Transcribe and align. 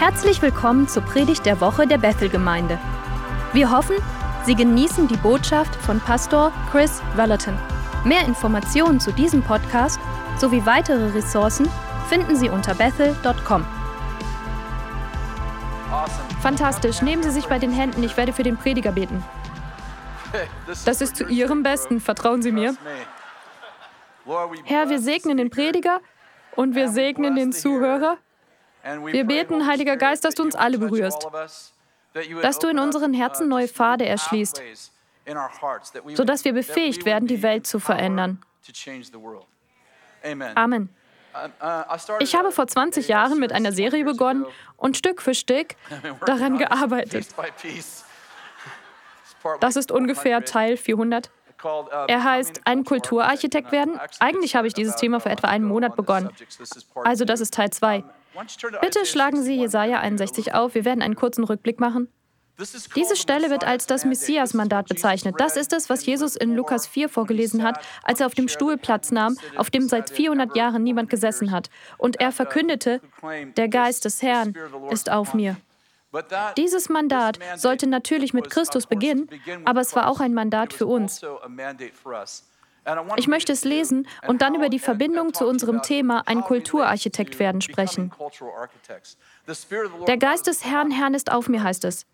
Herzlich 0.00 0.40
willkommen 0.40 0.88
zur 0.88 1.02
Predigt 1.02 1.44
der 1.44 1.60
Woche 1.60 1.86
der 1.86 1.98
Bethel-Gemeinde. 1.98 2.78
Wir 3.52 3.70
hoffen, 3.70 3.96
Sie 4.46 4.54
genießen 4.54 5.08
die 5.08 5.18
Botschaft 5.18 5.76
von 5.76 6.00
Pastor 6.00 6.52
Chris 6.70 7.02
Vallotton. 7.16 7.54
Mehr 8.06 8.24
Informationen 8.24 8.98
zu 8.98 9.12
diesem 9.12 9.42
Podcast 9.42 10.00
sowie 10.38 10.64
weitere 10.64 11.08
Ressourcen 11.08 11.68
finden 12.08 12.34
Sie 12.34 12.48
unter 12.48 12.74
bethel.com. 12.74 13.66
Fantastisch. 16.40 17.02
Nehmen 17.02 17.22
Sie 17.22 17.30
sich 17.30 17.44
bei 17.44 17.58
den 17.58 17.70
Händen. 17.70 18.02
Ich 18.02 18.16
werde 18.16 18.32
für 18.32 18.42
den 18.42 18.56
Prediger 18.56 18.92
beten. 18.92 19.22
Das 20.86 21.02
ist 21.02 21.14
zu 21.14 21.26
Ihrem 21.26 21.62
Besten. 21.62 22.00
Vertrauen 22.00 22.40
Sie 22.40 22.52
mir. 22.52 22.74
Herr, 24.64 24.88
wir 24.88 24.98
segnen 24.98 25.36
den 25.36 25.50
Prediger 25.50 26.00
und 26.56 26.74
wir 26.74 26.88
segnen 26.88 27.36
den 27.36 27.52
Zuhörer. 27.52 28.16
Wir 28.82 29.24
beten, 29.24 29.66
Heiliger 29.66 29.96
Geist, 29.96 30.24
dass 30.24 30.34
du 30.34 30.42
uns 30.42 30.54
alle 30.54 30.78
berührst, 30.78 31.26
dass 32.42 32.58
du 32.58 32.68
in 32.68 32.78
unseren 32.78 33.12
Herzen 33.14 33.48
neue 33.48 33.68
Pfade 33.68 34.06
erschließt, 34.06 34.62
sodass 36.14 36.44
wir 36.44 36.52
befähigt 36.52 37.04
werden, 37.04 37.26
die 37.26 37.42
Welt 37.42 37.66
zu 37.66 37.78
verändern. 37.78 38.42
Amen. 40.54 40.88
Ich 42.18 42.34
habe 42.34 42.50
vor 42.50 42.66
20 42.66 43.08
Jahren 43.08 43.38
mit 43.38 43.52
einer 43.52 43.72
Serie 43.72 44.04
begonnen 44.04 44.46
und 44.76 44.96
Stück 44.96 45.22
für 45.22 45.34
Stück 45.34 45.76
daran 46.26 46.58
gearbeitet. 46.58 47.28
Das 49.60 49.76
ist 49.76 49.92
ungefähr 49.92 50.44
Teil 50.44 50.76
400. 50.76 51.30
Er 52.08 52.24
heißt 52.24 52.62
ein 52.64 52.84
Kulturarchitekt 52.84 53.70
werden. 53.70 54.00
Eigentlich 54.18 54.56
habe 54.56 54.66
ich 54.66 54.74
dieses 54.74 54.96
Thema 54.96 55.20
vor 55.20 55.30
etwa 55.30 55.48
einem 55.48 55.66
Monat 55.66 55.94
begonnen. 55.94 56.30
Also 57.04 57.24
das 57.24 57.40
ist 57.40 57.54
Teil 57.54 57.70
2. 57.70 58.02
Bitte 58.80 59.06
schlagen 59.06 59.42
Sie 59.42 59.56
Jesaja 59.56 60.00
61 60.00 60.54
auf. 60.54 60.74
Wir 60.74 60.84
werden 60.84 61.02
einen 61.02 61.16
kurzen 61.16 61.44
Rückblick 61.44 61.80
machen. 61.80 62.08
Diese 62.94 63.16
Stelle 63.16 63.48
wird 63.48 63.64
als 63.64 63.86
das 63.86 64.04
Messias-Mandat 64.04 64.86
bezeichnet. 64.88 65.36
Das 65.38 65.56
ist 65.56 65.72
es, 65.72 65.88
was 65.88 66.04
Jesus 66.04 66.36
in 66.36 66.54
Lukas 66.54 66.86
4 66.86 67.08
vorgelesen 67.08 67.62
hat, 67.62 67.82
als 68.02 68.20
er 68.20 68.26
auf 68.26 68.34
dem 68.34 68.48
Stuhl 68.48 68.76
Platz 68.76 69.10
nahm, 69.10 69.38
auf 69.56 69.70
dem 69.70 69.88
seit 69.88 70.10
400 70.10 70.54
Jahren 70.54 70.82
niemand 70.82 71.08
gesessen 71.08 71.52
hat. 71.52 71.70
Und 71.96 72.20
er 72.20 72.32
verkündete, 72.32 73.00
der 73.56 73.68
Geist 73.68 74.04
des 74.04 74.20
Herrn 74.20 74.54
ist 74.90 75.10
auf 75.10 75.32
mir. 75.32 75.56
Dieses 76.56 76.88
Mandat 76.88 77.38
sollte 77.56 77.86
natürlich 77.86 78.34
mit 78.34 78.50
Christus 78.50 78.86
beginnen, 78.86 79.30
aber 79.64 79.80
es 79.80 79.94
war 79.94 80.08
auch 80.08 80.20
ein 80.20 80.34
Mandat 80.34 80.72
für 80.72 80.86
uns. 80.86 81.22
Ich 83.16 83.28
möchte 83.28 83.52
es 83.52 83.64
lesen 83.64 84.06
und 84.26 84.42
dann 84.42 84.54
über 84.54 84.68
die 84.68 84.78
Verbindung 84.78 85.34
zu 85.34 85.46
unserem 85.46 85.82
Thema 85.82 86.22
ein 86.26 86.40
Kulturarchitekt 86.42 87.38
werden 87.38 87.60
sprechen. 87.60 88.12
Der 90.06 90.16
Geist 90.16 90.46
des 90.46 90.64
Herrn, 90.64 90.90
Herrn 90.90 91.14
ist 91.14 91.30
auf 91.30 91.48
mir, 91.48 91.62
heißt 91.62 91.84
es. 91.84 92.06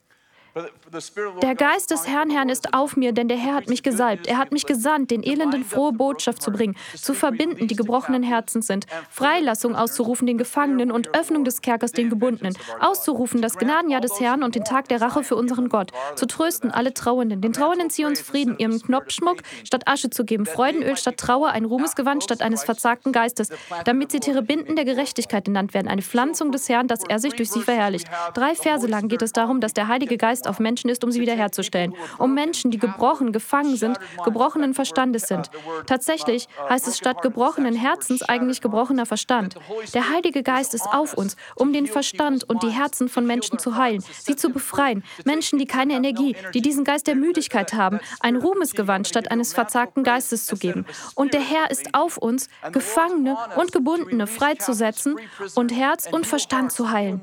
Der 1.42 1.54
Geist 1.54 1.90
des 1.90 2.06
Herrn, 2.06 2.30
Herrn 2.30 2.48
ist 2.48 2.72
auf 2.72 2.96
mir, 2.96 3.12
denn 3.12 3.28
der 3.28 3.36
Herr 3.36 3.54
hat 3.54 3.68
mich 3.68 3.82
gesalbt. 3.82 4.26
Er 4.26 4.38
hat 4.38 4.52
mich 4.52 4.64
gesandt, 4.64 5.10
den 5.10 5.22
Elenden 5.22 5.64
frohe 5.64 5.92
Botschaft 5.92 6.40
zu 6.40 6.50
bringen, 6.50 6.76
zu 6.94 7.12
verbinden, 7.12 7.68
die 7.68 7.76
gebrochenen 7.76 8.22
Herzens 8.22 8.66
sind, 8.66 8.86
Freilassung 9.10 9.76
auszurufen 9.76 10.26
den 10.26 10.38
Gefangenen 10.38 10.90
und 10.90 11.14
Öffnung 11.14 11.44
des 11.44 11.60
Kerkers 11.60 11.92
den 11.92 12.08
Gebundenen, 12.08 12.56
auszurufen 12.80 13.42
das 13.42 13.58
Gnadenjahr 13.58 14.00
des 14.00 14.18
Herrn 14.18 14.42
und 14.42 14.54
den 14.54 14.64
Tag 14.64 14.88
der 14.88 15.02
Rache 15.02 15.24
für 15.24 15.36
unseren 15.36 15.68
Gott, 15.68 15.92
zu 16.14 16.26
trösten 16.26 16.70
alle 16.70 16.94
Trauernden, 16.94 17.42
den 17.42 17.52
Trauernden 17.52 17.90
Zions 17.90 18.20
Frieden, 18.22 18.58
ihrem 18.58 18.80
Knopfschmuck 18.80 19.42
statt 19.64 19.82
Asche 19.86 20.08
zu 20.08 20.24
geben, 20.24 20.46
Freudenöl 20.46 20.96
statt 20.96 21.18
Trauer, 21.18 21.50
ein 21.50 21.66
Ruhmesgewand 21.66 22.24
statt 22.24 22.40
eines 22.40 22.64
verzagten 22.64 23.12
Geistes, 23.12 23.50
damit 23.84 24.10
sie 24.10 24.20
Terebinden 24.20 24.74
der 24.74 24.86
Gerechtigkeit 24.86 25.44
genannt 25.44 25.74
werden, 25.74 25.88
eine 25.88 26.02
Pflanzung 26.02 26.50
des 26.50 26.68
Herrn, 26.70 26.88
dass 26.88 27.04
er 27.04 27.18
sich 27.18 27.34
durch 27.34 27.50
sie 27.50 27.60
verherrlicht. 27.60 28.08
Drei 28.32 28.54
Verse 28.54 28.86
lang 28.86 29.08
geht 29.08 29.20
es 29.20 29.32
darum, 29.32 29.60
dass 29.60 29.74
der 29.74 29.88
Heilige 29.88 30.16
Geist 30.16 30.45
auf 30.46 30.58
Menschen 30.58 30.90
ist, 30.90 31.04
um 31.04 31.10
sie 31.10 31.20
wiederherzustellen. 31.20 31.94
Um 32.18 32.34
Menschen, 32.34 32.70
die 32.70 32.78
gebrochen, 32.78 33.32
gefangen 33.32 33.76
sind, 33.76 33.98
gebrochenen 34.24 34.74
Verstandes 34.74 35.22
sind. 35.22 35.50
Tatsächlich 35.86 36.48
heißt 36.68 36.88
es 36.88 36.98
statt 36.98 37.22
gebrochenen 37.22 37.74
Herzens 37.74 38.22
eigentlich 38.22 38.60
gebrochener 38.60 39.06
Verstand. 39.06 39.56
Der 39.94 40.10
Heilige 40.10 40.42
Geist 40.42 40.74
ist 40.74 40.86
auf 40.86 41.14
uns, 41.14 41.36
um 41.54 41.72
den 41.72 41.86
Verstand 41.86 42.44
und 42.48 42.62
die 42.62 42.70
Herzen 42.70 43.08
von 43.08 43.26
Menschen 43.26 43.58
zu 43.58 43.76
heilen, 43.76 44.02
sie 44.18 44.36
zu 44.36 44.50
befreien. 44.50 45.02
Menschen, 45.24 45.58
die 45.58 45.66
keine 45.66 45.94
Energie, 45.94 46.36
die 46.54 46.62
diesen 46.62 46.84
Geist 46.84 47.06
der 47.06 47.14
Müdigkeit 47.14 47.72
haben, 47.74 48.00
ein 48.20 48.36
Ruhmesgewand 48.36 49.08
statt 49.08 49.30
eines 49.30 49.52
verzagten 49.54 50.04
Geistes 50.04 50.46
zu 50.46 50.56
geben. 50.56 50.86
Und 51.14 51.34
der 51.34 51.40
Herr 51.40 51.70
ist 51.70 51.94
auf 51.94 52.16
uns, 52.16 52.48
Gefangene 52.72 53.36
und 53.56 53.72
Gebundene 53.72 54.26
freizusetzen 54.26 55.16
und 55.54 55.72
Herz 55.72 56.08
und 56.10 56.26
Verstand 56.26 56.72
zu 56.72 56.90
heilen. 56.90 57.22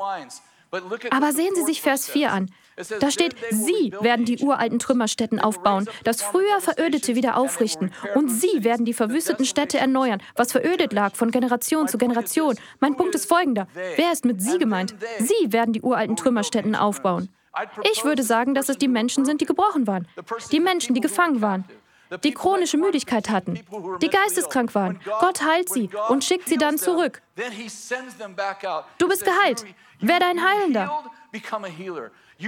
Aber 1.12 1.32
sehen 1.32 1.54
Sie 1.56 1.64
sich 1.64 1.82
Vers 1.82 2.10
4 2.10 2.32
an. 2.32 2.50
Da 3.00 3.12
steht, 3.12 3.36
Sie 3.52 3.94
werden 4.02 4.26
die 4.26 4.40
uralten 4.40 4.80
Trümmerstätten 4.80 5.40
aufbauen, 5.40 5.88
das 6.04 6.22
früher 6.22 6.60
Verödete 6.60 7.16
wieder 7.16 7.38
aufrichten. 7.38 7.92
Und 8.16 8.30
Sie 8.30 8.64
werden 8.64 8.86
die 8.86 8.94
verwüsteten 8.94 9.46
Städte 9.46 9.78
erneuern, 9.78 10.22
was 10.36 10.52
verödet 10.52 10.94
lag 10.94 11.16
von 11.16 11.32
Generation 11.32 11.88
zu 11.88 11.98
Generation. 11.98 12.56
Mein 12.80 12.96
Punkt 12.96 13.16
ist 13.16 13.28
folgender. 13.28 13.68
Wer 13.96 14.12
ist 14.12 14.26
mit 14.26 14.42
Sie 14.42 14.58
gemeint? 14.58 14.96
Sie 15.20 15.52
werden 15.52 15.74
die 15.74 15.82
uralten 15.82 16.16
Trümmerstätten 16.16 16.76
aufbauen. 16.76 17.30
Ich 17.92 18.04
würde 18.04 18.24
sagen, 18.24 18.56
dass 18.56 18.70
es 18.70 18.78
die 18.78 18.88
Menschen 18.88 19.26
sind, 19.26 19.42
die 19.42 19.46
gebrochen 19.46 19.86
waren. 19.86 20.08
Die 20.52 20.60
Menschen, 20.60 20.96
die 20.96 21.02
gefangen 21.02 21.42
waren 21.42 21.66
die 22.24 22.34
chronische 22.34 22.78
Müdigkeit 22.78 23.30
hatten, 23.30 23.60
die 24.02 24.10
geisteskrank 24.10 24.76
waren. 24.76 25.00
Gott 25.20 25.44
heilt 25.44 25.70
sie 25.70 25.90
und 26.10 26.24
schickt 26.24 26.48
sie 26.48 26.58
dann 26.58 26.78
zurück. 26.78 27.22
Du 28.98 29.08
bist 29.08 29.26
geheilt. 29.26 29.66
Werde 30.00 30.26
ein 30.26 30.44
Heilender. 30.46 31.04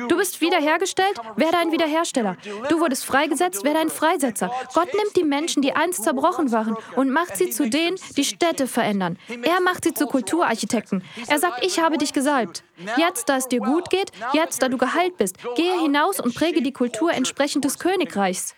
Du 0.08 0.18
bist 0.18 0.42
wiederhergestellt, 0.42 1.20
werde 1.36 1.58
ein 1.58 1.72
Wiederhersteller. 1.72 2.38
Du 2.70 2.80
wurdest 2.80 3.06
freigesetzt, 3.06 3.64
werde 3.64 3.80
ein 3.80 3.90
Freisetzer. 3.90 4.52
Gott 4.74 4.94
nimmt 4.94 5.16
die 5.16 5.24
Menschen, 5.24 5.62
die 5.62 5.74
einst 5.74 6.04
zerbrochen 6.04 6.52
waren, 6.52 6.76
und 6.96 7.10
macht 7.12 7.38
sie 7.38 7.50
zu 7.50 7.70
denen, 7.70 7.98
die 8.18 8.26
Städte 8.26 8.68
verändern. 8.68 9.18
Er 9.44 9.62
macht 9.62 9.84
sie 9.84 9.94
zu 9.94 10.08
Kulturarchitekten. 10.08 11.04
Er 11.28 11.40
sagt, 11.40 11.66
ich 11.66 11.80
habe 11.80 11.98
dich 11.98 12.14
gesalbt. 12.14 12.64
Jetzt, 12.98 13.30
da 13.30 13.38
es 13.38 13.48
dir 13.48 13.60
gut 13.60 13.90
geht, 13.90 14.12
jetzt, 14.34 14.62
da 14.62 14.70
du 14.70 14.78
geheilt 14.78 15.18
bist, 15.18 15.38
gehe 15.56 15.80
hinaus 15.80 16.20
und 16.20 16.36
präge 16.36 16.62
die 16.62 16.74
Kultur 16.74 17.12
entsprechend 17.14 17.66
des 17.66 17.80
Königreichs. 17.80 18.56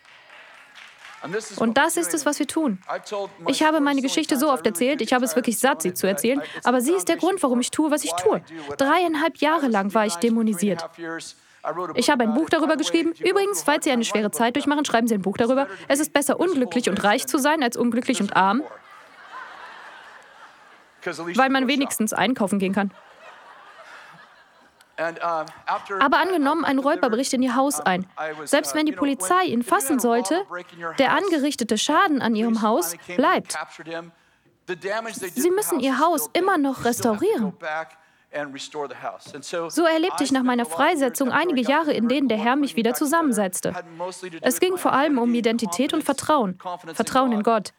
Und 1.57 1.77
das 1.77 1.97
ist 1.97 2.13
es, 2.13 2.25
was 2.25 2.39
wir 2.39 2.47
tun. 2.47 2.79
Ich 3.47 3.63
habe 3.63 3.79
meine 3.79 4.01
Geschichte 4.01 4.37
so 4.37 4.51
oft 4.51 4.65
erzählt, 4.65 5.01
ich 5.01 5.13
habe 5.13 5.25
es 5.25 5.35
wirklich 5.35 5.59
satt, 5.59 5.81
sie 5.81 5.93
zu 5.93 6.07
erzählen, 6.07 6.41
aber 6.63 6.81
sie 6.81 6.93
ist 6.93 7.07
der 7.07 7.17
Grund, 7.17 7.41
warum 7.43 7.59
ich 7.59 7.71
tue, 7.71 7.91
was 7.91 8.03
ich 8.03 8.11
tue. 8.13 8.41
Dreieinhalb 8.77 9.37
Jahre 9.37 9.67
lang 9.67 9.93
war 9.93 10.05
ich 10.05 10.15
dämonisiert. 10.15 10.87
Ich 11.95 12.09
habe 12.09 12.23
ein 12.23 12.33
Buch 12.33 12.49
darüber 12.49 12.77
geschrieben. 12.77 13.13
Übrigens, 13.19 13.63
falls 13.63 13.83
Sie 13.83 13.91
eine 13.91 14.05
schwere 14.05 14.31
Zeit 14.31 14.55
durchmachen, 14.55 14.85
schreiben 14.85 15.07
Sie 15.07 15.15
ein 15.15 15.21
Buch 15.21 15.37
darüber. 15.37 15.67
Es 15.87 15.99
ist 15.99 16.13
besser, 16.13 16.39
unglücklich 16.39 16.89
und 16.89 17.03
reich 17.03 17.27
zu 17.27 17.37
sein, 17.39 17.61
als 17.61 17.75
unglücklich 17.75 18.21
und 18.21 18.35
arm, 18.35 18.63
weil 21.03 21.49
man 21.49 21.67
wenigstens 21.67 22.13
einkaufen 22.13 22.59
gehen 22.59 22.73
kann. 22.73 22.91
Aber 24.97 26.17
angenommen, 26.17 26.65
ein 26.65 26.79
Räuber 26.79 27.09
bricht 27.09 27.33
in 27.33 27.41
Ihr 27.43 27.55
Haus 27.55 27.79
ein. 27.79 28.07
Selbst 28.45 28.75
wenn 28.75 28.85
die 28.85 28.91
Polizei 28.91 29.43
ihn 29.43 29.63
fassen 29.63 29.99
sollte, 29.99 30.45
der 30.97 31.11
angerichtete 31.11 31.77
Schaden 31.77 32.21
an 32.21 32.35
Ihrem 32.35 32.61
Haus 32.61 32.95
bleibt. 33.15 33.57
Sie 35.35 35.51
müssen 35.51 35.79
Ihr 35.79 35.99
Haus 35.99 36.29
immer 36.33 36.57
noch 36.57 36.83
restaurieren. 36.83 37.53
So 39.69 39.85
erlebte 39.85 40.23
ich 40.23 40.31
nach 40.31 40.43
meiner 40.43 40.65
Freisetzung 40.65 41.31
einige 41.31 41.61
Jahre, 41.61 41.93
in 41.93 42.09
denen 42.09 42.27
der 42.27 42.37
Herr 42.37 42.57
mich 42.57 42.75
wieder 42.75 42.93
zusammensetzte. 42.93 43.73
Es 44.41 44.59
ging 44.59 44.77
vor 44.77 44.93
allem 44.93 45.17
um 45.17 45.33
Identität 45.33 45.93
und 45.93 46.03
Vertrauen, 46.03 46.57
Vertrauen 46.93 47.31
in 47.31 47.41
Gott. 47.41 47.73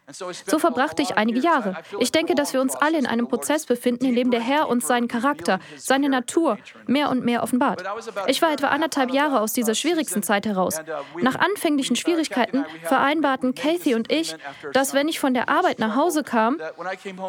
So 0.47 0.58
verbrachte 0.58 1.03
ich 1.03 1.16
einige 1.16 1.41
Jahre. 1.41 1.76
Ich 2.00 2.12
denke, 2.12 2.34
dass 2.34 2.54
wir 2.54 2.62
uns 2.62 2.75
alle 2.75 2.98
in 2.98 3.06
einem 3.06 3.28
Prozess 3.28 3.66
befinden, 3.66 4.06
in 4.06 4.14
dem 4.14 4.31
der 4.31 4.40
Herr 4.40 4.69
uns 4.69 4.87
seinen 4.87 5.06
Charakter, 5.06 5.61
seine 5.76 6.08
Natur 6.08 6.58
mehr 6.87 7.11
und 7.11 7.25
mehr 7.25 7.43
offenbart. 7.43 7.84
Ich 8.26 8.40
war 8.40 8.50
etwa 8.50 8.69
anderthalb 8.69 9.12
Jahre 9.12 9.40
aus 9.40 9.52
dieser 9.52 9.75
schwierigsten 9.75 10.23
Zeit 10.23 10.46
heraus. 10.46 10.81
Nach 11.20 11.37
anfänglichen 11.37 11.94
Schwierigkeiten 11.94 12.64
vereinbarten 12.84 13.55
Kathy 13.55 13.94
und 13.94 14.11
ich, 14.11 14.34
dass 14.73 14.94
wenn 14.94 15.08
ich 15.08 15.20
von 15.20 15.34
der 15.34 15.50
Arbeit 15.50 15.78
nach 15.78 15.94
Hause 15.94 16.25
kam, 16.25 16.58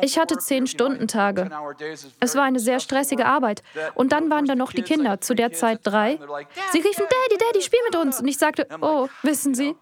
ich 0.02 0.18
hatte 0.18 0.38
zehn 0.38 0.68
Stunden 0.68 1.08
Tage. 1.08 1.50
Es 2.20 2.36
war 2.36 2.44
eine 2.44 2.60
sehr 2.60 2.80
stressige 2.80 3.09
stressige 3.10 3.26
Arbeit. 3.26 3.64
Und 3.96 4.12
dann 4.12 4.30
waren 4.30 4.46
da 4.46 4.56
noch 4.56 4.72
die 4.72 4.84
Kinder, 4.84 5.20
zu 5.22 5.34
der 5.34 5.52
Zeit 5.52 5.80
drei. 5.84 6.20
Sie 6.72 6.80
riefen, 6.80 7.06
Daddy, 7.10 7.38
Daddy, 7.38 7.62
spiel 7.62 7.80
mit 7.86 7.96
uns. 7.96 8.20
Und 8.22 8.28
ich 8.28 8.38
sagte, 8.38 8.68
oh, 8.82 9.08
wissen 9.24 9.56
Sie, 9.56 9.76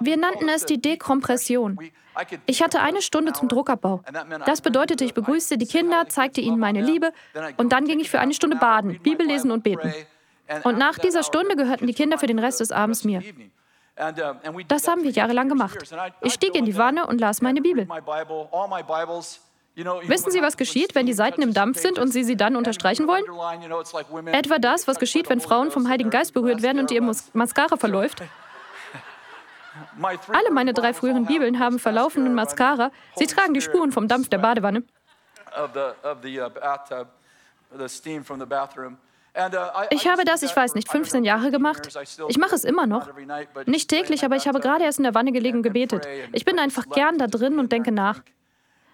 wir 0.00 0.16
nannten 0.16 0.48
es 0.48 0.64
die 0.64 0.80
Dekompression. 0.80 1.78
Ich 2.46 2.62
hatte 2.62 2.80
eine 2.80 3.02
Stunde 3.02 3.32
zum 3.34 3.48
Druckabbau. 3.48 4.02
Das 4.46 4.62
bedeutete, 4.62 5.04
ich 5.04 5.12
begrüßte 5.12 5.58
die 5.58 5.66
Kinder, 5.66 6.08
zeigte 6.08 6.40
ihnen 6.40 6.58
meine 6.58 6.80
Liebe 6.80 7.12
und 7.58 7.72
dann 7.72 7.84
ging 7.84 8.00
ich 8.00 8.10
für 8.10 8.20
eine 8.20 8.32
Stunde 8.32 8.56
baden, 8.56 8.98
Bibel 9.02 9.26
lesen 9.26 9.50
und 9.50 9.62
beten. 9.62 9.92
Und 10.62 10.78
nach 10.78 10.96
dieser 10.98 11.22
Stunde 11.22 11.56
gehörten 11.56 11.86
die 11.86 11.92
Kinder 11.92 12.18
für 12.18 12.28
den 12.28 12.38
Rest 12.38 12.60
des 12.60 12.72
Abends 12.72 13.04
mir. 13.04 13.22
Das 14.68 14.88
haben 14.88 15.02
wir 15.02 15.10
jahrelang 15.10 15.48
gemacht. 15.48 15.76
Ich 16.22 16.34
stieg 16.34 16.54
in 16.54 16.64
die 16.64 16.76
Wanne 16.76 17.06
und 17.06 17.20
las 17.20 17.42
meine 17.42 17.60
Bibel. 17.60 17.86
Wissen 19.76 20.30
Sie, 20.30 20.40
was 20.40 20.56
geschieht, 20.56 20.94
wenn 20.94 21.04
die 21.04 21.12
Seiten 21.12 21.42
im 21.42 21.52
Dampf 21.52 21.78
sind 21.78 21.98
und 21.98 22.08
Sie 22.08 22.24
sie 22.24 22.36
dann 22.36 22.56
unterstreichen 22.56 23.06
wollen? 23.06 23.24
Etwa 24.32 24.58
das, 24.58 24.88
was 24.88 24.98
geschieht, 24.98 25.28
wenn 25.28 25.40
Frauen 25.40 25.70
vom 25.70 25.88
Heiligen 25.88 26.08
Geist 26.08 26.32
berührt 26.32 26.62
werden 26.62 26.78
und 26.80 26.90
ihr 26.90 27.02
Mascara 27.34 27.76
verläuft. 27.76 28.22
Alle 30.00 30.50
meine 30.50 30.72
drei 30.72 30.94
früheren 30.94 31.26
Bibeln 31.26 31.58
haben 31.58 31.78
verlaufenden 31.78 32.34
Mascara. 32.34 32.90
Sie 33.16 33.26
tragen 33.26 33.52
die 33.52 33.60
Spuren 33.60 33.92
vom 33.92 34.08
Dampf 34.08 34.30
der 34.30 34.38
Badewanne. 34.38 34.82
Ich 39.90 40.08
habe 40.08 40.24
das, 40.24 40.42
ich 40.42 40.56
weiß 40.56 40.74
nicht, 40.74 40.90
15 40.90 41.24
Jahre 41.24 41.50
gemacht. 41.50 41.94
Ich 42.28 42.38
mache 42.38 42.54
es 42.54 42.64
immer 42.64 42.86
noch. 42.86 43.10
Nicht 43.66 43.90
täglich, 43.90 44.24
aber 44.24 44.36
ich 44.36 44.48
habe 44.48 44.60
gerade 44.60 44.84
erst 44.84 44.98
in 44.98 45.04
der 45.04 45.14
Wanne 45.14 45.32
gelegen 45.32 45.58
und 45.58 45.62
gebetet. 45.62 46.08
Ich 46.32 46.46
bin 46.46 46.58
einfach 46.58 46.88
gern 46.88 47.18
da 47.18 47.26
drin 47.26 47.58
und 47.58 47.70
denke 47.70 47.92
nach. 47.92 48.22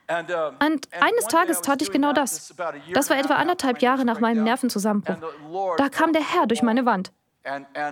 Und 0.09 0.89
eines 1.01 1.27
Tages 1.29 1.61
tat 1.63 1.83
ich 1.83 1.91
genau 1.91 2.13
das. 2.13 2.55
Das 2.93 3.11
war 3.11 3.19
etwa 3.19 3.35
anderthalb 3.35 3.81
Jahre 3.81 4.05
nach 4.05 4.21
meinem 4.21 4.45
Nervenzusammenbruch. 4.45 5.77
Da 5.77 5.89
kam 5.89 6.13
der 6.13 6.23
Herr 6.23 6.47
durch 6.47 6.63
meine 6.63 6.85
Wand. 6.85 7.13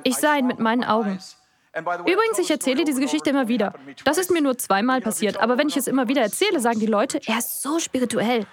Ich 0.05 0.17
sah 0.17 0.37
ihn 0.37 0.47
mit 0.47 0.59
meinen 0.59 0.85
Augen. 0.85 1.19
Übrigens, 1.75 2.39
ich 2.39 2.51
erzähle 2.51 2.85
diese 2.85 3.01
Geschichte 3.01 3.31
immer 3.31 3.49
wieder. 3.49 3.73
Das 4.05 4.19
ist 4.19 4.31
mir 4.31 4.43
nur 4.43 4.59
zweimal 4.59 5.01
passiert, 5.01 5.41
aber 5.41 5.57
wenn 5.57 5.69
ich 5.69 5.77
es 5.77 5.87
immer 5.87 6.09
wieder 6.09 6.23
erzähle, 6.23 6.61
sagen 6.61 6.81
die 6.81 6.87
Leute, 6.87 7.21
er 7.27 7.39
ist 7.39 7.63
so 7.63 7.79
spirituell. 7.79 8.47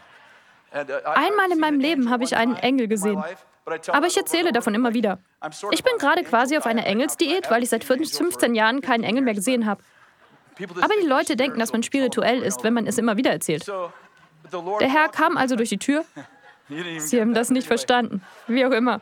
Einmal 0.71 1.51
in 1.51 1.59
meinem 1.59 1.79
Leben 1.79 2.09
habe 2.11 2.23
ich 2.23 2.35
einen 2.35 2.55
Engel 2.57 2.87
gesehen. 2.87 3.23
Aber 3.87 4.07
ich 4.07 4.15
erzähle 4.15 4.51
davon 4.51 4.75
immer 4.75 4.93
wieder. 4.93 5.19
Ich 5.71 5.83
bin 5.83 5.97
gerade 5.97 6.23
quasi 6.23 6.57
auf 6.57 6.65
einer 6.65 6.85
Engelsdiät, 6.85 7.49
weil 7.51 7.63
ich 7.63 7.69
seit 7.69 7.83
15 7.83 8.55
Jahren 8.55 8.81
keinen 8.81 9.03
Engel 9.03 9.23
mehr 9.23 9.33
gesehen 9.33 9.65
habe. 9.65 9.81
Aber 10.59 10.93
die 11.01 11.07
Leute 11.07 11.35
denken, 11.35 11.59
dass 11.59 11.71
man 11.71 11.83
spirituell 11.83 12.41
ist, 12.41 12.63
wenn 12.63 12.73
man 12.73 12.87
es 12.87 12.97
immer 12.97 13.17
wieder 13.17 13.31
erzählt. 13.31 13.67
Der 13.67 14.89
Herr 14.89 15.09
kam 15.09 15.37
also 15.37 15.55
durch 15.55 15.69
die 15.69 15.77
Tür. 15.77 16.05
Sie 16.99 17.21
haben 17.21 17.33
das 17.33 17.49
nicht 17.49 17.67
verstanden. 17.67 18.21
Wie 18.47 18.65
auch 18.65 18.71
immer. 18.71 19.01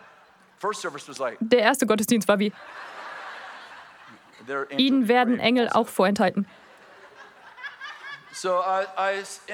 Der 1.39 1.59
erste 1.59 1.85
Gottesdienst 1.85 2.27
war 2.27 2.39
wie. 2.39 2.51
Ihnen 4.77 5.07
werden 5.07 5.39
Engel 5.39 5.69
auch 5.69 5.87
vorenthalten. 5.87 6.45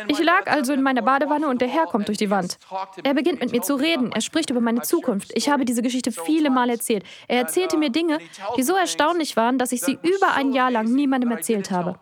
Ich 0.07 0.19
lag 0.23 0.47
also 0.47 0.73
in 0.73 0.81
meiner 0.81 1.01
Badewanne 1.01 1.47
und 1.47 1.61
der 1.61 1.67
Herr 1.67 1.85
kommt 1.85 2.07
durch 2.07 2.17
die 2.17 2.29
Wand. 2.29 2.57
Er 3.03 3.13
beginnt 3.13 3.39
mit 3.39 3.51
mir 3.51 3.61
zu 3.61 3.75
reden. 3.75 4.11
Er 4.11 4.21
spricht 4.21 4.49
über 4.49 4.61
meine 4.61 4.81
Zukunft. 4.81 5.31
Ich 5.35 5.49
habe 5.49 5.65
diese 5.65 5.81
Geschichte 5.81 6.11
viele 6.11 6.49
Mal 6.49 6.69
erzählt. 6.69 7.03
Er 7.27 7.39
erzählte 7.39 7.77
mir 7.77 7.89
Dinge, 7.89 8.19
die 8.57 8.63
so 8.63 8.75
erstaunlich 8.75 9.37
waren, 9.37 9.57
dass 9.57 9.71
ich 9.71 9.81
sie 9.81 9.97
über 10.01 10.33
ein 10.33 10.51
Jahr 10.51 10.71
lang 10.71 10.85
niemandem 10.85 11.31
erzählt 11.31 11.71
habe. 11.71 11.99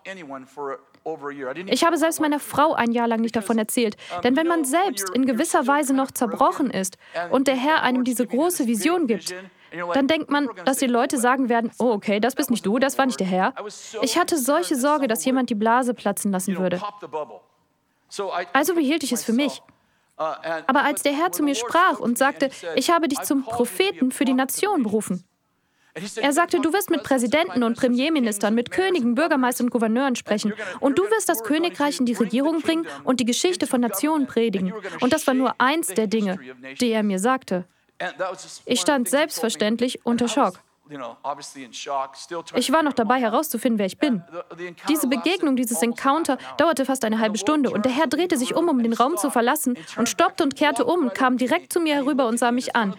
Ich 1.68 1.84
habe 1.84 1.98
selbst 1.98 2.20
meiner 2.20 2.40
Frau 2.40 2.74
ein 2.74 2.92
Jahr 2.92 3.08
lang 3.08 3.22
nicht 3.22 3.36
davon 3.36 3.58
erzählt. 3.58 3.98
Denn 4.24 4.36
wenn 4.36 4.48
man 4.48 4.66
selbst 4.66 5.10
in 5.10 5.26
gewisser 5.26 5.68
Weise 5.68 5.94
noch 5.94 6.12
zerbrochen 6.12 6.70
ist 6.70 6.98
und 7.32 7.48
der 7.48 7.56
Herr 7.56 7.84
einem 7.84 8.04
diese 8.04 8.26
große 8.26 8.68
Vision 8.68 9.08
gibt, 9.08 9.34
dann 9.94 10.08
denkt 10.08 10.30
man, 10.30 10.50
dass 10.66 10.78
die 10.78 10.88
Leute 10.88 11.18
sagen 11.18 11.50
werden, 11.50 11.72
oh 11.80 11.92
okay, 11.92 12.20
das 12.20 12.36
bist 12.36 12.50
nicht 12.50 12.66
du, 12.66 12.80
das 12.80 12.98
war 12.98 13.06
nicht 13.06 13.20
der 13.20 13.28
Herr. 13.28 13.54
Ich 14.02 14.18
hatte 14.18 14.38
solche 14.38 14.76
Sorge, 14.76 15.08
dass 15.08 15.26
jemand 15.26 15.50
die 15.50 15.56
Blase 15.56 15.94
platzen 15.94 16.32
lassen 16.32 16.58
würde. 16.58 16.82
Also 18.54 18.76
behielt 18.76 19.04
ich 19.04 19.12
es 19.12 19.24
für 19.24 19.34
mich. 19.34 19.62
Uh, 20.20 20.24
Aber 20.68 20.84
als 20.84 21.02
der 21.02 21.14
Herr 21.14 21.32
zu 21.32 21.44
mir 21.44 21.56
sprach 21.56 21.98
und 21.98 22.18
sagte, 22.18 22.50
ich 22.76 22.90
habe 22.90 23.08
dich 23.08 23.22
zum 23.22 23.46
Propheten 23.46 24.12
für 24.12 24.26
die 24.26 24.34
Nation 24.34 24.84
berufen. 24.84 25.24
Er 26.22 26.34
sagte, 26.34 26.60
du 26.60 26.74
wirst 26.74 26.90
mit 26.90 27.04
Präsidenten 27.04 27.64
und 27.64 27.78
Premierministern, 27.78 28.54
mit 28.54 28.70
Königen, 28.70 29.16
Bürgermeistern 29.16 29.68
und 29.68 29.72
Gouverneuren 29.72 30.16
sprechen. 30.16 30.54
Und 30.80 31.00
du 31.00 31.04
wirst 31.04 31.30
das 31.30 31.44
Königreich 31.44 32.00
in 32.00 32.06
die 32.06 32.14
Regierung 32.14 32.62
bringen 32.62 32.86
und 33.04 33.20
die 33.20 33.26
Geschichte 33.26 33.66
von 33.66 33.82
Nationen 33.82 34.28
predigen. 34.28 34.74
Und 35.00 35.14
das 35.14 35.26
war 35.26 35.34
nur 35.34 35.56
eins 35.58 35.88
der 35.88 36.08
Dinge, 36.08 36.38
die 36.80 36.92
er 36.92 37.04
mir 37.04 37.20
sagte. 37.20 37.66
Ich 38.66 38.82
stand 38.82 39.10
selbstverständlich 39.10 40.06
unter 40.06 40.28
Schock. 40.28 40.62
Ich 42.56 42.72
war 42.72 42.84
noch 42.84 42.94
dabei 42.94 43.20
herauszufinden, 43.20 43.78
wer 43.78 43.86
ich 43.86 44.00
bin. 44.00 44.24
Diese 44.88 45.08
Begegnung, 45.08 45.56
dieses 45.56 45.82
Encounter 45.82 46.38
dauerte 46.58 46.86
fast 46.86 47.06
eine 47.06 47.20
halbe 47.20 47.38
Stunde 47.38 47.70
und 47.70 47.86
der 47.86 47.92
Herr 47.92 48.08
drehte 48.08 48.38
sich 48.38 48.56
um, 48.56 48.68
um 48.70 48.82
den 48.82 48.94
Raum 48.94 49.18
zu 49.18 49.30
verlassen 49.30 49.78
und 49.98 50.10
stoppte 50.10 50.44
und 50.44 50.56
kehrte 50.56 50.86
um 50.86 51.02
und 51.02 51.14
kam 51.14 51.38
direkt 51.38 51.72
zu 51.74 51.80
mir 51.80 51.96
herüber 51.96 52.28
und 52.28 52.40
sah 52.40 52.52
mich 52.52 52.76
an. 52.76 52.96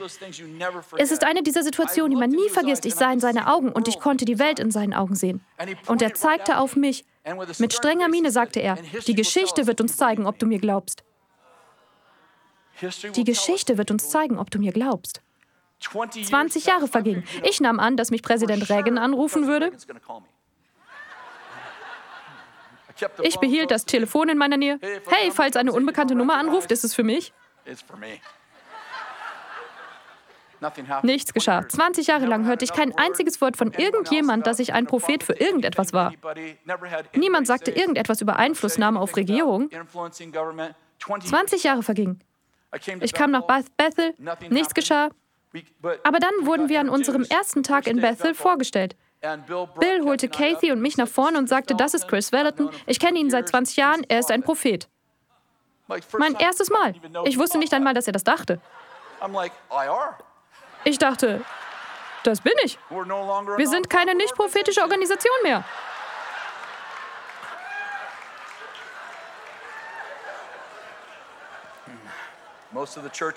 Es 0.99 1.11
ist 1.11 1.25
eine 1.25 1.43
dieser 1.43 1.62
Situationen, 1.62 2.12
die 2.12 2.17
man 2.17 2.31
nie 2.31 2.49
vergisst. 2.49 2.87
Ich 2.87 2.94
sah 2.94 3.12
in 3.12 3.20
seine 3.20 3.49
Augen 3.49 3.70
und 3.73 3.88
ich 3.88 3.99
konnte 3.99 4.25
die 4.25 4.38
Welt 4.38 4.61
in 4.61 4.70
seinen 4.70 4.94
Augen 4.94 5.17
sehen. 5.17 5.44
Und 5.87 6.00
er 6.00 6.14
zeigte 6.14 6.58
auf 6.58 6.76
mich. 6.76 7.05
Mit 7.58 7.73
strenger 7.73 8.08
Miene 8.08 8.31
sagte 8.31 8.61
er, 8.61 8.79
die 9.06 9.14
Geschichte 9.14 9.67
wird 9.67 9.81
uns 9.81 9.97
zeigen, 9.97 10.26
ob 10.26 10.38
du 10.38 10.47
mir 10.47 10.58
glaubst. 10.58 11.02
Die 13.14 13.24
Geschichte 13.24 13.78
wird 13.78 13.90
uns 13.90 14.08
zeigen, 14.08 14.38
ob 14.38 14.50
du 14.50 14.58
mir 14.58 14.72
glaubst. 14.72 15.22
20 15.80 16.66
Jahre 16.66 16.88
vergingen. 16.88 17.24
Ich 17.42 17.60
nahm 17.60 17.80
an, 17.80 17.96
dass 17.96 18.10
mich 18.10 18.22
Präsident 18.22 18.68
Reagan 18.68 18.98
anrufen 18.98 19.46
würde. 19.46 19.72
Ich 23.22 23.38
behielt 23.38 23.70
das 23.70 23.86
Telefon 23.86 24.28
in 24.28 24.36
meiner 24.38 24.56
Nähe. 24.56 24.78
Hey, 25.06 25.30
falls 25.30 25.56
eine 25.56 25.72
unbekannte 25.72 26.14
Nummer 26.14 26.36
anruft, 26.36 26.70
ist 26.70 26.84
es 26.84 26.94
für 26.94 27.02
mich. 27.02 27.32
Nichts 31.02 31.32
geschah. 31.32 31.66
20 31.66 32.06
Jahre 32.08 32.26
lang 32.26 32.44
hörte 32.44 32.66
ich 32.66 32.72
kein 32.72 32.94
einziges 32.98 33.40
Wort 33.40 33.56
von 33.56 33.72
irgendjemand, 33.72 34.46
dass 34.46 34.58
ich 34.58 34.74
ein 34.74 34.86
Prophet 34.86 35.22
für 35.22 35.32
irgendetwas 35.32 35.94
war. 35.94 36.12
Niemand 37.14 37.46
sagte 37.46 37.70
irgendetwas 37.70 38.20
über 38.20 38.36
Einflussnahme 38.36 39.00
auf 39.00 39.16
Regierung. 39.16 39.70
20 40.98 41.62
Jahre 41.62 41.82
vergingen. 41.82 42.22
Ich 43.00 43.12
kam 43.12 43.31
nach 43.31 43.43
Bethel, 43.76 44.14
nichts 44.49 44.75
geschah. 44.75 45.11
Aber 46.05 46.19
dann 46.20 46.32
wurden 46.43 46.69
wir 46.69 46.81
an 46.81 46.88
unserem 46.88 47.25
ersten 47.25 47.62
Tag 47.62 47.87
in 47.87 48.00
Bethel 48.00 48.34
vorgestellt. 48.34 48.96
Bill 49.78 50.05
holte 50.05 50.28
Kathy 50.28 50.72
und 50.72 50.81
mich 50.81 50.96
nach 50.96 51.08
vorne 51.08 51.38
und 51.38 51.49
sagte, 51.49 51.75
das 51.75 51.94
ist 51.94 52.08
Chris 52.08 52.32
Vallotton. 52.32 52.70
Ich 52.87 52.99
kenne 53.00 53.19
ihn 53.19 53.31
seit 53.31 53.49
20 53.49 53.76
Jahren, 53.76 54.05
er 54.08 54.20
ist 54.20 54.31
ein 54.31 54.43
Prophet. 54.43 54.88
Mein 56.19 56.34
erstes 56.37 56.70
Mal. 56.70 56.94
Ich 57.25 57.37
wusste 57.37 57.58
nicht 57.58 57.75
einmal, 57.75 57.94
dass 57.94 58.06
er 58.06 58.12
das 58.12 58.25
dachte. 58.25 58.61
Ich 60.84 60.99
dachte, 60.99 61.43
das 62.23 62.40
bin 62.40 62.52
ich. 62.64 62.78
Wir 62.88 63.69
sind 63.69 63.90
keine 63.90 64.14
nicht 64.14 64.34
prophetische 64.34 64.82
Organisation 64.82 65.34
mehr. 65.43 65.64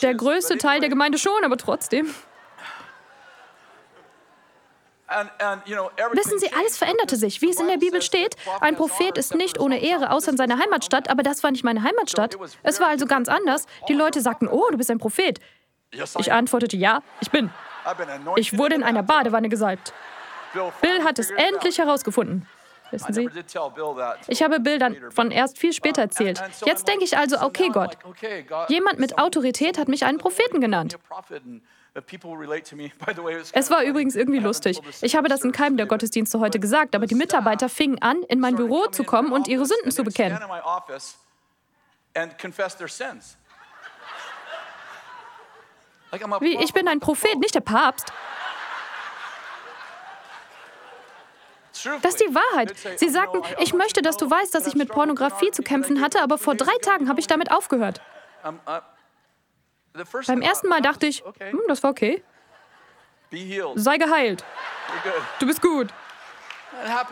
Der 0.02 0.16
größte 0.16 0.58
Teil 0.58 0.80
der 0.80 0.90
Gemeinde 0.90 1.18
schon, 1.18 1.44
aber 1.44 1.58
trotzdem. 1.58 2.14
Wissen 6.14 6.40
Sie, 6.40 6.52
alles 6.54 6.78
veränderte 6.78 7.16
sich, 7.16 7.42
wie 7.42 7.50
es 7.50 7.60
in 7.60 7.68
der 7.68 7.78
Bibel 7.78 8.02
steht. 8.02 8.36
Ein 8.62 8.76
Prophet 8.76 9.18
ist 9.18 9.36
nicht 9.36 9.60
ohne 9.60 9.80
Ehre, 9.80 10.12
außer 10.12 10.32
in 10.32 10.38
seiner 10.38 10.58
Heimatstadt, 10.58 11.10
aber 11.10 11.24
das 11.24 11.44
war 11.44 11.52
nicht 11.52 11.64
meine 11.64 11.84
Heimatstadt. 11.84 12.38
Es 12.64 12.80
war 12.80 12.88
also 12.88 13.06
ganz 13.06 13.30
anders. 13.30 13.66
Die 13.88 13.94
Leute 13.94 14.22
sagten, 14.22 14.48
oh, 14.48 14.68
du 14.72 14.78
bist 14.78 14.90
ein 14.90 14.98
Prophet. 14.98 15.40
Ich 15.92 16.32
antwortete, 16.32 16.78
ja, 16.78 17.04
ich 17.22 17.30
bin. 17.30 17.52
Ich 18.38 18.58
wurde 18.58 18.76
in 18.76 18.84
einer 18.84 19.04
Badewanne 19.04 19.50
gesalbt. 19.50 19.94
Bill 20.82 21.04
hat 21.04 21.20
es 21.20 21.32
endlich 21.32 21.78
herausgefunden 21.78 22.48
wissen 22.94 23.14
Sie? 23.14 23.30
Ich 24.28 24.44
habe 24.44 24.60
Bill 24.60 24.80
dann 24.80 25.12
von 25.12 25.32
erst 25.32 25.58
viel 25.58 25.74
später 25.74 26.02
erzählt. 26.02 26.42
Jetzt 26.66 26.88
denke 26.88 27.04
ich 27.04 27.18
also, 27.18 27.42
okay 27.42 27.70
Gott, 27.70 27.98
jemand 28.70 29.00
mit 29.00 29.18
Autorität 29.18 29.78
hat 29.78 29.88
mich 29.88 30.06
einen 30.06 30.18
Propheten 30.18 30.62
genannt. 30.62 30.98
Es 33.54 33.70
war 33.70 33.84
übrigens 33.84 34.16
irgendwie 34.16 34.40
lustig. 34.40 34.82
Ich 35.02 35.16
habe 35.16 35.30
das 35.30 35.44
in 35.44 35.52
keinem 35.52 35.78
der 35.78 35.86
Gottesdienste 35.86 36.40
heute 36.40 36.60
gesagt, 36.60 36.96
aber 36.96 37.06
die 37.06 37.14
Mitarbeiter 37.14 37.70
fingen 37.70 38.02
an, 38.02 38.24
in 38.24 38.40
mein 38.40 38.56
Büro 38.56 38.88
zu 38.88 39.04
kommen 39.04 39.32
und 39.32 39.48
ihre 39.48 39.66
Sünden 39.66 39.92
zu 39.92 40.04
bekennen. 40.04 40.40
Wie, 46.40 46.58
ich 46.64 46.74
bin 46.74 46.88
ein 46.88 47.00
Prophet, 47.00 47.38
nicht 47.40 47.56
der 47.56 47.62
Papst. 47.62 48.12
Das 52.02 52.16
ist 52.16 52.22
die 52.22 52.34
Wahrheit. 52.34 52.74
Sie 52.98 53.10
sagten, 53.10 53.42
ich 53.60 53.74
möchte, 53.74 54.02
dass 54.02 54.18
du 54.18 54.30
weißt, 54.30 54.54
dass 54.54 54.68
ich 54.68 54.76
mit 54.76 54.90
Pornografie 54.90 55.52
zu 55.52 55.64
kämpfen 55.64 56.02
hatte, 56.02 56.22
aber 56.22 56.38
vor 56.38 56.56
drei 56.56 56.76
Tagen 56.82 57.10
habe 57.10 57.20
ich 57.20 57.28
damit 57.28 57.52
aufgehört. 57.52 58.02
Beim 60.28 60.42
ersten 60.42 60.68
Mal 60.68 60.82
dachte 60.82 61.06
ich, 61.06 61.24
hm, 61.40 61.62
das 61.68 61.84
war 61.84 61.92
okay. 61.92 62.24
Sei 63.76 63.98
geheilt. 63.98 64.44
Du 65.40 65.48
bist 65.48 65.62
gut. 65.62 65.88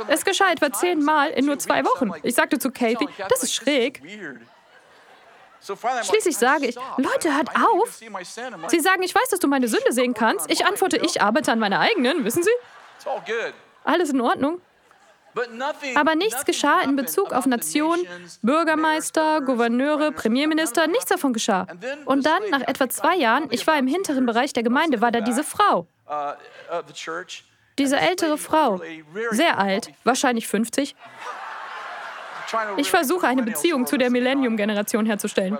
Es 0.07 0.25
geschah 0.25 0.51
etwa 0.51 0.71
zehnmal 0.71 1.29
in 1.31 1.45
nur 1.45 1.59
zwei 1.59 1.85
Wochen. 1.85 2.11
Ich 2.23 2.35
sagte 2.35 2.59
zu 2.59 2.71
Kathy, 2.71 3.07
das 3.29 3.43
ist 3.43 3.53
schräg. 3.53 4.01
Schließlich 6.03 6.37
sage 6.37 6.65
ich, 6.67 6.75
Leute, 6.97 7.35
hört 7.35 7.49
auf. 7.55 8.01
Sie 8.67 8.79
sagen, 8.79 9.03
ich 9.03 9.13
weiß, 9.13 9.29
dass 9.29 9.39
du 9.39 9.47
meine 9.47 9.67
Sünde 9.67 9.91
sehen 9.91 10.13
kannst. 10.13 10.49
Ich 10.49 10.65
antworte, 10.65 10.97
ich 10.97 11.21
arbeite 11.21 11.51
an 11.51 11.59
meiner 11.59 11.79
eigenen, 11.79 12.25
wissen 12.25 12.41
Sie? 12.43 12.49
Alles 13.83 14.11
in 14.11 14.21
Ordnung? 14.21 14.61
Aber 15.95 16.15
nichts 16.15 16.45
geschah 16.45 16.81
in 16.81 16.95
Bezug 16.95 17.31
auf 17.31 17.45
Nationen, 17.45 18.05
Bürgermeister, 18.41 19.41
Gouverneure, 19.41 20.11
Premierminister, 20.11 20.87
nichts 20.87 21.05
davon 21.05 21.31
geschah. 21.31 21.67
Und 22.05 22.25
dann, 22.25 22.41
nach 22.49 22.61
etwa 22.61 22.89
zwei 22.89 23.15
Jahren, 23.15 23.47
ich 23.49 23.65
war 23.65 23.77
im 23.77 23.87
hinteren 23.87 24.25
Bereich 24.25 24.51
der 24.53 24.63
Gemeinde, 24.63 24.99
war 24.99 25.11
da 25.11 25.21
diese 25.21 25.43
Frau. 25.43 25.87
Diese 27.77 27.97
ältere 27.97 28.37
Frau, 28.37 28.81
sehr 29.31 29.57
alt, 29.57 29.91
wahrscheinlich 30.03 30.47
50. 30.47 30.95
Ich 32.75 32.89
versuche 32.89 33.25
eine 33.25 33.43
Beziehung 33.43 33.87
zu 33.87 33.97
der 33.97 34.09
Millennium-Generation 34.09 35.05
herzustellen. 35.05 35.57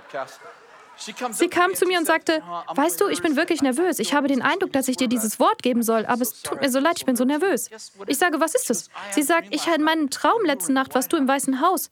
Sie 0.96 1.48
kam 1.48 1.74
zu 1.74 1.86
mir 1.86 1.98
und 1.98 2.06
sagte, 2.06 2.42
weißt 2.74 3.00
du, 3.00 3.08
ich 3.08 3.22
bin 3.22 3.36
wirklich 3.36 3.62
nervös. 3.62 3.98
Ich 3.98 4.14
habe 4.14 4.28
den 4.28 4.42
Eindruck, 4.42 4.72
dass 4.72 4.88
ich 4.88 4.96
dir 4.96 5.08
dieses 5.08 5.40
Wort 5.40 5.62
geben 5.62 5.82
soll, 5.82 6.06
aber 6.06 6.22
es 6.22 6.42
tut 6.42 6.60
mir 6.60 6.70
so 6.70 6.78
leid, 6.78 6.94
ich 6.98 7.06
bin 7.06 7.16
so 7.16 7.24
nervös. 7.24 7.70
Ich 8.06 8.18
sage, 8.18 8.40
was 8.40 8.54
ist 8.54 8.70
es? 8.70 8.90
Sie 9.10 9.22
sagt, 9.22 9.48
ich 9.54 9.66
hatte 9.66 9.76
in 9.76 9.82
meinem 9.82 10.10
Traum 10.10 10.44
letzte 10.44 10.72
Nacht 10.72 10.94
warst 10.94 11.12
du 11.12 11.16
im 11.16 11.26
Weißen 11.26 11.60
Haus. 11.60 11.90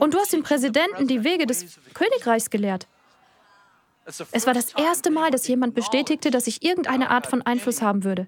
Und 0.00 0.14
du 0.14 0.18
hast 0.18 0.32
dem 0.32 0.42
Präsidenten 0.42 1.06
die 1.06 1.24
Wege 1.24 1.46
des 1.46 1.78
Königreichs 1.94 2.50
gelehrt. 2.50 2.86
Es 4.32 4.46
war 4.46 4.54
das 4.54 4.74
erste 4.74 5.10
Mal, 5.10 5.30
dass 5.30 5.46
jemand 5.48 5.74
bestätigte, 5.74 6.30
dass 6.30 6.46
ich 6.46 6.62
irgendeine 6.62 7.10
Art 7.10 7.26
von 7.26 7.42
Einfluss 7.42 7.82
haben 7.82 8.04
würde. 8.04 8.26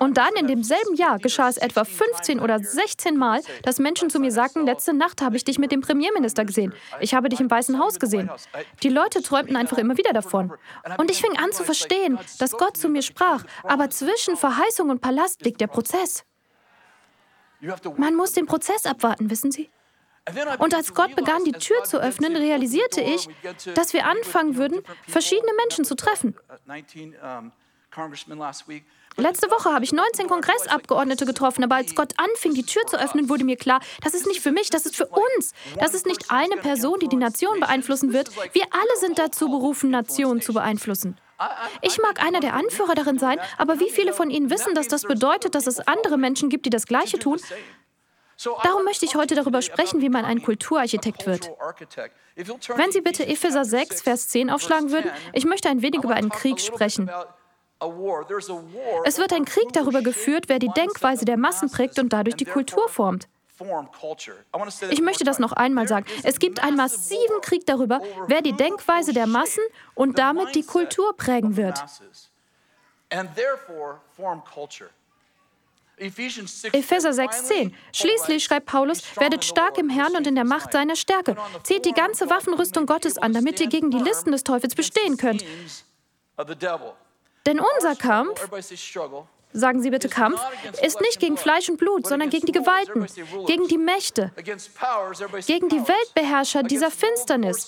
Und 0.00 0.16
dann 0.16 0.34
in 0.36 0.46
demselben 0.46 0.94
Jahr 0.94 1.18
geschah 1.18 1.48
es 1.48 1.56
etwa 1.56 1.84
15 1.84 2.40
oder 2.40 2.58
16 2.58 3.16
Mal, 3.16 3.40
dass 3.62 3.78
Menschen 3.78 4.10
zu 4.10 4.18
mir 4.18 4.32
sagten, 4.32 4.64
letzte 4.64 4.92
Nacht 4.92 5.22
habe 5.22 5.36
ich 5.36 5.44
dich 5.44 5.58
mit 5.58 5.72
dem 5.72 5.80
Premierminister 5.80 6.44
gesehen. 6.44 6.74
Ich 7.00 7.14
habe 7.14 7.28
dich 7.28 7.40
im 7.40 7.50
Weißen 7.50 7.78
Haus 7.78 7.98
gesehen. 7.98 8.30
Die 8.82 8.88
Leute 8.88 9.22
träumten 9.22 9.56
einfach 9.56 9.78
immer 9.78 9.96
wieder 9.96 10.12
davon. 10.12 10.52
Und 10.98 11.10
ich 11.10 11.20
fing 11.20 11.36
an 11.38 11.52
zu 11.52 11.64
verstehen, 11.64 12.18
dass 12.38 12.52
Gott 12.52 12.76
zu 12.76 12.88
mir 12.88 13.02
sprach. 13.02 13.44
Aber 13.64 13.90
zwischen 13.90 14.36
Verheißung 14.36 14.90
und 14.90 15.00
Palast 15.00 15.44
liegt 15.44 15.60
der 15.60 15.66
Prozess. 15.66 16.24
Man 17.96 18.14
muss 18.14 18.32
den 18.32 18.46
Prozess 18.46 18.86
abwarten, 18.86 19.30
wissen 19.30 19.50
Sie? 19.50 19.68
Und 20.58 20.74
als 20.74 20.94
Gott 20.94 21.16
begann, 21.16 21.44
die 21.44 21.52
Tür 21.52 21.82
zu 21.84 21.98
öffnen, 21.98 22.36
realisierte 22.36 23.00
ich, 23.00 23.28
dass 23.74 23.92
wir 23.92 24.06
anfangen 24.06 24.56
würden, 24.56 24.80
verschiedene 25.08 25.52
Menschen 25.54 25.84
zu 25.84 25.94
treffen. 25.94 26.36
Letzte 29.16 29.50
Woche 29.50 29.72
habe 29.72 29.84
ich 29.84 29.92
19 29.92 30.28
Kongressabgeordnete 30.28 31.26
getroffen, 31.26 31.64
aber 31.64 31.76
als 31.76 31.94
Gott 31.94 32.14
anfing, 32.16 32.54
die 32.54 32.64
Tür 32.64 32.86
zu 32.86 32.98
öffnen, 32.98 33.28
wurde 33.28 33.44
mir 33.44 33.56
klar, 33.56 33.80
das 34.02 34.14
ist 34.14 34.26
nicht 34.26 34.40
für 34.40 34.52
mich, 34.52 34.70
das 34.70 34.86
ist 34.86 34.96
für 34.96 35.06
uns. 35.06 35.52
Das 35.78 35.94
ist 35.94 36.06
nicht 36.06 36.30
eine 36.30 36.56
Person, 36.56 36.98
die 37.00 37.08
die 37.08 37.16
Nation 37.16 37.60
beeinflussen 37.60 38.12
wird. 38.12 38.30
Wir 38.54 38.64
alle 38.70 39.00
sind 39.00 39.18
dazu 39.18 39.48
berufen, 39.48 39.90
Nationen 39.90 40.40
zu 40.40 40.52
beeinflussen. 40.52 41.18
Ich 41.80 41.98
mag 42.00 42.22
einer 42.22 42.40
der 42.40 42.54
Anführer 42.54 42.94
darin 42.94 43.18
sein, 43.18 43.38
aber 43.58 43.80
wie 43.80 43.90
viele 43.90 44.12
von 44.12 44.30
Ihnen 44.30 44.50
wissen, 44.50 44.74
dass 44.74 44.88
das 44.88 45.02
bedeutet, 45.02 45.54
dass 45.54 45.66
es 45.66 45.80
andere 45.80 46.18
Menschen 46.18 46.48
gibt, 46.50 46.66
die 46.66 46.70
das 46.70 46.86
Gleiche 46.86 47.18
tun? 47.18 47.40
Darum 48.62 48.84
möchte 48.84 49.04
ich 49.04 49.16
heute 49.16 49.34
darüber 49.34 49.60
sprechen, 49.60 50.00
wie 50.00 50.08
man 50.08 50.24
ein 50.24 50.42
Kulturarchitekt 50.42 51.26
wird. 51.26 51.50
Wenn 52.76 52.92
Sie 52.92 53.00
bitte 53.00 53.26
Epheser 53.26 53.64
6, 53.64 54.02
Vers 54.02 54.28
10 54.28 54.50
aufschlagen 54.50 54.90
würden, 54.90 55.10
ich 55.34 55.44
möchte 55.44 55.68
ein 55.68 55.82
wenig 55.82 56.02
über 56.02 56.14
einen 56.14 56.30
Krieg 56.30 56.60
sprechen. 56.60 57.10
Es 59.04 59.18
wird 59.18 59.32
ein 59.32 59.44
Krieg 59.44 59.72
darüber 59.72 60.02
geführt, 60.02 60.48
wer 60.48 60.58
die 60.58 60.68
Denkweise 60.68 61.24
der 61.24 61.36
Massen 61.36 61.70
prägt 61.70 61.98
und 61.98 62.12
dadurch 62.12 62.36
die 62.36 62.44
Kultur 62.44 62.88
formt. 62.88 63.28
Ich 64.90 65.00
möchte 65.00 65.24
das 65.24 65.38
noch 65.38 65.52
einmal 65.52 65.86
sagen. 65.86 66.06
Es 66.22 66.38
gibt 66.38 66.62
einen 66.62 66.76
massiven 66.76 67.40
Krieg 67.42 67.66
darüber, 67.66 68.00
wer 68.26 68.42
die 68.42 68.52
Denkweise 68.52 69.12
der 69.12 69.26
Massen 69.26 69.62
und 69.94 70.18
damit 70.18 70.54
die 70.54 70.62
Kultur 70.62 71.16
prägen 71.16 71.56
wird. 71.56 71.84
Epheser 75.98 77.10
6,10. 77.10 77.72
Schließlich 77.92 78.42
schreibt 78.42 78.66
Paulus: 78.66 79.02
Werdet 79.16 79.44
stark 79.44 79.76
im 79.76 79.90
Herrn 79.90 80.16
und 80.16 80.26
in 80.26 80.34
der 80.34 80.44
Macht 80.44 80.72
seiner 80.72 80.96
Stärke. 80.96 81.36
Zieht 81.62 81.84
die 81.84 81.92
ganze 81.92 82.30
Waffenrüstung 82.30 82.86
Gottes 82.86 83.18
an, 83.18 83.34
damit 83.34 83.60
ihr 83.60 83.66
gegen 83.68 83.90
die 83.90 83.98
Listen 83.98 84.32
des 84.32 84.42
Teufels 84.42 84.74
bestehen 84.74 85.18
könnt. 85.18 85.44
Denn 87.46 87.60
unser 87.60 87.96
Kampf, 87.96 88.48
sagen 89.52 89.82
Sie 89.82 89.90
bitte 89.90 90.08
Kampf, 90.08 90.40
ist 90.82 91.00
nicht 91.00 91.18
gegen 91.20 91.36
Fleisch 91.36 91.68
und 91.68 91.78
Blut, 91.78 92.06
sondern 92.06 92.30
gegen 92.30 92.46
die 92.46 92.52
Gewalten, 92.52 93.06
gegen 93.46 93.66
die 93.68 93.78
Mächte, 93.78 94.32
gegen 95.46 95.68
die 95.68 95.88
Weltbeherrscher 95.88 96.62
dieser 96.62 96.90
Finsternis. 96.90 97.66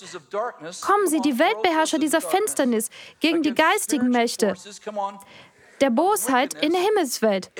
Kommen 0.81 1.07
Sie, 1.07 1.19
die 1.21 1.39
Weltbeherrscher 1.39 1.99
dieser 1.99 2.21
Finsternis, 2.21 2.89
gegen 3.19 3.41
die 3.41 3.53
geistigen 3.53 4.09
Mächte. 4.09 4.53
der 5.81 5.89
Bosheit 5.89 6.53
in 6.63 6.71
der 6.71 6.81
Himmelswelt. 6.81 7.51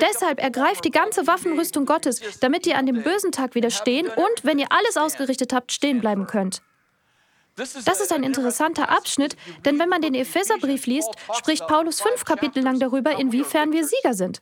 Deshalb 0.00 0.40
ergreift 0.40 0.84
die 0.84 0.90
ganze 0.90 1.26
Waffenrüstung 1.26 1.84
Gottes, 1.84 2.38
damit 2.40 2.66
ihr 2.66 2.78
an 2.78 2.86
dem 2.86 3.02
bösen 3.02 3.32
Tag 3.32 3.54
widerstehen 3.54 4.06
und, 4.08 4.44
wenn 4.44 4.58
ihr 4.58 4.68
alles 4.70 4.96
ausgerichtet 4.96 5.52
habt, 5.52 5.72
stehen 5.72 6.00
bleiben 6.00 6.26
könnt. 6.26 6.62
Das 7.56 8.00
ist 8.00 8.12
ein 8.12 8.22
interessanter 8.22 8.88
Abschnitt, 8.88 9.36
denn 9.64 9.78
wenn 9.78 9.88
man 9.88 10.02
den 10.02 10.14
Epheserbrief 10.14 10.86
liest, 10.86 11.10
spricht 11.34 11.66
Paulus 11.66 12.00
fünf 12.00 12.24
Kapitel 12.24 12.62
lang 12.62 12.78
darüber, 12.78 13.18
inwiefern 13.18 13.72
wir 13.72 13.84
Sieger 13.84 14.14
sind. 14.14 14.40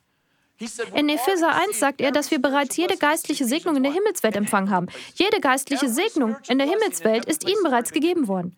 In 0.93 1.07
Epheser 1.07 1.55
1 1.55 1.79
sagt 1.79 2.01
er, 2.01 2.11
dass 2.11 2.31
wir 2.31 2.41
bereits 2.41 2.75
jede 2.75 2.97
geistliche 2.97 3.45
Segnung 3.45 3.77
in 3.77 3.83
der 3.83 3.93
Himmelswelt 3.93 4.35
empfangen 4.35 4.69
haben. 4.69 4.87
Jede 5.15 5.39
geistliche 5.39 5.87
Segnung 5.87 6.35
in 6.49 6.57
der 6.57 6.67
Himmelswelt 6.67 7.25
ist 7.25 7.47
ihnen 7.47 7.63
bereits 7.63 7.93
gegeben 7.93 8.27
worden. 8.27 8.57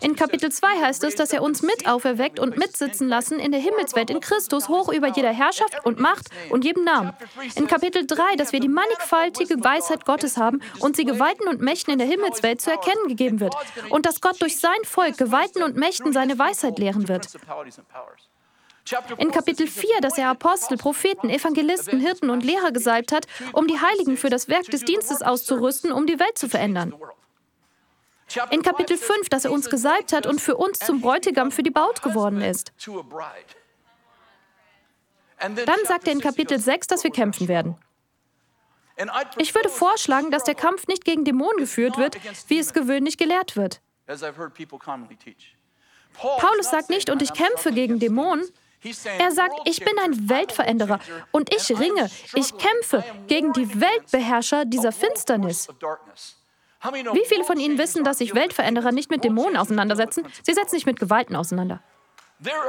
In 0.00 0.16
Kapitel 0.16 0.50
2 0.50 0.66
heißt 0.82 1.04
es, 1.04 1.14
dass 1.14 1.32
er 1.32 1.42
uns 1.42 1.62
mit 1.62 1.86
auferweckt 1.86 2.40
und 2.40 2.56
mitsitzen 2.56 3.08
lassen 3.08 3.38
in 3.38 3.52
der 3.52 3.60
Himmelswelt 3.60 4.10
in 4.10 4.20
Christus 4.20 4.68
hoch 4.68 4.90
über 4.92 5.08
jeder 5.08 5.32
Herrschaft 5.32 5.84
und 5.84 6.00
Macht 6.00 6.28
und 6.50 6.64
jedem 6.64 6.84
Namen. 6.84 7.12
In 7.54 7.66
Kapitel 7.66 8.06
3, 8.06 8.36
dass 8.36 8.52
wir 8.52 8.60
die 8.60 8.68
mannigfaltige 8.68 9.62
Weisheit 9.62 10.04
Gottes 10.04 10.36
haben 10.36 10.60
und 10.80 10.96
sie 10.96 11.04
Gewalten 11.04 11.48
und 11.48 11.60
Mächten 11.60 11.92
in 11.92 11.98
der 11.98 12.08
Himmelswelt 12.08 12.60
zu 12.60 12.70
erkennen 12.70 13.08
gegeben 13.08 13.40
wird 13.40 13.54
und 13.90 14.06
dass 14.06 14.20
Gott 14.20 14.40
durch 14.40 14.58
sein 14.58 14.84
Volk 14.84 15.18
Gewalten 15.18 15.62
und 15.62 15.76
Mächten 15.76 16.12
seine 16.12 16.38
Weisheit 16.38 16.78
lehren 16.78 17.08
wird. 17.08 17.28
In 19.18 19.30
Kapitel 19.30 19.66
4, 19.66 20.00
dass 20.00 20.16
er 20.16 20.30
Apostel, 20.30 20.78
Propheten, 20.78 21.28
Evangelisten, 21.28 22.00
Hirten 22.00 22.30
und 22.30 22.42
Lehrer 22.42 22.72
gesalbt 22.72 23.12
hat, 23.12 23.26
um 23.52 23.66
die 23.66 23.78
Heiligen 23.78 24.16
für 24.16 24.30
das 24.30 24.48
Werk 24.48 24.64
des 24.70 24.84
Dienstes 24.84 25.20
auszurüsten, 25.20 25.92
um 25.92 26.06
die 26.06 26.18
Welt 26.18 26.38
zu 26.38 26.48
verändern. 26.48 26.94
In 28.50 28.62
Kapitel 28.62 28.96
5, 28.96 29.28
dass 29.28 29.44
er 29.44 29.52
uns 29.52 29.70
gesalbt 29.70 30.12
hat 30.12 30.26
und 30.26 30.40
für 30.40 30.56
uns 30.56 30.78
zum 30.80 31.00
Bräutigam 31.00 31.50
für 31.50 31.62
die 31.62 31.70
Braut 31.70 32.02
geworden 32.02 32.42
ist. 32.42 32.72
Dann 35.38 35.78
sagt 35.86 36.06
er 36.06 36.12
in 36.12 36.20
Kapitel 36.20 36.58
6, 36.58 36.86
dass 36.88 37.04
wir 37.04 37.10
kämpfen 37.10 37.48
werden. 37.48 37.76
Ich 39.36 39.54
würde 39.54 39.68
vorschlagen, 39.68 40.30
dass 40.30 40.44
der 40.44 40.56
Kampf 40.56 40.88
nicht 40.88 41.04
gegen 41.04 41.24
Dämonen 41.24 41.58
geführt 41.58 41.96
wird, 41.98 42.16
wie 42.48 42.58
es 42.58 42.72
gewöhnlich 42.72 43.16
gelehrt 43.16 43.56
wird. 43.56 43.80
Paulus 46.14 46.70
sagt 46.70 46.90
nicht, 46.90 47.10
und 47.10 47.22
ich 47.22 47.32
kämpfe 47.32 47.72
gegen 47.72 48.00
Dämonen. 48.00 48.44
Er 49.18 49.32
sagt, 49.32 49.54
ich 49.64 49.84
bin 49.84 49.98
ein 49.98 50.28
Weltveränderer 50.28 51.00
und 51.32 51.52
ich 51.52 51.68
ringe, 51.78 52.10
ich 52.34 52.56
kämpfe 52.56 53.04
gegen 53.26 53.52
die 53.52 53.80
Weltbeherrscher 53.80 54.64
dieser 54.64 54.92
Finsternis. 54.92 55.68
Wie 56.82 57.24
viele 57.26 57.44
von 57.44 57.58
Ihnen 57.58 57.78
wissen, 57.78 58.04
dass 58.04 58.18
sich 58.18 58.34
Weltveränderer 58.34 58.92
nicht 58.92 59.10
mit 59.10 59.24
Dämonen 59.24 59.56
auseinandersetzen? 59.56 60.24
Sie 60.42 60.52
setzen 60.52 60.76
sich 60.76 60.86
mit 60.86 60.98
Gewalten 60.98 61.34
auseinander. 61.34 61.82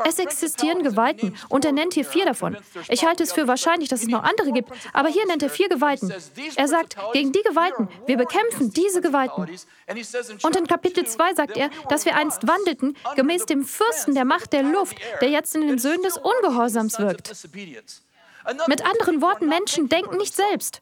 Es 0.05 0.17
existieren 0.17 0.81
Gewalten 0.81 1.35
und 1.47 1.63
er 1.63 1.71
nennt 1.71 1.93
hier 1.93 2.05
vier 2.05 2.25
davon. 2.25 2.57
Ich 2.87 3.05
halte 3.05 3.21
es 3.21 3.31
für 3.31 3.47
wahrscheinlich, 3.47 3.87
dass 3.87 4.01
es 4.01 4.07
noch 4.07 4.23
andere 4.23 4.51
gibt, 4.51 4.71
aber 4.93 5.09
hier 5.09 5.27
nennt 5.27 5.43
er 5.43 5.49
vier 5.49 5.69
Gewalten. 5.69 6.11
Er 6.55 6.67
sagt, 6.67 6.97
gegen 7.13 7.31
die 7.31 7.43
Gewalten, 7.43 7.87
wir 8.07 8.17
bekämpfen 8.17 8.71
diese 8.71 9.01
Gewalten. 9.01 9.47
Und 10.41 10.55
in 10.55 10.65
Kapitel 10.65 11.05
2 11.05 11.35
sagt 11.35 11.55
er, 11.55 11.69
dass 11.87 12.05
wir 12.05 12.15
einst 12.15 12.47
wandelten 12.47 12.97
gemäß 13.15 13.45
dem 13.45 13.63
Fürsten 13.63 14.15
der 14.15 14.25
Macht 14.25 14.53
der 14.53 14.63
Luft, 14.63 14.97
der 15.21 15.29
jetzt 15.29 15.55
in 15.55 15.67
den 15.67 15.77
Söhnen 15.77 16.01
des 16.01 16.17
Ungehorsams 16.17 16.97
wirkt. 16.97 17.31
Mit 18.67 18.83
anderen 18.83 19.21
Worten, 19.21 19.47
Menschen 19.47 19.87
denken 19.87 20.17
nicht 20.17 20.35
selbst. 20.35 20.81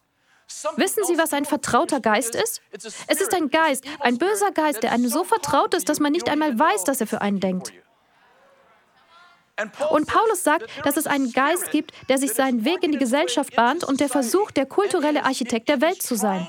Wissen 0.77 1.04
Sie, 1.04 1.18
was 1.18 1.34
ein 1.34 1.46
vertrauter 1.46 2.00
Geist 2.00 2.36
ist? 2.36 2.62
Es 2.72 3.22
ist 3.22 3.34
ein 3.34 3.50
Geist, 3.50 3.84
ein 4.00 4.18
böser 4.18 4.51
Geist, 4.51 4.82
der 4.82 4.92
einem 4.94 5.10
so 5.10 5.24
vertraut 5.24 5.74
ist, 5.74 5.89
dass 5.89 6.00
man 6.00 6.12
nicht 6.12 6.30
einmal 6.30 6.58
weiß, 6.58 6.86
dass 6.86 7.01
er 7.01 7.08
für 7.08 7.22
einen 7.22 7.39
denkt. 7.39 7.74
Und 9.89 10.08
Paulus 10.08 10.44
sagt, 10.44 10.68
dass 10.86 10.98
es 10.98 11.08
einen 11.08 11.32
Geist 11.32 11.72
gibt, 11.72 11.92
der 12.10 12.20
sich 12.20 12.34
seinen 12.34 12.63
Weg 12.63 12.84
in 12.84 12.92
die 12.92 13.00
Gesellschaft 13.00 13.56
bahnt 13.56 13.84
und 13.84 14.00
der 14.00 14.08
versucht, 14.08 14.56
der 14.56 14.68
kulturelle 14.68 15.25
Architekt 15.25 15.68
der 15.68 15.82
Welt 15.82 16.01
zu 16.01 16.16
sein. 16.16 16.48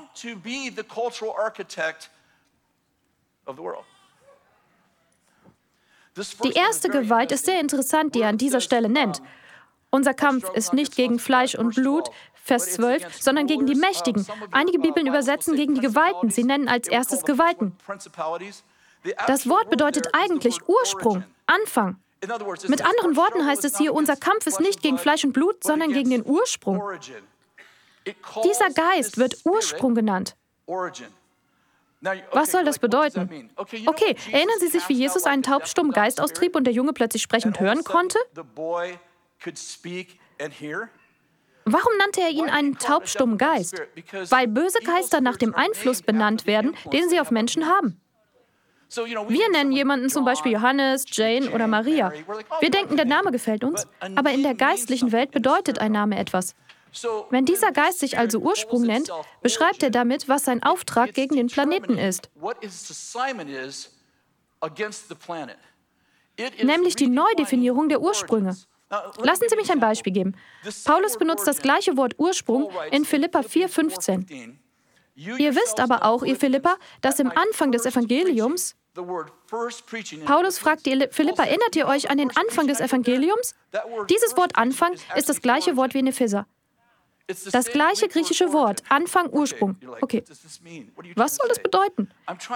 Die 6.44 6.52
erste 6.52 6.88
Gewalt 6.90 7.32
ist 7.32 7.46
sehr 7.46 7.60
interessant, 7.60 8.14
die 8.14 8.20
er 8.20 8.28
an 8.28 8.38
dieser 8.38 8.60
Stelle 8.60 8.88
nennt. 8.88 9.22
Unser 9.90 10.12
Kampf 10.12 10.50
ist 10.50 10.74
nicht 10.74 10.96
gegen 10.96 11.18
Fleisch 11.18 11.54
und 11.54 11.74
Blut, 11.74 12.10
Vers 12.48 12.72
12, 12.72 13.22
sondern 13.22 13.46
gegen 13.46 13.66
die 13.66 13.74
Mächtigen. 13.74 14.26
Einige 14.52 14.78
Bibeln 14.78 15.06
übersetzen 15.06 15.54
gegen 15.54 15.74
die 15.74 15.82
Gewalten. 15.82 16.30
Sie 16.30 16.44
nennen 16.44 16.66
als 16.66 16.88
erstes 16.88 17.22
Gewalten. 17.22 17.76
Das 19.26 19.48
Wort 19.48 19.70
bedeutet 19.70 20.08
eigentlich 20.14 20.66
Ursprung, 20.66 21.24
Anfang. 21.46 21.98
Mit 22.66 22.84
anderen 22.84 23.16
Worten 23.16 23.46
heißt 23.46 23.64
es 23.64 23.78
hier, 23.78 23.94
unser 23.94 24.16
Kampf 24.16 24.46
ist 24.46 24.60
nicht 24.60 24.82
gegen 24.82 24.98
Fleisch 24.98 25.24
und 25.24 25.32
Blut, 25.32 25.62
sondern 25.62 25.92
gegen 25.92 26.10
den 26.10 26.24
Ursprung. 26.24 26.82
Dieser 28.44 28.70
Geist 28.70 29.18
wird 29.18 29.36
Ursprung 29.44 29.94
genannt. 29.94 30.34
Was 32.32 32.52
soll 32.52 32.64
das 32.64 32.78
bedeuten? 32.78 33.50
Okay, 33.56 34.16
erinnern 34.32 34.58
Sie 34.60 34.68
sich, 34.68 34.88
wie 34.88 34.94
Jesus 34.94 35.24
einen 35.24 35.42
taubstummen 35.42 35.92
Geist 35.92 36.20
austrieb 36.20 36.56
und 36.56 36.64
der 36.64 36.72
Junge 36.72 36.92
plötzlich 36.92 37.22
sprechend 37.22 37.60
hören 37.60 37.84
konnte? 37.84 38.18
Warum 41.72 41.96
nannte 41.98 42.20
er 42.22 42.30
ihn 42.30 42.48
einen 42.48 42.78
taubstummen 42.78 43.36
Geist? 43.36 43.80
Weil 44.30 44.48
böse 44.48 44.78
Geister 44.84 45.20
nach 45.20 45.36
dem 45.36 45.54
Einfluss 45.54 46.02
benannt 46.02 46.46
werden, 46.46 46.74
den 46.92 47.08
sie 47.08 47.20
auf 47.20 47.30
Menschen 47.30 47.66
haben. 47.66 48.00
Wir 48.90 49.50
nennen 49.50 49.72
jemanden 49.72 50.08
zum 50.08 50.24
Beispiel 50.24 50.52
Johannes, 50.52 51.04
Jane 51.08 51.50
oder 51.50 51.66
Maria. 51.66 52.10
Wir 52.60 52.70
denken, 52.70 52.96
der 52.96 53.04
Name 53.04 53.30
gefällt 53.32 53.62
uns, 53.62 53.86
aber 54.14 54.30
in 54.30 54.42
der 54.42 54.54
geistlichen 54.54 55.12
Welt 55.12 55.30
bedeutet 55.30 55.78
ein 55.78 55.92
Name 55.92 56.18
etwas. 56.18 56.54
Wenn 57.28 57.44
dieser 57.44 57.72
Geist 57.72 57.98
sich 57.98 58.16
also 58.16 58.38
Ursprung 58.38 58.82
nennt, 58.82 59.10
beschreibt 59.42 59.82
er 59.82 59.90
damit, 59.90 60.26
was 60.28 60.46
sein 60.46 60.62
Auftrag 60.62 61.12
gegen 61.12 61.36
den 61.36 61.48
Planeten 61.48 61.98
ist. 61.98 62.30
Nämlich 66.62 66.96
die 66.96 67.08
Neudefinierung 67.08 67.88
der 67.90 68.00
Ursprünge. 68.00 68.56
Lassen 68.90 69.44
Sie 69.48 69.56
mich 69.56 69.70
ein 69.70 69.80
Beispiel 69.80 70.12
geben. 70.12 70.34
Paulus 70.84 71.18
benutzt 71.18 71.46
das 71.46 71.60
gleiche 71.60 71.96
Wort 71.96 72.14
Ursprung 72.18 72.70
in 72.90 73.04
Philippa 73.04 73.40
4,15. 73.40 74.56
Ihr 75.14 75.54
wisst 75.54 75.80
aber 75.80 76.04
auch, 76.04 76.22
ihr 76.22 76.36
Philippa, 76.36 76.76
dass 77.00 77.18
im 77.18 77.30
Anfang 77.30 77.72
des 77.72 77.84
Evangeliums 77.86 78.76
Paulus 80.24 80.58
fragt 80.58 80.86
die 80.86 81.06
Philippa, 81.10 81.44
erinnert 81.44 81.76
ihr 81.76 81.86
euch 81.86 82.10
an 82.10 82.18
den 82.18 82.36
Anfang 82.36 82.66
des 82.66 82.80
Evangeliums? 82.80 83.54
Dieses 84.10 84.36
Wort 84.36 84.56
Anfang 84.56 84.94
ist 85.14 85.28
das 85.28 85.40
gleiche 85.40 85.76
Wort 85.76 85.94
wie 85.94 86.00
in 86.00 86.08
Epheser. 86.08 86.46
Das 87.52 87.66
gleiche 87.66 88.08
griechische 88.08 88.54
Wort, 88.54 88.82
Anfang, 88.88 89.28
Ursprung. 89.30 89.76
Okay, 90.00 90.24
was 91.14 91.36
soll 91.36 91.48
das 91.48 91.62
bedeuten? 91.62 92.10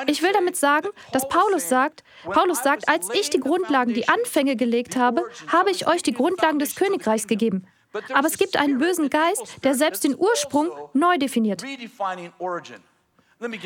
Ich 0.06 0.22
will 0.22 0.32
damit 0.32 0.56
sagen, 0.56 0.88
dass 1.12 1.28
Paulus 1.28 1.68
sagt, 1.68 2.02
Paulus 2.24 2.62
sagt, 2.62 2.88
als 2.88 3.08
ich 3.12 3.28
die 3.28 3.40
Grundlagen, 3.40 3.92
die 3.92 4.08
Anfänge 4.08 4.56
gelegt 4.56 4.96
habe, 4.96 5.24
habe 5.48 5.70
ich 5.70 5.86
euch 5.86 6.02
die 6.02 6.14
Grundlagen 6.14 6.58
des 6.58 6.74
Königreichs 6.74 7.26
gegeben. 7.26 7.66
Aber 8.14 8.26
es 8.26 8.38
gibt 8.38 8.56
einen 8.56 8.78
bösen 8.78 9.10
Geist, 9.10 9.62
der 9.62 9.74
selbst 9.74 10.04
den 10.04 10.16
Ursprung 10.16 10.70
neu 10.94 11.18
definiert. 11.18 11.62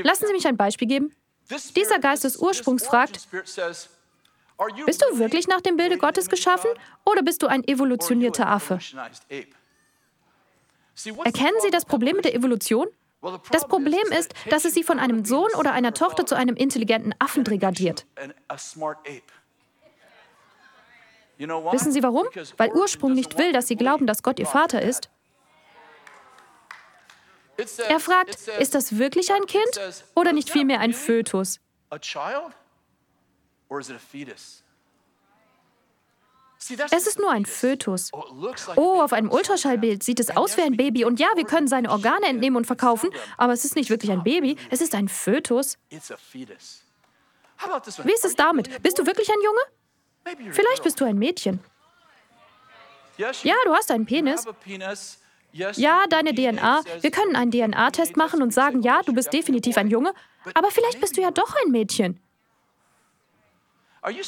Lassen 0.02 0.26
Sie 0.26 0.32
mich 0.32 0.46
ein 0.48 0.56
Beispiel 0.56 0.88
geben. 0.88 1.14
Dieser 1.76 2.00
Geist 2.00 2.24
des 2.24 2.36
Ursprungs 2.36 2.84
fragt, 2.84 3.28
bist 4.86 5.02
du 5.02 5.18
wirklich 5.18 5.46
nach 5.46 5.60
dem 5.60 5.76
Bilde 5.76 5.98
Gottes 5.98 6.28
geschaffen 6.28 6.70
oder 7.04 7.22
bist 7.22 7.42
du 7.42 7.46
ein 7.46 7.62
evolutionierter 7.62 8.48
Affe? 8.48 8.80
Erkennen 11.24 11.56
Sie 11.62 11.70
das 11.70 11.84
Problem 11.84 12.16
mit 12.16 12.24
der 12.24 12.34
Evolution? 12.34 12.86
Das 13.50 13.66
Problem 13.66 14.12
ist, 14.18 14.34
dass 14.50 14.64
es 14.64 14.74
Sie 14.74 14.84
von 14.84 14.98
einem 14.98 15.24
Sohn 15.24 15.50
oder 15.58 15.72
einer 15.72 15.92
Tochter 15.94 16.26
zu 16.26 16.36
einem 16.36 16.54
intelligenten 16.54 17.14
Affen 17.18 17.44
degradiert. 17.44 18.06
Wissen 21.38 21.92
Sie 21.92 22.02
warum? 22.02 22.26
Weil 22.56 22.72
Ursprung 22.72 23.14
nicht 23.14 23.36
will, 23.38 23.52
dass 23.52 23.66
Sie 23.66 23.76
glauben, 23.76 24.06
dass 24.06 24.22
Gott 24.22 24.38
Ihr 24.38 24.46
Vater 24.46 24.80
ist. 24.82 25.10
Er 27.88 28.00
fragt, 28.00 28.36
ist 28.60 28.74
das 28.74 28.98
wirklich 28.98 29.32
ein 29.32 29.46
Kind 29.46 30.04
oder 30.14 30.32
nicht 30.32 30.50
vielmehr 30.50 30.80
ein 30.80 30.92
Fötus? 30.92 31.58
Es 36.90 37.06
ist 37.06 37.18
nur 37.18 37.30
ein 37.30 37.46
Fötus. 37.46 38.10
Oh, 38.76 39.00
auf 39.00 39.12
einem 39.12 39.30
Ultraschallbild 39.30 40.02
sieht 40.02 40.20
es 40.20 40.36
aus 40.36 40.56
wie 40.56 40.62
ein 40.62 40.76
Baby. 40.76 41.04
Und 41.04 41.20
ja, 41.20 41.28
wir 41.34 41.44
können 41.44 41.68
seine 41.68 41.90
Organe 41.90 42.26
entnehmen 42.26 42.56
und 42.56 42.66
verkaufen, 42.66 43.10
aber 43.36 43.52
es 43.52 43.64
ist 43.64 43.76
nicht 43.76 43.90
wirklich 43.90 44.10
ein 44.10 44.24
Baby, 44.24 44.56
es 44.70 44.80
ist 44.80 44.94
ein 44.94 45.08
Fötus. 45.08 45.78
Wie 45.90 45.96
ist 48.12 48.24
es 48.24 48.36
damit? 48.36 48.82
Bist 48.82 48.98
du 48.98 49.06
wirklich 49.06 49.28
ein 49.28 49.42
Junge? 49.44 49.60
Vielleicht 50.52 50.82
bist 50.82 51.00
du 51.00 51.04
ein 51.04 51.18
Mädchen. 51.18 51.60
Ja, 53.18 53.54
du 53.64 53.74
hast 53.74 53.90
einen 53.90 54.06
Penis. 54.06 54.44
Ja, 55.52 56.04
deine 56.08 56.34
DNA. 56.34 56.82
Wir 57.00 57.10
können 57.10 57.36
einen 57.36 57.50
DNA-Test 57.50 58.16
machen 58.16 58.42
und 58.42 58.52
sagen, 58.52 58.82
ja, 58.82 59.02
du 59.02 59.14
bist 59.14 59.32
definitiv 59.32 59.78
ein 59.78 59.88
Junge, 59.88 60.12
aber 60.54 60.70
vielleicht 60.70 61.00
bist 61.00 61.16
du 61.16 61.22
ja 61.22 61.30
doch 61.30 61.54
ein 61.64 61.70
Mädchen. 61.70 62.20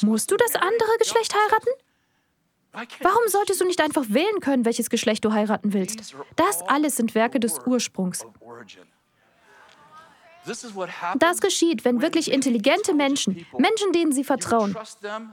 Musst 0.01 0.31
du 0.31 0.37
das 0.37 0.55
andere 0.55 0.97
Geschlecht 0.99 1.33
heiraten? 1.33 1.69
Warum 2.71 3.27
solltest 3.27 3.61
du 3.61 3.65
nicht 3.65 3.81
einfach 3.81 4.05
wählen 4.09 4.39
können, 4.41 4.65
welches 4.65 4.89
Geschlecht 4.89 5.25
du 5.25 5.33
heiraten 5.33 5.73
willst? 5.73 6.15
Das 6.35 6.61
alles 6.63 6.95
sind 6.95 7.15
Werke 7.15 7.39
des 7.39 7.59
Ursprungs. 7.65 8.25
Das 11.17 11.41
geschieht, 11.41 11.85
wenn 11.85 12.01
wirklich 12.01 12.31
intelligente 12.31 12.93
Menschen, 12.93 13.45
Menschen, 13.57 13.91
denen 13.91 14.11
Sie 14.11 14.23
vertrauen, 14.23 14.75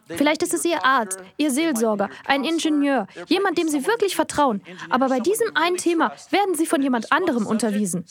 vielleicht 0.08 0.42
ist 0.42 0.52
es 0.52 0.64
Ihr 0.64 0.84
Arzt, 0.84 1.20
Ihr 1.36 1.50
Seelsorger, 1.50 2.10
ein 2.26 2.44
Ingenieur, 2.44 3.06
jemand, 3.26 3.56
dem 3.56 3.68
Sie 3.68 3.86
wirklich 3.86 4.16
vertrauen, 4.16 4.62
aber 4.90 5.08
bei 5.08 5.20
diesem 5.20 5.56
einen 5.56 5.76
Thema 5.76 6.12
werden 6.30 6.54
Sie 6.54 6.66
von 6.66 6.82
jemand 6.82 7.12
anderem 7.12 7.46
unterwiesen. 7.46 8.04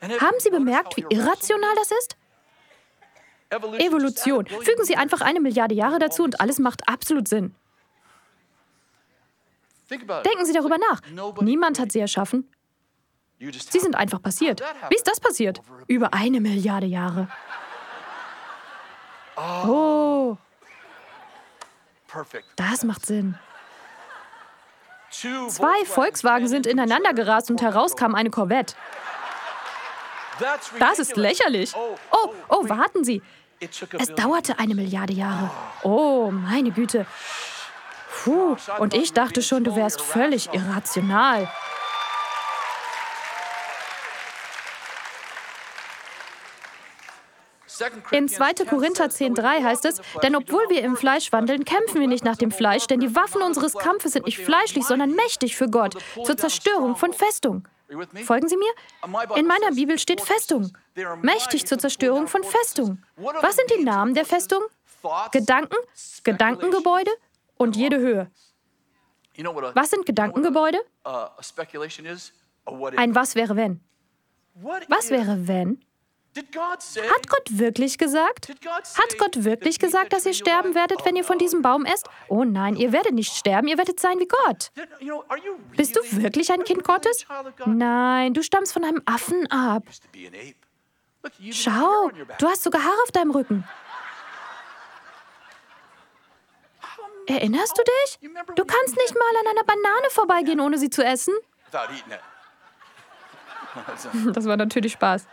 Haben 0.00 0.38
Sie 0.38 0.50
bemerkt, 0.50 0.96
wie 0.96 1.06
irrational 1.08 1.74
das 1.76 1.90
ist? 1.90 2.16
Evolution. 3.50 4.46
Fügen 4.46 4.84
Sie 4.84 4.96
einfach 4.96 5.20
eine 5.20 5.40
Milliarde 5.40 5.74
Jahre 5.74 5.98
dazu 5.98 6.22
und 6.22 6.40
alles 6.40 6.58
macht 6.58 6.88
absolut 6.88 7.28
Sinn. 7.28 7.54
Denken 9.90 10.44
Sie 10.44 10.52
darüber 10.52 10.76
nach. 10.78 11.00
Niemand 11.40 11.78
hat 11.78 11.92
sie 11.92 12.00
erschaffen. 12.00 12.48
Sie 13.38 13.78
sind 13.78 13.94
einfach 13.96 14.20
passiert. 14.20 14.60
Wie 14.90 14.96
ist 14.96 15.06
das 15.06 15.20
passiert? 15.20 15.62
Über 15.86 16.12
eine 16.12 16.40
Milliarde 16.40 16.86
Jahre. 16.86 17.28
Oh. 19.36 20.36
Das 22.56 22.84
macht 22.84 23.06
Sinn. 23.06 23.38
Zwei 25.10 25.84
Volkswagen 25.86 26.48
sind 26.48 26.66
ineinander 26.66 27.14
gerast 27.14 27.50
und 27.50 27.62
heraus 27.62 27.96
kam 27.96 28.14
eine 28.14 28.30
Corvette. 28.30 28.74
Das 30.78 30.98
ist 30.98 31.16
lächerlich. 31.16 31.72
Oh, 31.74 32.32
oh, 32.48 32.68
warten 32.68 33.04
Sie. 33.04 33.22
Es 33.60 34.14
dauerte 34.14 34.58
eine 34.58 34.74
Milliarde 34.74 35.12
Jahre. 35.12 35.50
Oh, 35.82 36.30
meine 36.30 36.70
Güte. 36.70 37.06
Puh, 38.22 38.56
und 38.78 38.94
ich 38.94 39.12
dachte 39.12 39.42
schon, 39.42 39.64
du 39.64 39.74
wärst 39.76 40.00
völlig 40.00 40.52
irrational. 40.52 41.48
In 48.10 48.28
2. 48.28 48.54
Korinther 48.68 49.06
10,3 49.06 49.62
heißt 49.62 49.84
es: 49.84 50.00
Denn 50.22 50.34
obwohl 50.34 50.68
wir 50.68 50.82
im 50.82 50.96
Fleisch 50.96 51.30
wandeln, 51.32 51.64
kämpfen 51.64 52.00
wir 52.00 52.08
nicht 52.08 52.24
nach 52.24 52.36
dem 52.36 52.50
Fleisch, 52.50 52.86
denn 52.86 52.98
die 52.98 53.14
Waffen 53.14 53.40
unseres 53.42 53.74
Kampfes 53.74 54.12
sind 54.12 54.26
nicht 54.26 54.38
fleischlich, 54.38 54.84
sondern 54.84 55.12
mächtig 55.12 55.56
für 55.56 55.68
Gott, 55.68 55.94
zur 56.24 56.36
Zerstörung 56.36 56.96
von 56.96 57.12
Festungen. 57.12 57.68
Folgen 58.24 58.48
Sie 58.48 58.56
mir? 58.56 58.72
In 59.36 59.46
meiner 59.46 59.72
Bibel 59.72 59.98
steht 59.98 60.20
Festung. 60.20 60.76
Mächtig 61.22 61.66
zur 61.66 61.78
Zerstörung 61.78 62.28
von 62.28 62.42
Festung. 62.44 63.02
Was 63.16 63.56
sind 63.56 63.70
die 63.78 63.84
Namen 63.84 64.14
der 64.14 64.24
Festung? 64.24 64.62
Gedanken, 65.32 65.76
Gedankengebäude 66.24 67.10
und 67.56 67.76
jede 67.76 67.98
Höhe. 67.98 68.30
Was 69.74 69.90
sind 69.90 70.04
Gedankengebäude? 70.06 70.78
Ein 72.96 73.14
Was 73.14 73.34
wäre 73.34 73.56
wenn? 73.56 73.80
Was 74.88 75.10
wäre 75.10 75.46
wenn? 75.48 75.84
Hat 76.36 77.28
Gott 77.28 77.48
wirklich 77.50 77.98
gesagt? 77.98 78.48
Hat 78.48 79.18
Gott 79.18 79.44
wirklich 79.44 79.78
gesagt, 79.78 80.12
dass 80.12 80.24
ihr 80.26 80.34
sterben 80.34 80.74
werdet, 80.74 81.04
wenn 81.04 81.16
ihr 81.16 81.24
von 81.24 81.38
diesem 81.38 81.62
Baum 81.62 81.84
esst? 81.84 82.08
Oh 82.28 82.44
nein, 82.44 82.76
ihr 82.76 82.92
werdet 82.92 83.12
nicht 83.12 83.34
sterben, 83.34 83.66
ihr 83.68 83.78
werdet 83.78 83.98
sein 83.98 84.18
wie 84.20 84.28
Gott. 84.28 84.70
Bist 85.76 85.96
du 85.96 86.00
wirklich 86.22 86.52
ein 86.52 86.64
Kind 86.64 86.84
Gottes? 86.84 87.26
Nein, 87.66 88.34
du 88.34 88.42
stammst 88.42 88.72
von 88.72 88.84
einem 88.84 89.02
Affen 89.04 89.50
ab. 89.50 89.84
Schau, 91.50 92.10
du 92.38 92.46
hast 92.46 92.62
sogar 92.62 92.84
Haare 92.84 93.02
auf 93.02 93.10
deinem 93.12 93.30
Rücken. 93.32 93.64
Erinnerst 97.26 97.76
du 97.76 97.82
dich? 97.82 98.30
Du 98.54 98.64
kannst 98.64 98.96
nicht 98.96 99.14
mal 99.14 99.40
an 99.40 99.48
einer 99.50 99.64
Banane 99.64 100.10
vorbeigehen, 100.10 100.60
ohne 100.60 100.78
sie 100.78 100.90
zu 100.90 101.04
essen. 101.04 101.34
Das 104.32 104.46
war 104.46 104.56
natürlich 104.56 104.92
Spaß. 104.92 105.26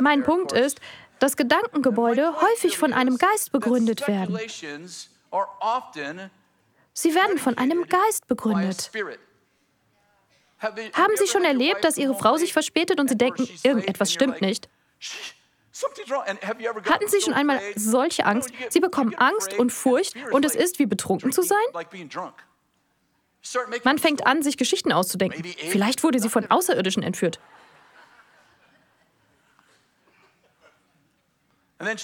Mein 0.00 0.22
Punkt 0.22 0.52
ist, 0.52 0.80
dass 1.18 1.36
Gedankengebäude 1.36 2.40
häufig 2.40 2.78
von 2.78 2.92
einem 2.92 3.16
Geist 3.16 3.52
begründet 3.52 4.08
werden. 4.08 4.38
Sie 6.94 7.14
werden 7.14 7.38
von 7.38 7.56
einem 7.58 7.86
Geist 7.88 8.26
begründet. 8.26 8.90
Haben 10.60 11.16
Sie 11.16 11.26
schon 11.26 11.44
erlebt, 11.44 11.84
dass 11.84 11.96
Ihre 11.96 12.14
Frau 12.14 12.36
sich 12.36 12.52
verspätet 12.52 13.00
und 13.00 13.08
Sie 13.08 13.16
denken, 13.16 13.48
irgendetwas 13.62 14.12
stimmt 14.12 14.40
nicht? 14.40 14.68
Hatten 16.88 17.08
Sie 17.08 17.20
schon 17.20 17.34
einmal 17.34 17.60
solche 17.74 18.26
Angst? 18.26 18.50
Sie 18.68 18.80
bekommen 18.80 19.14
Angst 19.14 19.58
und 19.58 19.70
Furcht 19.72 20.14
und 20.32 20.44
es 20.44 20.54
ist 20.54 20.78
wie 20.78 20.86
betrunken 20.86 21.32
zu 21.32 21.42
sein? 21.42 21.58
Man 23.84 23.98
fängt 23.98 24.26
an, 24.26 24.42
sich 24.42 24.56
Geschichten 24.56 24.92
auszudenken. 24.92 25.42
Vielleicht 25.44 26.04
wurde 26.04 26.20
sie 26.20 26.28
von 26.28 26.48
Außerirdischen 26.48 27.02
entführt. 27.02 27.40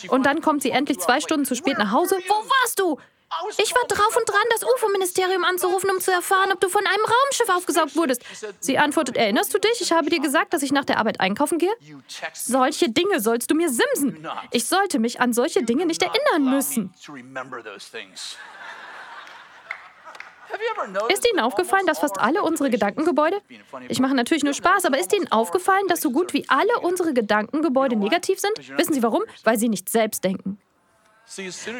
Und 0.08 0.26
dann 0.26 0.40
kommt 0.40 0.62
sie 0.62 0.70
endlich 0.70 0.98
zwei 0.98 1.20
Stunden 1.20 1.44
zu 1.44 1.54
spät 1.54 1.78
nach 1.78 1.92
Hause. 1.92 2.16
Wo 2.26 2.34
warst 2.34 2.78
du? 2.78 2.98
Ich 3.58 3.74
war 3.74 3.82
drauf 3.86 4.16
und 4.16 4.26
dran, 4.26 4.40
das 4.52 4.62
UFO-Ministerium 4.64 5.44
anzurufen, 5.44 5.90
um 5.90 6.00
zu 6.00 6.10
erfahren, 6.10 6.50
ob 6.50 6.60
du 6.60 6.68
von 6.70 6.84
einem 6.86 7.04
Raumschiff 7.04 7.48
aufgesaugt 7.50 7.94
wurdest. 7.94 8.22
Sie 8.58 8.78
antwortet, 8.78 9.16
erinnerst 9.16 9.52
du 9.52 9.58
dich? 9.58 9.80
Ich 9.80 9.92
habe 9.92 10.08
dir 10.08 10.20
gesagt, 10.20 10.54
dass 10.54 10.62
ich 10.62 10.72
nach 10.72 10.86
der 10.86 10.98
Arbeit 10.98 11.20
einkaufen 11.20 11.58
gehe? 11.58 11.72
Solche 12.32 12.88
Dinge 12.88 13.20
sollst 13.20 13.50
du 13.50 13.54
mir 13.54 13.68
simsen. 13.68 14.26
Ich 14.50 14.64
sollte 14.66 14.98
mich 14.98 15.20
an 15.20 15.34
solche 15.34 15.62
Dinge 15.62 15.84
nicht 15.84 16.02
erinnern 16.02 16.50
müssen. 16.50 16.94
Ist 21.10 21.26
Ihnen 21.30 21.40
aufgefallen, 21.40 21.86
dass 21.86 21.98
fast 21.98 22.18
alle 22.18 22.42
unsere 22.42 22.70
Gedankengebäude, 22.70 23.40
ich 23.88 24.00
mache 24.00 24.14
natürlich 24.14 24.44
nur 24.44 24.54
Spaß, 24.54 24.84
aber 24.84 24.98
ist 24.98 25.12
Ihnen 25.12 25.30
aufgefallen, 25.30 25.86
dass 25.88 26.00
so 26.00 26.10
gut 26.10 26.32
wie 26.32 26.48
alle 26.48 26.78
unsere 26.80 27.12
Gedankengebäude 27.14 27.96
negativ 27.96 28.38
sind? 28.38 28.56
Wissen 28.78 28.94
Sie 28.94 29.02
warum? 29.02 29.22
Weil 29.44 29.58
sie 29.58 29.68
nicht 29.68 29.88
selbst 29.88 30.24
denken. 30.24 30.58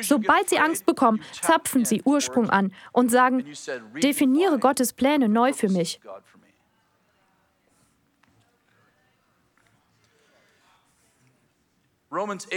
Sobald 0.02 0.50
sie 0.50 0.58
Angst 0.58 0.84
bekommen, 0.84 1.22
zapfen 1.40 1.86
sie 1.86 2.02
Ursprung 2.04 2.50
an 2.50 2.72
und 2.92 3.10
sagen, 3.10 3.44
definiere 4.02 4.58
Gottes 4.58 4.92
Pläne 4.92 5.28
neu 5.28 5.54
für 5.54 5.70
mich. 5.70 6.00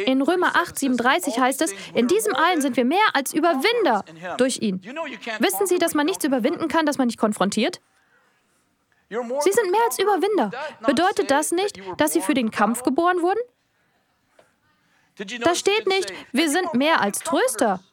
In 0.05 0.21
Römer 0.21 0.55
8, 0.55 0.79
37 0.79 1.37
heißt 1.37 1.61
es, 1.61 1.73
in 1.93 2.07
diesem 2.07 2.33
allen 2.35 2.61
sind 2.61 2.77
wir 2.77 2.85
mehr 2.85 3.03
als 3.13 3.33
Überwinder 3.33 4.05
durch 4.37 4.59
ihn. 4.61 4.81
Wissen 5.39 5.67
Sie, 5.67 5.77
dass 5.77 5.93
man 5.93 6.05
nichts 6.05 6.23
überwinden 6.23 6.69
kann, 6.69 6.85
das 6.85 6.97
man 6.97 7.07
nicht 7.07 7.19
konfrontiert? 7.19 7.81
Sie 9.09 9.51
sind 9.51 9.71
mehr 9.71 9.81
als 9.85 9.99
Überwinder. 9.99 10.51
Bedeutet 10.85 11.31
das 11.31 11.51
nicht, 11.51 11.81
dass 11.97 12.13
Sie 12.13 12.21
für 12.21 12.33
den 12.33 12.49
Kampf 12.49 12.83
geboren 12.83 13.21
wurden? 13.21 13.39
Da 15.41 15.53
steht 15.53 15.85
nicht, 15.85 16.13
wir 16.31 16.49
sind 16.49 16.73
mehr 16.73 17.01
als 17.01 17.19
Tröster. 17.19 17.81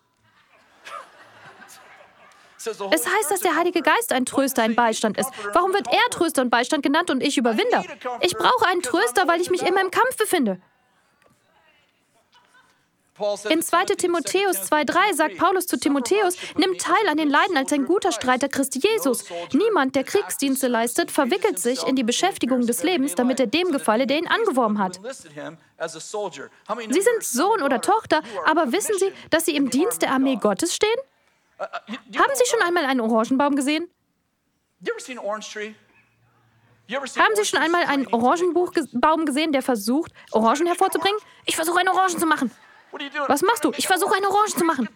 Es 2.90 3.06
heißt, 3.06 3.30
dass 3.30 3.40
der 3.40 3.54
Heilige 3.54 3.82
Geist 3.82 4.12
ein 4.12 4.26
Tröster, 4.26 4.62
ein 4.62 4.74
Beistand 4.74 5.16
ist. 5.16 5.30
Warum 5.54 5.72
wird 5.72 5.86
er 5.86 6.10
Tröster 6.10 6.42
und 6.42 6.50
Beistand 6.50 6.82
genannt 6.82 7.08
und 7.08 7.22
ich 7.22 7.38
Überwinder? 7.38 7.84
Ich 8.20 8.36
brauche 8.36 8.66
einen 8.66 8.82
Tröster, 8.82 9.28
weil 9.28 9.40
ich 9.40 9.48
mich 9.48 9.62
immer 9.62 9.80
im 9.80 9.92
Kampf 9.92 10.16
befinde. 10.16 10.60
In 13.48 13.62
2. 13.62 13.84
Timotheus 13.96 14.70
2,3 14.70 15.14
sagt 15.14 15.38
Paulus 15.38 15.66
zu 15.66 15.78
Timotheus: 15.78 16.36
Nimm 16.56 16.78
teil 16.78 17.08
an 17.08 17.16
den 17.16 17.28
Leiden 17.28 17.56
als 17.56 17.72
ein 17.72 17.84
guter 17.84 18.12
Streiter 18.12 18.48
Christi 18.48 18.78
Jesus. 18.78 19.24
Niemand, 19.52 19.96
der 19.96 20.04
Kriegsdienste 20.04 20.68
leistet, 20.68 21.10
verwickelt 21.10 21.58
sich 21.58 21.84
in 21.84 21.96
die 21.96 22.04
Beschäftigung 22.04 22.66
des 22.66 22.82
Lebens, 22.84 23.14
damit 23.14 23.40
er 23.40 23.46
dem 23.46 23.72
gefalle, 23.72 24.06
der 24.06 24.18
ihn 24.18 24.28
angeworben 24.28 24.78
hat. 24.78 25.00
Sie 26.90 27.00
sind 27.00 27.22
Sohn 27.22 27.62
oder 27.62 27.80
Tochter, 27.80 28.22
aber 28.46 28.72
wissen 28.72 28.96
Sie, 28.98 29.12
dass 29.30 29.46
Sie 29.46 29.56
im 29.56 29.70
Dienst 29.70 30.02
der 30.02 30.12
Armee 30.12 30.36
Gottes 30.36 30.74
stehen? 30.74 30.88
Haben 31.58 32.32
Sie 32.34 32.44
schon 32.46 32.62
einmal 32.62 32.84
einen 32.84 33.00
Orangenbaum 33.00 33.56
gesehen? 33.56 33.90
Haben 36.90 37.34
Sie 37.34 37.44
schon 37.44 37.60
einmal 37.60 37.84
einen 37.84 38.06
Orangenbaum 38.06 39.26
gesehen, 39.26 39.52
der 39.52 39.62
versucht, 39.62 40.12
Orangen 40.30 40.66
hervorzubringen? 40.66 41.18
Ich 41.46 41.56
versuche, 41.56 41.80
eine 41.80 41.92
Orange 41.92 42.16
zu 42.16 42.26
machen. 42.26 42.50
Was 43.26 43.42
machst 43.42 43.64
du? 43.64 43.72
Ich 43.76 43.86
versuche 43.86 44.14
eine 44.14 44.28
Orange 44.28 44.56
zu 44.56 44.64
machen. 44.64 44.88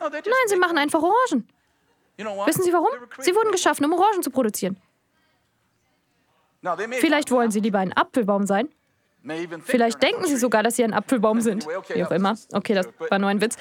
Nein, 0.00 0.12
sie 0.46 0.56
machen 0.56 0.78
einfach 0.78 1.00
Orangen. 1.02 1.48
Wissen 2.18 2.62
Sie 2.62 2.72
warum? 2.72 2.88
Sie 3.18 3.34
wurden 3.34 3.52
geschaffen, 3.52 3.84
um 3.84 3.92
Orangen 3.92 4.22
zu 4.22 4.30
produzieren. 4.30 4.80
Vielleicht 7.00 7.30
wollen 7.30 7.50
Sie 7.50 7.60
lieber 7.60 7.78
ein 7.78 7.92
Apfelbaum 7.92 8.46
sein. 8.46 8.68
Vielleicht 9.64 10.02
denken 10.02 10.26
Sie 10.26 10.36
sogar, 10.36 10.62
dass 10.62 10.76
Sie 10.76 10.84
ein 10.84 10.94
Apfelbaum 10.94 11.40
sind. 11.40 11.66
Wie 11.88 12.04
auch 12.04 12.10
immer. 12.10 12.36
Okay, 12.52 12.74
das 12.74 12.88
war 13.10 13.18
nur 13.18 13.28
ein 13.28 13.40
Witz. 13.40 13.56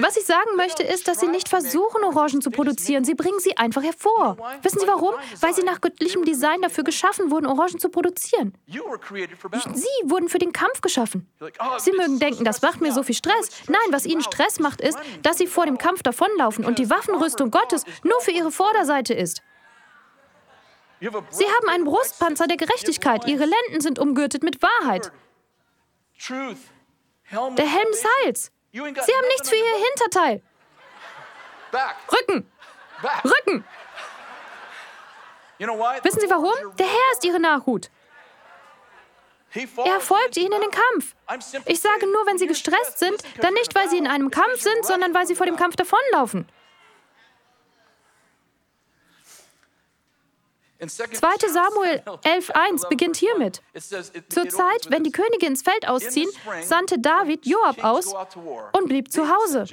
Was 0.00 0.16
ich 0.16 0.24
sagen 0.24 0.56
möchte, 0.56 0.82
ist, 0.82 1.08
dass 1.08 1.20
Sie 1.20 1.28
nicht 1.28 1.48
versuchen, 1.48 2.04
Orangen 2.04 2.40
zu 2.40 2.50
produzieren. 2.50 3.04
Sie 3.04 3.14
bringen 3.14 3.38
sie 3.40 3.56
einfach 3.56 3.82
hervor. 3.82 4.36
Wissen 4.62 4.80
Sie 4.80 4.86
warum? 4.86 5.14
Weil 5.40 5.54
Sie 5.54 5.62
nach 5.62 5.80
göttlichem 5.80 6.24
Design 6.24 6.62
dafür 6.62 6.84
geschaffen 6.84 7.30
wurden, 7.30 7.46
Orangen 7.46 7.78
zu 7.78 7.88
produzieren. 7.88 8.54
Sie 8.66 10.10
wurden 10.10 10.28
für 10.28 10.38
den 10.38 10.52
Kampf 10.52 10.80
geschaffen. 10.80 11.28
Sie 11.78 11.92
mögen 11.92 12.18
denken, 12.18 12.44
das 12.44 12.62
macht 12.62 12.80
mir 12.80 12.92
so 12.92 13.02
viel 13.02 13.14
Stress. 13.14 13.50
Nein, 13.68 13.78
was 13.90 14.06
Ihnen 14.06 14.22
Stress 14.22 14.60
macht, 14.60 14.80
ist, 14.80 14.98
dass 15.22 15.38
Sie 15.38 15.46
vor 15.46 15.66
dem 15.66 15.78
Kampf 15.78 16.02
davonlaufen 16.02 16.64
und 16.64 16.78
die 16.78 16.90
Waffenrüstung 16.90 17.50
Gottes 17.50 17.84
nur 18.02 18.20
für 18.20 18.30
Ihre 18.30 18.50
Vorderseite 18.50 19.14
ist. 19.14 19.42
Sie 21.00 21.44
haben 21.44 21.68
einen 21.68 21.84
Brustpanzer 21.84 22.46
der 22.46 22.56
Gerechtigkeit. 22.56 23.26
Ihre 23.26 23.44
Lenden 23.44 23.80
sind 23.80 23.98
umgürtet 23.98 24.42
mit 24.42 24.62
Wahrheit. 24.62 25.12
Der 26.28 27.66
Helm 27.66 27.90
des 27.90 28.04
Heils. 28.22 28.50
Sie 28.72 28.80
haben 28.80 29.28
nichts 29.28 29.48
für 29.48 29.56
Ihr 29.56 29.86
Hinterteil. 29.88 30.42
Rücken. 32.12 32.50
Rücken. 33.24 33.64
Wissen 36.02 36.20
Sie 36.20 36.30
warum? 36.30 36.54
Der 36.78 36.86
Herr 36.86 37.12
ist 37.12 37.24
Ihre 37.24 37.40
Nachhut. 37.40 37.90
Er 39.54 40.00
folgt 40.00 40.36
Ihnen 40.36 40.52
in 40.52 40.60
den 40.60 40.70
Kampf. 40.70 41.14
Ich 41.66 41.80
sage 41.80 42.06
nur, 42.06 42.26
wenn 42.26 42.36
Sie 42.38 42.46
gestresst 42.46 42.98
sind, 42.98 43.22
dann 43.40 43.54
nicht, 43.54 43.74
weil 43.74 43.88
Sie 43.88 43.96
in 43.96 44.06
einem 44.06 44.30
Kampf 44.30 44.60
sind, 44.60 44.84
sondern 44.84 45.14
weil 45.14 45.26
Sie 45.26 45.34
vor 45.34 45.46
dem 45.46 45.56
Kampf 45.56 45.76
davonlaufen. 45.76 46.46
2. 50.78 51.48
Samuel 51.48 52.02
11.1 52.24 52.88
beginnt 52.88 53.16
hiermit. 53.16 53.62
Zur 54.28 54.48
Zeit, 54.48 54.90
wenn 54.90 55.04
die 55.04 55.12
Könige 55.12 55.46
ins 55.46 55.62
Feld 55.62 55.88
ausziehen, 55.88 56.28
sandte 56.62 56.98
David 56.98 57.46
Joab 57.46 57.82
aus 57.82 58.14
und 58.72 58.88
blieb 58.88 59.10
zu 59.10 59.28
Hause. 59.28 59.64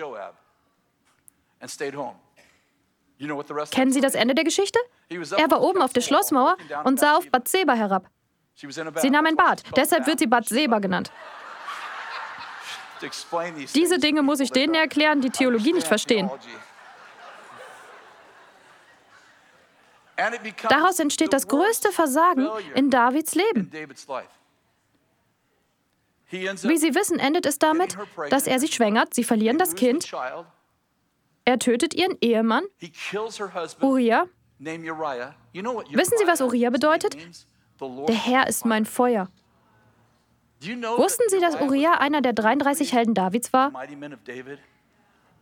Kennen 3.72 3.92
Sie 3.92 4.02
das 4.02 4.16
Ende 4.16 4.36
der 4.36 4.44
Geschichte? 4.44 4.80
Er 5.10 5.52
war 5.52 5.62
oben 5.62 5.82
auf 5.82 5.94
der 5.94 6.02
Schlossmauer 6.02 6.58
und 6.84 7.00
sah 7.00 7.18
auf 7.18 7.30
Bathseba 7.30 7.74
herab. 7.74 8.10
Sie 8.56 9.10
nahm 9.10 9.26
ein 9.26 9.36
Bad, 9.36 9.64
deshalb 9.76 10.06
wird 10.08 10.20
sie 10.20 10.28
Bathseba 10.28 10.80
genannt. 10.80 11.12
Diese 13.76 14.00
Dinge 14.00 14.22
muss 14.22 14.40
ich 14.40 14.52
denen 14.52 14.76
erklären, 14.76 15.22
die 15.22 15.30
Theologie 15.30 15.74
nicht 15.74 15.88
verstehen. 15.88 16.30
Daraus 20.70 21.00
entsteht 21.00 21.34
das 21.34 21.48
größte 21.48 21.92
Versagen 21.92 22.48
in 22.76 22.90
Davids 22.90 23.36
Leben. 23.36 23.72
Wie 26.30 26.78
Sie 26.78 26.96
wissen, 26.96 27.20
endet 27.20 27.46
es 27.46 27.60
damit, 27.60 27.98
dass 28.30 28.48
er 28.48 28.60
sie 28.60 28.68
schwängert, 28.68 29.14
sie 29.14 29.24
verlieren 29.24 29.58
das 29.58 29.76
Kind, 29.76 30.12
er 31.46 31.60
tötet 31.60 31.94
ihren 31.94 32.18
Ehemann, 32.22 32.64
Uriah. 33.82 34.28
Wissen 34.60 36.18
Sie, 36.18 36.28
was 36.28 36.42
Uriah 36.42 36.70
bedeutet? 36.70 37.18
Der 37.80 38.16
Herr 38.16 38.48
ist 38.48 38.66
mein 38.66 38.86
Feuer. 38.86 39.30
Wussten 40.62 41.24
Sie, 41.28 41.40
dass 41.40 41.60
Uriah 41.60 41.96
einer 42.00 42.22
der 42.22 42.34
33 42.34 42.94
Helden 42.94 43.14
Davids 43.14 43.52
war? 43.52 43.74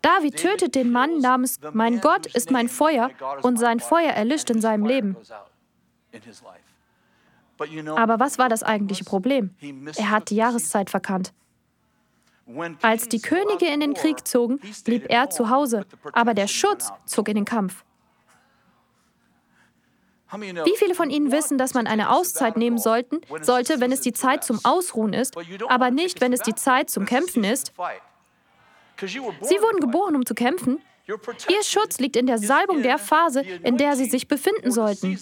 David 0.01 0.37
tötet 0.37 0.75
den 0.75 0.91
Mann 0.91 1.19
namens 1.19 1.59
Mein 1.73 2.01
Gott 2.01 2.25
ist 2.27 2.51
mein 2.51 2.69
Feuer 2.69 3.11
und 3.41 3.57
sein 3.57 3.79
Feuer 3.79 4.11
erlischt 4.11 4.49
in 4.49 4.61
seinem 4.61 4.85
Leben. 4.85 5.15
Aber 7.95 8.19
was 8.19 8.39
war 8.39 8.49
das 8.49 8.63
eigentliche 8.63 9.03
Problem? 9.03 9.51
Er 9.97 10.09
hat 10.09 10.29
die 10.29 10.35
Jahreszeit 10.35 10.89
verkannt. 10.89 11.33
Als 12.81 13.07
die 13.07 13.21
Könige 13.21 13.67
in 13.67 13.79
den 13.79 13.93
Krieg 13.93 14.27
zogen, 14.27 14.59
blieb 14.83 15.05
er 15.09 15.29
zu 15.29 15.49
Hause, 15.49 15.85
aber 16.13 16.33
der 16.33 16.47
Schutz 16.47 16.91
zog 17.05 17.29
in 17.29 17.35
den 17.35 17.45
Kampf. 17.45 17.83
Wie 20.33 20.77
viele 20.77 20.95
von 20.95 21.09
Ihnen 21.09 21.31
wissen, 21.31 21.57
dass 21.57 21.73
man 21.73 21.87
eine 21.87 22.09
Auszeit 22.09 22.55
nehmen 22.55 22.77
sollten, 22.77 23.19
sollte, 23.41 23.81
wenn 23.81 23.91
es 23.91 24.01
die 24.01 24.13
Zeit 24.13 24.43
zum 24.43 24.59
Ausruhen 24.63 25.13
ist, 25.13 25.35
aber 25.67 25.91
nicht, 25.91 26.21
wenn 26.21 26.31
es 26.31 26.41
die 26.41 26.55
Zeit 26.55 26.89
zum 26.89 27.05
Kämpfen 27.05 27.43
ist? 27.43 27.73
Sie 29.07 29.19
wurden 29.19 29.79
geboren, 29.79 30.15
um 30.15 30.25
zu 30.25 30.33
kämpfen. 30.33 30.81
Ihr 31.07 31.63
Schutz 31.63 31.99
liegt 31.99 32.15
in 32.15 32.27
der 32.27 32.37
Salbung 32.37 32.83
der 32.83 32.97
Phase, 32.97 33.41
in 33.41 33.77
der 33.77 33.95
sie 33.95 34.05
sich 34.05 34.27
befinden 34.27 34.71
sollten. 34.71 35.19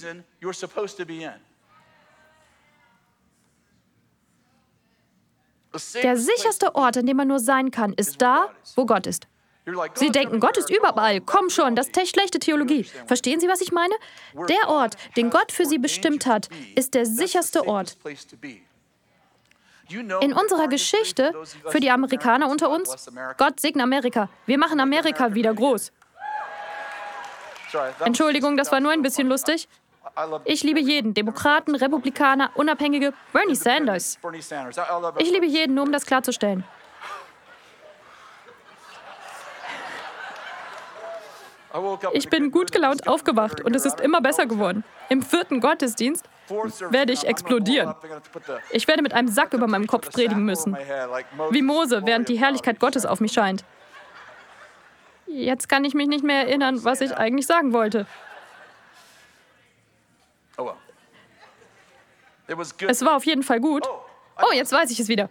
Der 6.04 6.18
sicherste 6.18 6.76
Ort, 6.76 6.98
an 6.98 7.06
dem 7.06 7.18
man 7.18 7.28
nur 7.28 7.40
sein 7.40 7.72
kann, 7.72 7.94
ist 7.94 8.22
da, 8.22 8.50
wo 8.76 8.86
Gott 8.86 9.06
ist. 9.08 9.28
Sie 9.96 10.10
denken, 10.10 10.40
Gott 10.40 10.58
ist 10.58 10.70
überall. 10.70 11.22
Komm 11.22 11.50
schon, 11.50 11.76
das 11.76 11.90
ist 11.90 12.10
schlechte 12.10 12.40
Theologie. 12.40 12.86
Verstehen 13.06 13.40
Sie, 13.40 13.48
was 13.48 13.62
ich 13.62 13.72
meine? 13.72 13.94
Der 14.48 14.68
Ort, 14.68 14.96
den 15.16 15.30
Gott 15.30 15.52
für 15.52 15.66
Sie 15.66 15.78
bestimmt 15.78 16.26
hat, 16.26 16.50
ist 16.76 16.96
der 16.96 17.06
sicherste 17.06 17.68
Ort. 17.68 17.98
In 19.90 20.34
unserer 20.34 20.68
Geschichte, 20.68 21.34
für 21.68 21.80
die 21.80 21.90
Amerikaner 21.90 22.50
unter 22.50 22.70
uns, 22.70 23.10
Gott 23.38 23.60
segne 23.60 23.84
Amerika, 23.84 24.30
wir 24.46 24.58
machen 24.58 24.80
Amerika 24.80 25.34
wieder 25.34 25.54
groß. 25.54 25.92
Entschuldigung, 28.06 28.58
das 28.58 28.72
war 28.72 28.80
nur 28.80 28.92
ein 28.92 29.02
bisschen 29.02 29.28
lustig. 29.28 29.68
Ich 30.46 30.64
liebe 30.64 30.80
jeden, 30.80 31.14
Demokraten, 31.14 31.76
Republikaner, 31.76 32.52
Unabhängige, 32.56 33.14
Bernie 33.34 33.56
Sanders. 33.56 34.20
Ich 35.18 35.32
liebe 35.32 35.46
jeden, 35.46 35.76
nur 35.76 35.86
um 35.86 35.92
das 35.92 36.06
klarzustellen. 36.06 36.64
Ich 42.14 42.30
bin 42.30 42.52
gut 42.52 42.72
gelaunt 42.72 43.08
aufgewacht 43.08 43.62
und 43.62 43.76
es 43.76 43.86
ist 43.86 44.02
immer 44.02 44.22
besser 44.22 44.46
geworden. 44.46 44.84
Im 45.10 45.22
vierten 45.22 45.60
Gottesdienst 45.60 46.29
werde 46.50 47.14
ich 47.14 47.26
explodieren. 47.26 47.94
Ich 48.72 48.88
werde 48.88 49.02
mit 49.02 49.14
einem 49.14 49.28
Sack 49.28 49.54
über 49.54 49.68
meinem 49.68 49.88
Kopf 49.88 50.10
predigen 50.12 50.44
müssen. 50.46 50.78
Wie 51.52 51.62
Mose, 51.62 52.02
während 52.06 52.30
die 52.30 52.40
Herrlichkeit 52.40 52.80
Gottes 52.80 53.06
auf 53.06 53.20
mich 53.20 53.34
scheint. 53.34 53.64
Jetzt 55.28 55.70
kann 55.70 55.86
ich 55.86 55.94
mich 55.94 56.08
nicht 56.08 56.24
mehr 56.24 56.48
erinnern, 56.48 56.84
was 56.84 57.02
ich 57.02 57.16
eigentlich 57.16 57.46
sagen 57.46 57.72
wollte. 57.72 58.08
Es 62.88 63.06
war 63.06 63.16
auf 63.16 63.26
jeden 63.26 63.44
Fall 63.44 63.60
gut. 63.60 63.88
Oh, 64.42 64.54
jetzt 64.54 64.72
weiß 64.72 64.90
ich 64.92 65.00
es 65.00 65.08
wieder. 65.08 65.30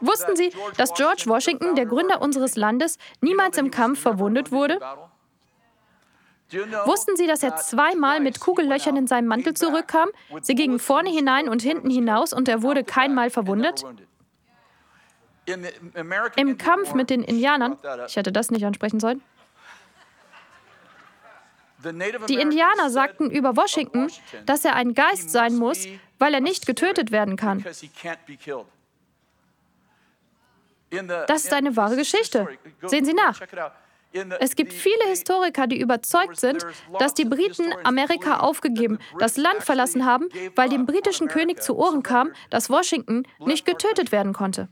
Wussten 0.00 0.34
Sie, 0.34 0.52
dass 0.76 0.92
George 0.94 1.24
Washington, 1.26 1.74
der 1.74 1.86
Gründer 1.86 2.20
unseres 2.20 2.56
Landes, 2.56 2.98
niemals 3.20 3.58
im 3.58 3.70
Kampf 3.70 4.00
verwundet 4.00 4.50
wurde? 4.50 4.80
Wussten 6.50 7.16
Sie, 7.16 7.26
dass 7.26 7.42
er 7.42 7.56
zweimal 7.56 8.20
mit 8.20 8.40
Kugellöchern 8.40 8.96
in 8.96 9.06
seinem 9.06 9.26
Mantel 9.26 9.54
zurückkam? 9.54 10.08
Sie 10.40 10.54
gingen 10.54 10.78
vorne 10.78 11.10
hinein 11.10 11.48
und 11.48 11.62
hinten 11.62 11.90
hinaus 11.90 12.32
und 12.32 12.48
er 12.48 12.62
wurde 12.62 12.84
keinmal 12.84 13.30
verwundet? 13.30 13.84
Im 16.36 16.58
Kampf 16.58 16.94
mit 16.94 17.10
den 17.10 17.22
Indianern, 17.22 17.78
ich 18.06 18.16
hätte 18.16 18.32
das 18.32 18.50
nicht 18.50 18.64
ansprechen 18.64 19.00
sollen, 19.00 19.22
die 22.28 22.34
Indianer 22.34 22.90
sagten 22.90 23.30
über 23.30 23.56
Washington, 23.56 24.10
dass 24.46 24.64
er 24.64 24.74
ein 24.74 24.94
Geist 24.94 25.30
sein 25.30 25.54
muss, 25.54 25.86
weil 26.18 26.34
er 26.34 26.40
nicht 26.40 26.66
getötet 26.66 27.12
werden 27.12 27.36
kann. 27.36 27.64
Das 31.26 31.44
ist 31.44 31.52
eine 31.52 31.76
wahre 31.76 31.96
Geschichte. 31.96 32.48
Sehen 32.82 33.04
Sie 33.04 33.14
nach. 33.14 33.40
Es 34.40 34.56
gibt 34.56 34.72
viele 34.72 35.04
Historiker, 35.06 35.66
die 35.66 35.80
überzeugt 35.80 36.40
sind, 36.40 36.64
dass 36.98 37.14
die 37.14 37.24
Briten 37.24 37.72
Amerika 37.84 38.40
aufgegeben, 38.40 38.98
das 39.18 39.36
Land 39.36 39.62
verlassen 39.62 40.06
haben, 40.06 40.28
weil 40.56 40.68
dem 40.68 40.86
britischen 40.86 41.28
König 41.28 41.62
zu 41.62 41.76
Ohren 41.76 42.02
kam, 42.02 42.32
dass 42.50 42.70
Washington 42.70 43.24
nicht 43.38 43.66
getötet 43.66 44.10
werden 44.12 44.32
konnte. 44.32 44.68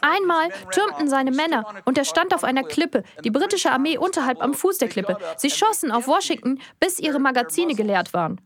Einmal 0.00 0.50
türmten 0.70 1.08
seine 1.08 1.30
Männer 1.30 1.82
und 1.84 1.98
er 1.98 2.04
stand 2.04 2.34
auf 2.34 2.44
einer 2.44 2.62
Klippe, 2.62 3.02
die 3.24 3.30
britische 3.30 3.70
Armee 3.70 3.98
unterhalb 3.98 4.40
am 4.40 4.54
Fuß 4.54 4.78
der 4.78 4.88
Klippe. 4.88 5.18
Sie 5.36 5.50
schossen 5.50 5.90
auf 5.90 6.06
Washington, 6.06 6.60
bis 6.80 6.98
ihre 6.98 7.18
Magazine 7.18 7.74
geleert 7.74 8.14
waren. 8.14 8.40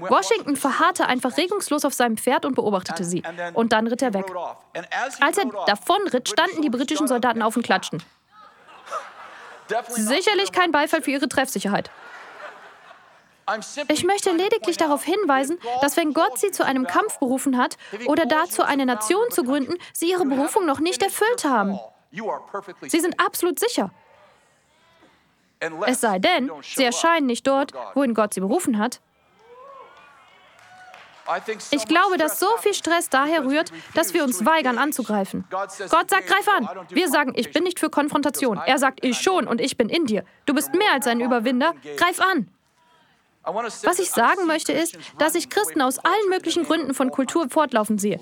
Washington 0.00 0.56
verharrte 0.56 1.06
einfach 1.06 1.36
regungslos 1.36 1.84
auf 1.84 1.94
seinem 1.94 2.16
Pferd 2.16 2.44
und 2.44 2.54
beobachtete 2.54 3.04
sie. 3.04 3.22
Und 3.54 3.72
dann 3.72 3.86
ritt 3.86 4.02
er 4.02 4.14
weg. 4.14 4.26
Als 5.20 5.38
er 5.38 5.46
davonritt, 5.66 6.28
standen 6.28 6.62
die 6.62 6.70
britischen 6.70 7.08
Soldaten 7.08 7.42
auf 7.42 7.56
und 7.56 7.62
klatschten. 7.62 8.02
Sicherlich 9.88 10.52
kein 10.52 10.72
Beifall 10.72 11.02
für 11.02 11.10
ihre 11.10 11.28
Treffsicherheit. 11.28 11.90
Ich 13.88 14.04
möchte 14.04 14.32
lediglich 14.32 14.76
darauf 14.76 15.04
hinweisen, 15.04 15.58
dass 15.80 15.96
wenn 15.96 16.12
Gott 16.12 16.38
sie 16.38 16.50
zu 16.50 16.64
einem 16.64 16.86
Kampf 16.86 17.18
berufen 17.20 17.56
hat 17.56 17.76
oder 18.06 18.26
dazu 18.26 18.62
eine 18.62 18.86
Nation 18.86 19.30
zu 19.30 19.44
gründen, 19.44 19.74
sie 19.92 20.10
ihre 20.10 20.24
Berufung 20.24 20.66
noch 20.66 20.80
nicht 20.80 21.02
erfüllt 21.02 21.44
haben. 21.44 21.78
Sie 22.88 23.00
sind 23.00 23.20
absolut 23.20 23.60
sicher. 23.60 23.90
Es 25.86 26.00
sei 26.00 26.18
denn, 26.18 26.50
sie 26.62 26.84
erscheinen 26.84 27.26
nicht 27.26 27.46
dort, 27.46 27.72
wohin 27.94 28.14
Gott 28.14 28.34
sie 28.34 28.40
berufen 28.40 28.78
hat. 28.78 29.00
Ich 31.70 31.86
glaube, 31.86 32.16
dass 32.18 32.38
so 32.38 32.46
viel 32.58 32.74
Stress 32.74 33.08
daher 33.08 33.44
rührt, 33.44 33.72
dass 33.94 34.14
wir 34.14 34.24
uns 34.24 34.44
weigern 34.44 34.78
anzugreifen. 34.78 35.44
Gott 35.50 35.70
sagt, 36.10 36.26
greif 36.26 36.48
an. 36.48 36.68
Wir 36.90 37.08
sagen, 37.08 37.32
ich 37.34 37.52
bin 37.52 37.64
nicht 37.64 37.80
für 37.80 37.90
Konfrontation. 37.90 38.60
Er 38.64 38.78
sagt, 38.78 39.04
ich 39.04 39.18
schon 39.18 39.46
und 39.46 39.60
ich 39.60 39.76
bin 39.76 39.88
in 39.88 40.06
dir. 40.06 40.24
Du 40.44 40.54
bist 40.54 40.74
mehr 40.74 40.92
als 40.92 41.06
ein 41.06 41.20
Überwinder. 41.20 41.74
Greif 41.96 42.20
an. 42.20 42.48
Was 43.44 44.00
ich 44.00 44.10
sagen 44.10 44.46
möchte 44.46 44.72
ist, 44.72 44.98
dass 45.18 45.36
ich 45.36 45.48
Christen 45.48 45.80
aus 45.80 45.98
allen 45.98 46.28
möglichen 46.28 46.64
Gründen 46.64 46.94
von 46.94 47.10
Kultur 47.10 47.48
fortlaufen 47.48 47.96
sehe. 47.98 48.18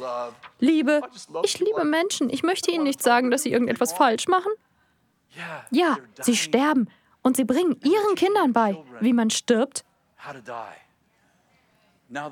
Liebe, 0.61 1.01
ich 1.43 1.59
liebe 1.59 1.85
Menschen. 1.85 2.29
Ich 2.29 2.43
möchte 2.43 2.71
ihnen 2.71 2.85
nicht 2.85 3.03
sagen, 3.03 3.31
dass 3.31 3.43
sie 3.43 3.53
irgendetwas 3.53 3.95
falsch 3.95 4.29
machen. 4.29 4.53
Ja, 5.71 5.97
sie 6.21 6.37
sterben 6.37 6.89
und 7.23 7.37
sie 7.37 7.45
bringen 7.45 7.81
ihren 7.83 8.15
Kindern 8.17 8.53
bei, 8.53 8.77
wie 9.01 9.13
man 9.13 9.31
stirbt. 9.31 9.85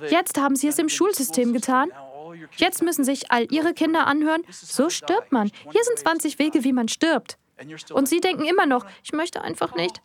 Jetzt 0.08 0.38
haben 0.38 0.56
sie 0.56 0.68
es 0.68 0.78
im 0.78 0.88
Schulsystem 0.88 1.52
getan. 1.52 1.90
Jetzt 2.56 2.82
müssen 2.82 3.04
sich 3.04 3.30
all 3.30 3.52
ihre 3.52 3.74
Kinder 3.74 4.06
anhören, 4.06 4.42
so 4.50 4.90
stirbt 4.90 5.32
man. 5.32 5.50
Hier 5.70 5.84
sind 5.84 5.98
20 5.98 6.38
Wege, 6.38 6.64
wie 6.64 6.72
man 6.72 6.88
stirbt. 6.88 7.38
Und 7.92 8.08
sie 8.08 8.20
denken 8.20 8.44
immer 8.44 8.66
noch, 8.66 8.86
ich 9.02 9.12
möchte 9.12 9.42
einfach 9.42 9.74
nicht. 9.74 10.00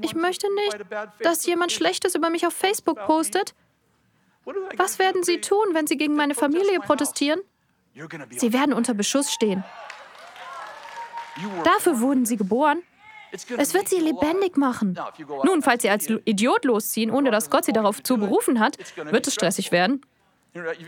Ich 0.00 0.14
möchte 0.14 0.46
nicht, 0.54 0.78
dass 1.20 1.44
jemand 1.44 1.72
Schlechtes 1.72 2.14
über 2.14 2.30
mich 2.30 2.46
auf 2.46 2.54
Facebook 2.54 2.98
postet. 3.04 3.54
Was 4.76 4.98
werden 4.98 5.22
sie 5.22 5.40
tun, 5.40 5.66
wenn 5.72 5.86
sie 5.86 5.96
gegen 5.96 6.14
meine 6.14 6.34
Familie 6.34 6.80
protestieren? 6.80 7.40
Sie 8.30 8.52
werden 8.52 8.72
unter 8.72 8.94
Beschuss 8.94 9.32
stehen. 9.32 9.64
Dafür 11.64 12.00
wurden 12.00 12.24
sie 12.24 12.36
geboren. 12.36 12.82
Es 13.32 13.74
wird 13.74 13.88
sie 13.88 13.98
lebendig 14.00 14.56
machen. 14.56 14.98
Nun, 15.44 15.62
falls 15.62 15.82
sie 15.82 15.90
als 15.90 16.08
Idiot 16.08 16.64
losziehen, 16.64 17.10
ohne 17.10 17.30
dass 17.30 17.50
Gott 17.50 17.64
sie 17.64 17.72
darauf 17.72 18.02
zu 18.02 18.16
berufen 18.16 18.60
hat, 18.60 18.78
wird 18.96 19.26
es 19.26 19.34
stressig 19.34 19.72
werden. 19.72 20.00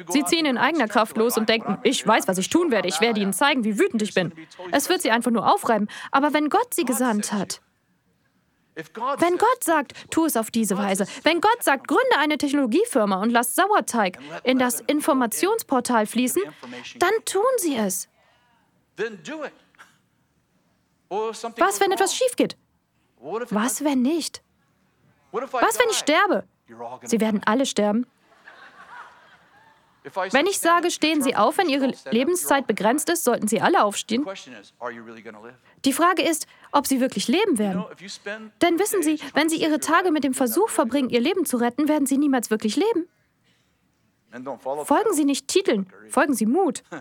Sie 0.09 0.24
ziehen 0.24 0.46
in 0.46 0.57
eigener 0.57 0.88
Kraft 0.88 1.16
los 1.16 1.37
und 1.37 1.48
denken, 1.48 1.79
ich 1.83 2.07
weiß, 2.07 2.27
was 2.27 2.38
ich 2.38 2.48
tun 2.48 2.70
werde, 2.70 2.88
ich 2.88 3.01
werde 3.01 3.20
ihnen 3.20 3.33
zeigen, 3.33 3.64
wie 3.64 3.79
wütend 3.79 4.01
ich 4.03 4.14
bin. 4.14 4.33
Es 4.72 4.88
wird 4.88 5.03
sie 5.03 5.11
einfach 5.11 5.31
nur 5.31 5.53
aufreiben. 5.53 5.88
Aber 6.11 6.33
wenn 6.33 6.48
Gott 6.48 6.72
sie 6.72 6.85
gesandt 6.85 7.33
hat, 7.33 7.61
wenn 9.18 9.37
Gott 9.38 9.64
sagt, 9.64 9.92
tu 10.11 10.24
es 10.24 10.37
auf 10.37 10.51
diese 10.51 10.79
Weise, 10.79 11.05
wenn 11.24 11.40
Gott 11.40 11.62
sagt, 11.62 11.88
gründe 11.88 12.16
eine 12.18 12.38
Technologiefirma 12.38 13.20
und 13.20 13.31
lass 13.31 13.57
Sauerteig 13.57 14.18
in 14.44 14.59
das 14.59 14.81
Informationsportal 14.81 16.07
fließen, 16.07 16.42
dann 16.98 17.12
tun 17.24 17.42
sie 17.57 17.74
es. 17.74 18.09
Was, 21.08 21.80
wenn 21.80 21.92
etwas 21.92 22.14
schief 22.14 22.36
geht? 22.36 22.56
Was, 23.20 23.84
wenn 23.84 24.02
nicht? 24.02 24.42
Was, 25.32 25.78
wenn 25.78 25.88
ich 25.90 25.96
sterbe? 25.96 26.44
Sie 27.04 27.20
werden 27.20 27.42
alle 27.44 27.66
sterben. 27.66 28.06
Wenn 30.30 30.46
ich 30.46 30.58
sage, 30.58 30.90
stehen 30.90 31.22
Sie 31.22 31.36
auf, 31.36 31.58
wenn 31.58 31.68
Ihre 31.68 31.92
Lebenszeit 32.10 32.66
begrenzt 32.66 33.10
ist, 33.10 33.24
sollten 33.24 33.48
Sie 33.48 33.60
alle 33.60 33.84
aufstehen. 33.84 34.26
Die 35.84 35.92
Frage 35.92 36.22
ist, 36.22 36.46
ob 36.72 36.86
Sie 36.86 37.00
wirklich 37.00 37.28
leben 37.28 37.58
werden. 37.58 37.84
Denn 38.62 38.78
wissen 38.78 39.02
Sie, 39.02 39.20
wenn 39.34 39.48
Sie 39.48 39.60
Ihre 39.60 39.80
Tage 39.80 40.10
mit 40.10 40.24
dem 40.24 40.34
Versuch 40.34 40.68
verbringen, 40.68 41.10
Ihr 41.10 41.20
Leben 41.20 41.44
zu 41.44 41.56
retten, 41.56 41.88
werden 41.88 42.06
Sie 42.06 42.16
niemals 42.16 42.50
wirklich 42.50 42.76
leben. 42.76 43.08
Folgen 44.84 45.12
Sie 45.14 45.24
nicht 45.24 45.48
Titeln, 45.48 45.90
folgen 46.10 46.34
Sie 46.34 46.46
Mut. 46.46 46.82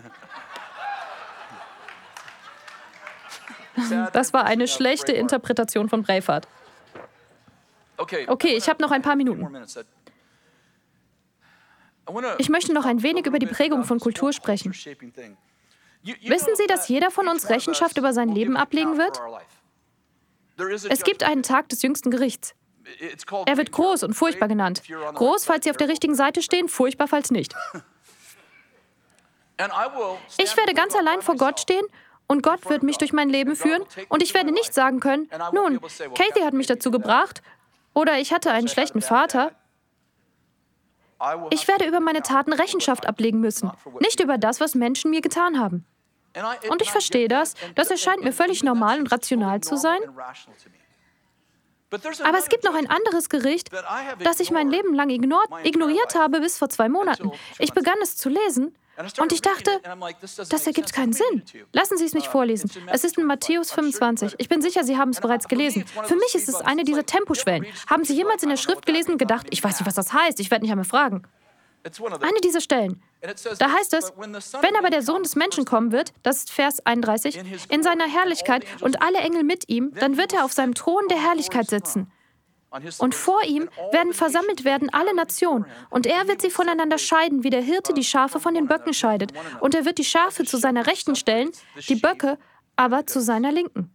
Das 4.12 4.32
war 4.32 4.44
eine 4.44 4.68
schlechte 4.68 5.12
Interpretation 5.12 5.88
von 5.88 6.02
Braveheart. 6.02 6.46
Okay, 7.96 8.56
ich 8.56 8.68
habe 8.68 8.82
noch 8.82 8.90
ein 8.90 9.02
paar 9.02 9.16
Minuten. 9.16 9.56
Ich 12.38 12.48
möchte 12.48 12.72
noch 12.72 12.84
ein 12.86 13.02
wenig 13.02 13.26
über 13.26 13.38
die 13.38 13.46
Prägung 13.46 13.84
von 13.84 14.00
Kultur 14.00 14.32
sprechen. 14.32 14.72
Wissen 14.72 16.54
Sie, 16.54 16.66
dass 16.66 16.88
jeder 16.88 17.10
von 17.10 17.28
uns 17.28 17.50
Rechenschaft 17.50 17.98
über 17.98 18.12
sein 18.12 18.28
Leben 18.28 18.56
ablegen 18.56 18.96
wird? 18.96 19.20
Es 20.88 21.02
gibt 21.02 21.22
einen 21.22 21.42
Tag 21.42 21.68
des 21.68 21.82
jüngsten 21.82 22.10
Gerichts. 22.10 22.54
Er 23.46 23.56
wird 23.58 23.70
groß 23.70 24.04
und 24.04 24.14
furchtbar 24.14 24.48
genannt. 24.48 24.82
Groß, 25.14 25.44
falls 25.44 25.64
Sie 25.64 25.70
auf 25.70 25.76
der 25.76 25.88
richtigen 25.88 26.14
Seite 26.14 26.40
stehen, 26.40 26.68
furchtbar, 26.68 27.08
falls 27.08 27.30
nicht. 27.30 27.54
Ich 30.36 30.56
werde 30.56 30.72
ganz 30.72 30.94
allein 30.94 31.20
vor 31.20 31.34
Gott 31.34 31.58
stehen 31.58 31.84
und 32.28 32.42
Gott 32.42 32.68
wird 32.68 32.82
mich 32.82 32.98
durch 32.98 33.12
mein 33.12 33.28
Leben 33.28 33.56
führen 33.56 33.82
und 34.08 34.22
ich 34.22 34.34
werde 34.34 34.52
nicht 34.52 34.72
sagen 34.72 35.00
können, 35.00 35.28
nun, 35.52 35.80
Kathy 36.14 36.40
hat 36.42 36.54
mich 36.54 36.66
dazu 36.66 36.90
gebracht 36.90 37.42
oder 37.94 38.18
ich 38.18 38.32
hatte 38.32 38.52
einen 38.52 38.68
schlechten 38.68 39.00
Vater. 39.00 39.52
Ich 41.50 41.66
werde 41.66 41.86
über 41.86 41.98
meine 41.98 42.22
Taten 42.22 42.52
Rechenschaft 42.52 43.06
ablegen 43.06 43.40
müssen, 43.40 43.72
nicht 44.00 44.20
über 44.20 44.38
das, 44.38 44.60
was 44.60 44.76
Menschen 44.76 45.10
mir 45.10 45.20
getan 45.20 45.58
haben. 45.58 45.84
Und 46.70 46.82
ich 46.82 46.92
verstehe 46.92 47.26
das, 47.26 47.54
das 47.74 47.90
erscheint 47.90 48.22
mir 48.22 48.32
völlig 48.32 48.62
normal 48.62 49.00
und 49.00 49.10
rational 49.10 49.60
zu 49.60 49.76
sein. 49.76 49.98
Aber 51.90 52.38
es 52.38 52.50
gibt 52.50 52.64
noch 52.64 52.74
ein 52.74 52.88
anderes 52.88 53.30
Gericht, 53.30 53.70
das 54.22 54.40
ich 54.40 54.50
mein 54.50 54.68
Leben 54.68 54.94
lang 54.94 55.08
ignoriert 55.08 56.14
habe 56.14 56.40
bis 56.40 56.58
vor 56.58 56.68
zwei 56.68 56.88
Monaten. 56.88 57.32
Ich 57.58 57.72
begann 57.72 57.96
es 58.02 58.16
zu 58.16 58.28
lesen 58.28 58.76
und 59.20 59.32
ich 59.32 59.42
dachte, 59.42 59.80
das 60.48 60.66
ergibt 60.66 60.92
keinen 60.92 61.12
Sinn. 61.12 61.42
Lassen 61.72 61.96
Sie 61.98 62.04
es 62.04 62.14
mich 62.14 62.28
uh, 62.28 62.32
vorlesen. 62.32 62.70
Es 62.88 63.04
ist 63.04 63.16
in 63.16 63.26
Matthäus 63.26 63.70
25. 63.72 64.34
Ich 64.38 64.48
bin 64.48 64.60
sicher, 64.60 64.84
Sie 64.84 64.96
haben 64.96 65.10
es 65.10 65.20
bereits 65.20 65.46
gelesen. 65.46 65.84
Für 66.04 66.16
mich 66.16 66.34
ist 66.34 66.48
es 66.48 66.56
eine 66.56 66.84
dieser 66.84 67.06
Temposchwellen. 67.06 67.66
Haben 67.88 68.04
Sie 68.04 68.14
jemals 68.14 68.42
in 68.42 68.48
der 68.48 68.56
Schrift 68.56 68.86
gelesen 68.86 69.12
und 69.12 69.18
gedacht, 69.18 69.46
ich 69.50 69.62
weiß 69.62 69.78
nicht, 69.78 69.86
was 69.86 69.94
das 69.94 70.12
heißt, 70.12 70.40
ich 70.40 70.50
werde 70.50 70.64
nicht 70.64 70.72
einmal 70.72 70.84
fragen? 70.84 71.22
Eine 72.20 72.40
dieser 72.42 72.60
Stellen. 72.60 73.02
Da 73.20 73.72
heißt 73.72 73.94
es, 73.94 74.12
wenn 74.16 74.76
aber 74.76 74.90
der 74.90 75.02
Sohn 75.02 75.22
des 75.22 75.36
Menschen 75.36 75.64
kommen 75.64 75.92
wird, 75.92 76.12
das 76.22 76.38
ist 76.38 76.50
Vers 76.50 76.84
31, 76.84 77.40
in 77.68 77.82
seiner 77.82 78.06
Herrlichkeit 78.06 78.64
und 78.80 79.02
alle 79.02 79.18
Engel 79.18 79.44
mit 79.44 79.68
ihm, 79.68 79.92
dann 79.94 80.16
wird 80.16 80.32
er 80.32 80.44
auf 80.44 80.52
seinem 80.52 80.74
Thron 80.74 81.06
der 81.08 81.22
Herrlichkeit 81.22 81.68
sitzen. 81.68 82.10
Und 82.98 83.14
vor 83.14 83.42
ihm 83.44 83.70
werden 83.92 84.12
versammelt 84.12 84.64
werden 84.64 84.90
alle 84.92 85.14
Nationen, 85.14 85.64
und 85.90 86.06
er 86.06 86.28
wird 86.28 86.42
sie 86.42 86.50
voneinander 86.50 86.98
scheiden, 86.98 87.42
wie 87.42 87.50
der 87.50 87.62
Hirte 87.62 87.94
die 87.94 88.04
Schafe 88.04 88.40
von 88.40 88.54
den 88.54 88.66
Böcken 88.66 88.92
scheidet. 88.92 89.32
Und 89.60 89.74
er 89.74 89.84
wird 89.84 89.98
die 89.98 90.04
Schafe 90.04 90.44
zu 90.44 90.58
seiner 90.58 90.86
Rechten 90.86 91.16
stellen, 91.16 91.50
die 91.88 91.94
Böcke 91.96 92.38
aber 92.76 93.06
zu 93.06 93.20
seiner 93.20 93.52
Linken. 93.52 93.90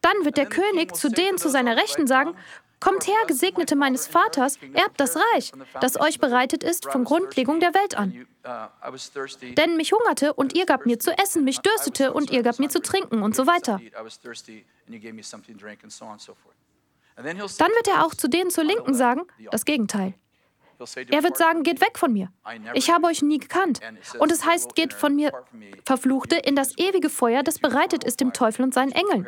Dann 0.00 0.24
wird 0.24 0.36
der 0.36 0.46
König 0.46 0.94
zu 0.94 1.08
denen 1.10 1.38
zu 1.38 1.48
seiner 1.48 1.76
Rechten 1.76 2.06
sagen, 2.06 2.36
Kommt 2.84 3.06
her, 3.06 3.16
Gesegnete 3.26 3.76
meines 3.76 4.06
Vaters, 4.06 4.58
erbt 4.74 5.00
das 5.00 5.16
Reich, 5.16 5.52
das 5.80 5.98
euch 5.98 6.18
bereitet 6.18 6.62
ist 6.62 6.84
von 6.84 7.04
Grundlegung 7.04 7.58
der 7.58 7.72
Welt 7.72 7.96
an. 7.96 8.26
Denn 9.56 9.76
mich 9.78 9.92
hungerte 9.92 10.34
und 10.34 10.54
ihr 10.54 10.66
gabt 10.66 10.84
mir 10.84 10.98
zu 11.00 11.16
essen, 11.16 11.44
mich 11.44 11.60
dürstete 11.60 12.12
und 12.12 12.30
ihr 12.30 12.42
gabt 12.42 12.58
mir 12.58 12.68
zu 12.68 12.82
trinken 12.82 13.22
und 13.22 13.34
so 13.34 13.46
weiter. 13.46 13.80
Dann 17.16 17.38
wird 17.38 17.88
er 17.88 18.04
auch 18.04 18.14
zu 18.14 18.28
denen 18.28 18.50
zur 18.50 18.64
Linken 18.64 18.92
sagen, 18.92 19.22
das 19.50 19.64
Gegenteil. 19.64 20.12
Er 21.10 21.22
wird 21.22 21.36
sagen, 21.36 21.62
geht 21.62 21.80
weg 21.80 21.98
von 21.98 22.12
mir. 22.12 22.28
Ich 22.74 22.90
habe 22.90 23.06
euch 23.06 23.22
nie 23.22 23.38
gekannt. 23.38 23.80
Und 24.18 24.32
es 24.32 24.44
heißt, 24.44 24.74
geht 24.74 24.92
von 24.92 25.14
mir, 25.14 25.32
Verfluchte, 25.84 26.36
in 26.36 26.56
das 26.56 26.76
ewige 26.78 27.10
Feuer, 27.10 27.42
das 27.42 27.58
bereitet 27.58 28.04
ist 28.04 28.20
dem 28.20 28.32
Teufel 28.32 28.62
und 28.62 28.74
seinen 28.74 28.92
Engeln. 28.92 29.26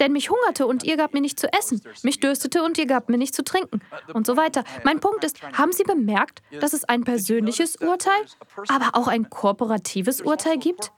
Denn 0.00 0.12
mich 0.12 0.30
hungerte 0.30 0.66
und 0.66 0.84
ihr 0.84 0.96
gabt 0.96 1.14
mir 1.14 1.20
nicht 1.20 1.38
zu 1.38 1.52
essen, 1.52 1.82
mich 2.02 2.18
dürstete 2.18 2.62
und 2.62 2.78
ihr 2.78 2.86
gabt 2.86 3.08
mir 3.08 3.18
nicht 3.18 3.34
zu 3.34 3.44
trinken 3.44 3.80
und 4.12 4.26
so 4.26 4.36
weiter. 4.36 4.64
Mein 4.84 5.00
Punkt 5.00 5.22
ist, 5.24 5.40
haben 5.42 5.72
Sie 5.72 5.84
bemerkt, 5.84 6.42
dass 6.60 6.72
es 6.72 6.84
ein 6.84 7.04
persönliches 7.04 7.76
Urteil, 7.76 8.24
aber 8.68 8.90
auch 8.94 9.08
ein 9.08 9.30
kooperatives 9.30 10.20
Urteil 10.20 10.58
gibt? 10.58 10.92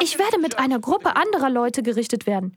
Ich 0.00 0.18
werde 0.18 0.38
mit 0.38 0.58
einer 0.58 0.80
Gruppe 0.80 1.16
anderer 1.16 1.50
Leute 1.50 1.82
gerichtet 1.82 2.26
werden. 2.26 2.56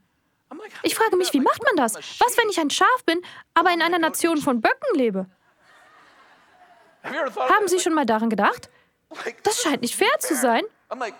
Ich 0.82 0.94
frage 0.94 1.16
mich, 1.16 1.32
wie 1.32 1.40
macht 1.40 1.62
man 1.62 1.76
das? 1.76 1.94
Was, 1.94 2.36
wenn 2.36 2.48
ich 2.48 2.58
ein 2.58 2.70
Schaf 2.70 3.04
bin, 3.04 3.20
aber 3.54 3.72
in 3.72 3.82
einer 3.82 3.98
Nation 3.98 4.38
von 4.38 4.60
Böcken 4.60 4.94
lebe? 4.94 5.26
Haben 7.02 7.68
Sie 7.68 7.80
schon 7.80 7.94
mal 7.94 8.06
daran 8.06 8.30
gedacht? 8.30 8.70
Das 9.42 9.62
scheint 9.62 9.82
nicht 9.82 9.96
fair 9.96 10.18
zu 10.18 10.34
sein. 10.34 10.62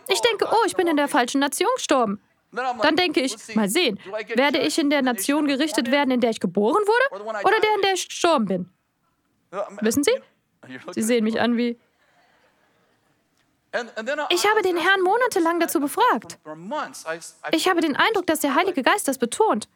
Ich 0.09 0.21
denke, 0.21 0.47
oh, 0.51 0.65
ich 0.67 0.77
bin 0.77 0.87
in 0.87 0.97
der 0.97 1.09
falschen 1.09 1.41
Nation 1.41 1.69
gestorben. 1.77 2.21
Dann 2.53 2.97
denke 2.97 3.21
ich, 3.21 3.35
mal 3.55 3.69
sehen, 3.69 4.01
werde 4.35 4.59
ich 4.59 4.79
in 4.79 4.89
der 4.91 5.03
Nation 5.03 5.47
gerichtet 5.47 5.91
werden, 5.91 6.11
in 6.11 6.21
der 6.21 6.31
ich 6.31 6.41
geboren 6.41 6.83
wurde 6.83 7.23
oder 7.23 7.61
der, 7.61 7.75
in 7.75 7.83
der 7.83 7.93
ich 7.93 8.09
gestorben 8.09 8.47
bin? 8.47 8.73
Wissen 9.81 10.03
Sie? 10.03 10.13
Sie 10.93 11.03
sehen 11.03 11.25
mich 11.25 11.41
an 11.41 11.57
wie 11.57 11.79
ich 14.31 14.47
habe 14.49 14.63
den 14.63 14.79
Herrn 14.79 15.03
monatelang 15.03 15.61
dazu 15.61 15.79
befragt. 15.79 16.39
Ich 17.53 17.69
habe 17.69 17.83
den 17.83 17.97
Eindruck, 17.97 18.27
dass 18.27 18.41
der 18.41 18.55
Heilige 18.55 18.83
Geist 18.83 19.09
das 19.09 19.19
betont. 19.19 19.69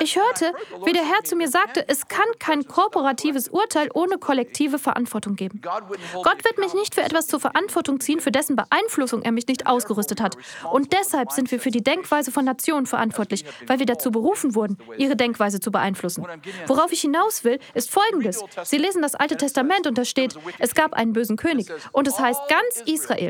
Ich 0.00 0.16
hörte, 0.16 0.54
wie 0.84 0.92
der 0.92 1.04
Herr 1.04 1.24
zu 1.24 1.36
mir 1.36 1.48
sagte, 1.48 1.86
es 1.88 2.08
kann 2.08 2.26
kein 2.38 2.66
kooperatives 2.66 3.48
Urteil 3.48 3.90
ohne 3.92 4.16
kollektive 4.16 4.78
Verantwortung 4.78 5.36
geben. 5.36 5.60
Gott 5.60 6.44
wird 6.44 6.58
mich 6.58 6.72
nicht 6.72 6.94
für 6.94 7.02
etwas 7.02 7.26
zur 7.26 7.38
Verantwortung 7.38 8.00
ziehen, 8.00 8.20
für 8.20 8.32
dessen 8.32 8.56
Beeinflussung 8.56 9.22
er 9.22 9.32
mich 9.32 9.46
nicht 9.46 9.66
ausgerüstet 9.66 10.22
hat. 10.22 10.38
Und 10.70 10.94
deshalb 10.94 11.32
sind 11.32 11.50
wir 11.50 11.60
für 11.60 11.70
die 11.70 11.82
Denkweise 11.82 12.32
von 12.32 12.46
Nationen 12.46 12.86
verantwortlich, 12.86 13.44
weil 13.66 13.78
wir 13.78 13.86
dazu 13.86 14.10
berufen 14.10 14.54
wurden, 14.54 14.78
ihre 14.96 15.16
Denkweise 15.16 15.60
zu 15.60 15.70
beeinflussen. 15.70 16.26
Worauf 16.66 16.92
ich 16.92 17.02
hinaus 17.02 17.44
will, 17.44 17.58
ist 17.74 17.90
Folgendes. 17.90 18.42
Sie 18.64 18.78
lesen 18.78 19.02
das 19.02 19.14
Alte 19.14 19.36
Testament 19.36 19.86
und 19.86 19.98
da 19.98 20.06
steht, 20.06 20.34
es 20.58 20.74
gab 20.74 20.94
einen 20.94 21.12
bösen 21.12 21.36
König. 21.36 21.70
Und 21.92 22.08
es 22.08 22.18
heißt, 22.18 22.40
ganz 22.48 22.82
Israel 22.86 23.18
Israel. 23.18 23.27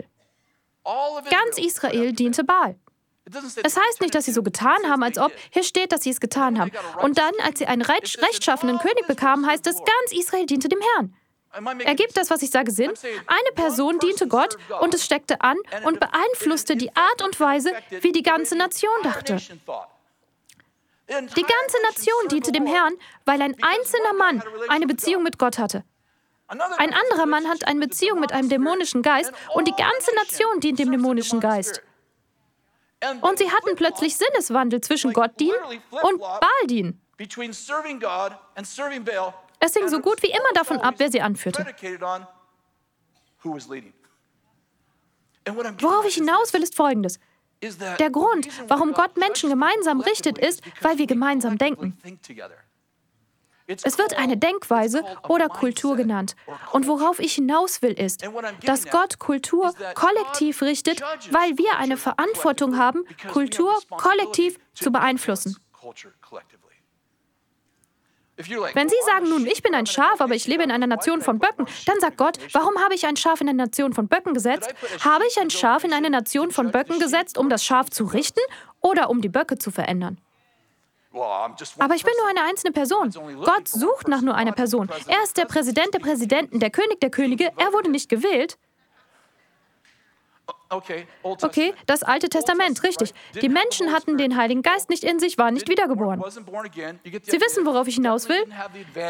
Ganz 1.31 1.59
Israel 1.59 2.13
diente 2.13 2.45
Baal. 2.45 2.77
Es 3.63 3.77
heißt 3.77 4.01
nicht, 4.01 4.15
dass 4.15 4.25
sie 4.25 4.33
so 4.33 4.43
getan 4.43 4.89
haben, 4.89 5.03
als 5.03 5.19
ob, 5.19 5.33
hier 5.51 5.63
steht, 5.63 5.93
dass 5.93 6.03
sie 6.03 6.11
es 6.11 6.21
getan 6.21 6.59
haben. 6.59 6.71
Und 7.03 7.19
dann, 7.19 7.33
als 7.45 7.59
sie 7.59 7.67
einen 7.67 7.83
rechtschaffenen 7.83 8.79
König 8.79 9.07
bekamen, 9.07 9.47
heißt 9.47 9.67
es, 9.67 9.77
ganz 9.77 10.13
Israel 10.13 10.47
diente 10.47 10.69
dem 10.69 10.81
Herrn. 10.95 11.15
Ergibt 11.85 12.17
das, 12.17 12.31
was 12.31 12.43
ich 12.43 12.51
sage, 12.51 12.71
Sinn? 12.71 12.93
Eine 13.27 13.53
Person 13.55 13.99
diente 13.99 14.29
Gott 14.29 14.57
und 14.81 14.95
es 14.95 15.05
steckte 15.05 15.41
an 15.41 15.57
und 15.85 15.99
beeinflusste 16.01 16.77
die 16.77 16.95
Art 16.95 17.23
und 17.23 17.39
Weise, 17.41 17.73
wie 18.01 18.13
die 18.13 18.23
ganze 18.23 18.57
Nation 18.57 18.91
dachte. 19.03 19.37
Die 21.09 21.11
ganze 21.11 21.83
Nation 21.83 22.29
diente 22.31 22.53
dem 22.53 22.67
Herrn, 22.67 22.93
weil 23.25 23.41
ein 23.41 23.57
einzelner 23.63 24.13
Mann 24.15 24.43
eine 24.69 24.87
Beziehung 24.87 25.23
mit 25.23 25.39
Gott 25.39 25.59
hatte. 25.59 25.85
Ein 26.49 26.95
anderer 26.95 27.27
Mann 27.27 27.47
hat 27.49 27.67
eine 27.67 27.81
Beziehung 27.81 28.21
mit 28.21 28.33
einem 28.33 28.49
dämonischen 28.49 29.03
Geist 29.03 29.33
und 29.55 29.69
die 29.69 29.75
ganze 29.75 30.15
Nation 30.15 30.61
dient 30.61 30.79
dem 30.79 30.91
dämonischen 30.91 31.41
Geist. 31.41 31.83
Und 33.21 33.39
sie 33.39 33.51
hatten 33.51 33.77
plötzlich 33.77 34.17
Sinneswandel 34.17 34.81
zwischen 34.81 35.13
Gott 35.13 35.39
dienen 35.39 35.59
und 35.91 36.19
Baal 36.19 36.67
dienen. 36.67 37.01
Es 39.61 39.75
hing 39.75 39.89
so 39.89 40.01
gut 40.01 40.23
wie 40.23 40.31
immer 40.31 40.53
davon 40.55 40.79
ab, 40.79 40.95
wer 40.99 41.11
sie 41.11 41.21
anführte. 41.21 41.67
Worauf 45.79 46.07
ich 46.07 46.15
hinaus 46.15 46.53
will, 46.53 46.63
ist 46.63 46.75
Folgendes. 46.75 47.19
Der 47.99 48.11
Grund, 48.11 48.49
warum 48.69 48.93
Gott 48.93 49.17
Menschen 49.17 49.51
gemeinsam 49.51 50.01
richtet, 50.01 50.39
ist, 50.39 50.63
weil 50.81 50.99
wir 50.99 51.07
gemeinsam 51.07 51.59
denken. 51.59 51.99
Es 53.69 53.99
wird 53.99 54.17
eine 54.17 54.39
Denkweise 54.39 55.05
oder 55.29 55.49
Kultur 55.49 55.97
genannt. 55.97 56.35
Und 56.73 56.87
worauf 56.87 57.19
ich 57.19 57.35
hinaus 57.35 57.83
will, 57.83 57.93
ist, 57.93 58.27
dass 58.65 58.89
Gott 58.89 59.19
Kultur 59.19 59.73
kollektiv 59.95 60.63
richtet, 60.63 61.03
weil 61.31 61.59
wir 61.59 61.77
eine 61.77 61.99
Verantwortung 61.99 62.79
haben, 62.79 63.05
Kultur 63.31 63.79
kollektiv 63.91 64.59
zu 64.73 64.91
beeinflussen. 64.91 65.57
Wenn 68.75 68.89
Sie 68.89 68.97
sagen, 69.05 69.29
nun, 69.29 69.47
ich 69.47 69.63
bin 69.63 69.75
ein 69.75 69.87
Schaf, 69.87 70.21
aber 70.21 70.35
ich 70.35 70.47
lebe 70.47 70.63
in 70.63 70.71
einer 70.71 70.87
Nation 70.87 71.21
von 71.21 71.41
Böcken, 71.41 71.67
dann 71.87 71.99
sagt 72.01 72.17
Gott, 72.17 72.39
warum 72.53 72.79
habe 72.79 72.95
ich 72.95 73.05
ein 73.05 73.17
Schaf 73.17 73.41
in 73.41 73.49
eine 73.49 73.65
Nation 73.65 73.93
von 73.93 74.07
Böcken 74.07 74.33
gesetzt? 74.33 74.73
Habe 75.05 75.25
ich 75.27 75.41
ein 75.41 75.51
Schaf 75.51 75.83
in 75.85 75.93
eine 75.93 76.09
Nation 76.09 76.53
von 76.53 76.71
Böcken 76.71 77.01
gesetzt, 77.01 77.37
um 77.37 77.51
das 77.51 77.65
Schaf 77.65 77.91
zu 77.91 78.05
richten 78.05 78.41
oder 78.81 79.11
um 79.11 79.21
die 79.21 79.29
Böcke 79.29 79.59
zu 79.59 79.73
verändern? 79.73 80.19
Aber 81.79 81.95
ich 81.95 82.05
bin 82.05 82.15
nur 82.19 82.29
eine 82.29 82.43
einzelne 82.49 82.73
Person. 82.73 83.11
Gott 83.45 83.69
sucht 83.69 84.09
nach 84.09 84.21
nur 84.21 84.35
einer 84.35 84.53
Person. 84.53 84.89
Er 85.07 85.23
ist 85.23 85.37
der 85.37 85.45
Präsident 85.47 85.95
der 85.95 86.01
Präsidenten, 86.01 86.61
der 86.61 86.71
König 86.71 87.01
der 87.01 87.11
Könige. 87.11 87.53
Er 87.57 87.73
wurde 87.73 87.91
nicht 87.91 88.09
gewählt. 88.09 88.59
Okay, 90.71 91.75
das 91.87 92.03
Alte 92.03 92.29
Testament, 92.29 92.83
richtig. 92.83 93.15
Die 93.41 93.49
Menschen 93.49 93.91
hatten 93.93 94.19
den 94.19 94.37
Heiligen 94.37 94.61
Geist 94.61 94.91
nicht 94.91 95.03
in 95.03 95.19
sich, 95.19 95.39
waren 95.39 95.55
nicht 95.55 95.69
wiedergeboren. 95.69 96.23
Sie 96.29 97.41
wissen, 97.41 97.65
worauf 97.65 97.89
ich 97.89 97.95
hinaus 97.95 98.29
will? 98.29 98.45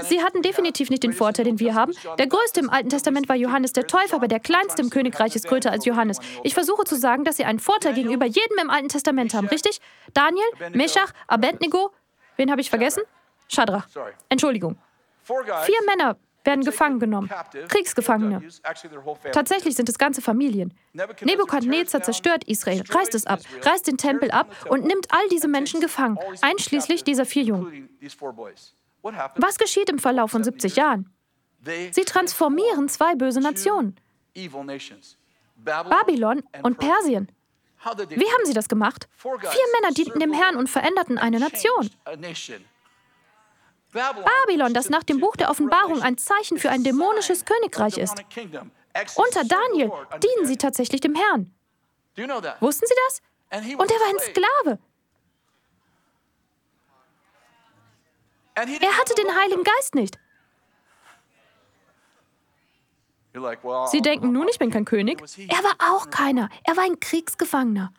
Sie 0.03 0.23
hatten 0.23 0.43
definitiv 0.43 0.89
nicht 0.89 1.03
den 1.03 1.13
Vorteil, 1.13 1.45
den 1.45 1.59
wir 1.59 1.75
haben. 1.75 1.93
Der 2.19 2.29
größte 2.29 2.61
im 2.61 2.71
Alten 2.71 2.91
Testament 2.91 3.29
war 3.29 3.35
Johannes 3.35 3.73
der 3.73 3.89
Täufer, 3.89 4.17
aber 4.17 4.29
der 4.29 4.39
kleinste 4.39 4.83
im 4.83 4.91
Königreich 4.91 5.35
ist 5.35 5.49
größer 5.49 5.71
als 5.71 5.85
Johannes. 5.85 6.21
Ich 6.45 6.55
versuche 6.55 6.85
zu 6.85 6.95
sagen, 6.95 7.25
dass 7.25 7.37
sie 7.37 7.45
einen 7.45 7.59
Vorteil 7.59 7.95
gegenüber 7.95 8.27
jedem 8.27 8.59
im 8.63 8.71
Alten 8.71 8.89
Testament 8.89 9.35
haben, 9.35 9.49
richtig? 9.49 9.81
Daniel, 10.15 10.47
Meshach, 10.73 11.13
Abednego, 11.27 11.91
wen 12.39 12.51
habe 12.51 12.63
ich 12.63 12.71
vergessen? 12.71 13.03
Shadrach. 13.49 13.87
Entschuldigung. 14.31 14.79
Vier 15.25 15.85
Männer 15.85 16.17
werden 16.45 16.65
gefangen 16.65 16.99
genommen. 16.99 17.31
Kriegsgefangene. 17.69 18.43
Tatsächlich 19.33 19.77
sind 19.77 19.89
es 19.89 19.99
ganze 19.99 20.23
Familien. 20.23 20.73
Nebukadnezar 21.23 22.03
zerstört 22.03 22.45
Israel, 22.45 22.83
reißt 22.89 23.15
es 23.15 23.27
ab, 23.27 23.41
reißt 23.63 23.87
den 23.87 23.99
Tempel 23.99 24.31
ab 24.31 24.49
und 24.71 24.85
nimmt 24.85 25.09
all 25.11 25.29
diese 25.29 25.49
Menschen 25.49 25.81
gefangen, 25.81 26.19
einschließlich 26.41 27.05
dieser 27.05 27.27
vier 27.27 27.43
Jungen. 27.43 27.91
Was 29.37 29.59
geschieht 29.59 29.91
im 29.91 29.99
Verlauf 29.99 30.31
von 30.31 30.43
70 30.43 30.77
Jahren? 30.77 31.13
Sie 31.91 32.05
transformieren 32.05 32.89
zwei 32.89 33.15
böse 33.15 33.41
Nationen. 33.41 33.97
Babylon 35.57 36.43
und 36.63 36.79
Persien. 36.79 37.31
Wie 37.85 38.33
haben 38.33 38.45
sie 38.45 38.55
das 38.55 38.69
gemacht? 38.69 39.09
Vier 39.17 39.33
Männer 39.81 39.95
dienten 39.95 40.21
dem 40.21 40.33
Herrn 40.33 40.57
und 40.57 40.69
veränderten 40.69 41.19
eine 41.19 41.39
Nation. 41.39 41.91
Babylon, 43.93 44.75
das 44.75 44.91
nach 44.91 45.03
dem 45.03 45.21
Buch 45.21 45.37
der 45.37 45.51
Offenbarung 45.51 46.03
ein 46.03 46.19
Zeichen 46.19 46.59
für 46.59 46.71
ein 46.71 46.85
dämonisches 46.85 47.45
Königreich 47.45 47.97
ist. 47.99 48.23
Unter 49.15 49.45
Daniel 49.45 49.91
dienen 50.23 50.47
sie 50.47 50.57
tatsächlich 50.57 51.01
dem 51.01 51.15
Herrn. 51.15 51.55
Wussten 52.61 52.87
Sie 52.87 52.95
das? 53.07 53.23
Und 53.51 53.91
er 53.91 54.01
war 54.01 54.09
ein 54.09 54.19
Sklave. 54.19 54.79
Er 58.55 58.99
hatte 58.99 59.15
den 59.15 59.37
Heiligen 59.37 59.63
Geist 59.63 59.95
nicht. 59.95 60.19
Sie 63.91 64.01
denken 64.01 64.33
nun, 64.33 64.49
ich 64.49 64.59
bin 64.59 64.71
kein 64.71 64.85
König. 64.85 65.21
Er 65.49 65.63
war 65.65 65.75
auch 65.93 66.11
keiner. 66.11 66.49
Er 66.65 66.77
war 66.77 66.85
ein 66.85 67.01
Kriegsgefangener. 67.01 67.93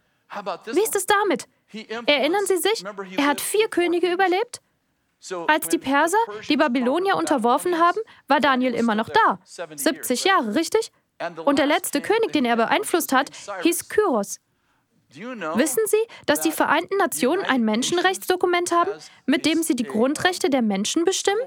Wie 0.66 0.82
ist 0.82 0.96
es 0.96 1.06
damit? 1.06 1.48
Erinnern 2.06 2.46
Sie 2.46 2.58
sich, 2.58 2.84
er 3.18 3.28
hat 3.28 3.42
vier 3.42 3.68
Könige 3.68 4.12
überlebt? 4.12 4.62
Als 5.48 5.68
die 5.68 5.78
Perser 5.78 6.18
die 6.48 6.58
Babylonier 6.58 7.18
unterworfen 7.18 7.78
haben, 7.78 8.00
war 8.28 8.40
Daniel 8.40 8.74
immer 8.74 8.96
noch 8.96 9.10
da. 9.10 9.40
70 9.44 10.24
Jahre, 10.24 10.56
richtig? 10.56 10.92
Und 11.44 11.60
der 11.60 11.66
letzte 11.66 12.02
König, 12.02 12.32
den 12.32 12.46
er 12.46 12.56
beeinflusst 12.56 13.12
hat, 13.12 13.30
hieß 13.64 13.90
Kyros. 13.90 14.40
Wissen 15.12 15.84
Sie, 15.88 15.98
dass 16.26 16.42
die 16.42 16.52
Vereinten 16.52 16.98
Nationen 16.98 17.44
ein 17.44 17.66
Menschenrechtsdokument 17.66 18.72
haben, 18.72 18.92
mit 19.26 19.46
dem 19.46 19.64
sie 19.64 19.76
die 19.76 19.84
Grundrechte 19.84 20.50
der 20.50 20.62
Menschen 20.62 21.04
bestimmen? 21.04 21.42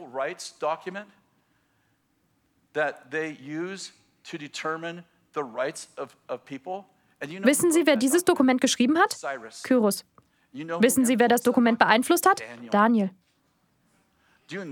Wissen 7.20 7.72
Sie, 7.72 7.86
wer 7.86 7.96
dieses 7.96 8.24
Dokument 8.24 8.60
geschrieben 8.60 8.98
hat? 8.98 9.16
Kyros. 9.62 10.04
Wissen 10.52 11.04
Sie, 11.04 11.18
wer 11.18 11.28
das 11.28 11.42
Dokument 11.42 11.78
beeinflusst 11.78 12.28
hat? 12.28 12.42
Daniel. 12.70 13.10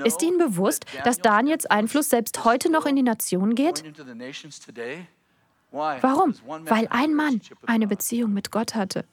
Ist 0.04 0.22
Ihnen 0.22 0.36
bewusst, 0.38 0.84
dass 1.04 1.18
Daniels 1.18 1.64
Einfluss 1.66 2.10
selbst 2.10 2.44
heute 2.44 2.70
noch 2.70 2.84
in 2.86 2.96
die 2.96 3.02
Nation 3.02 3.54
geht? 3.54 3.82
Warum? 5.70 6.34
Weil 6.66 6.88
ein 6.90 7.14
Mann 7.14 7.40
eine 7.66 7.86
Beziehung 7.86 8.32
mit 8.32 8.50
Gott 8.50 8.74
hatte. 8.74 9.04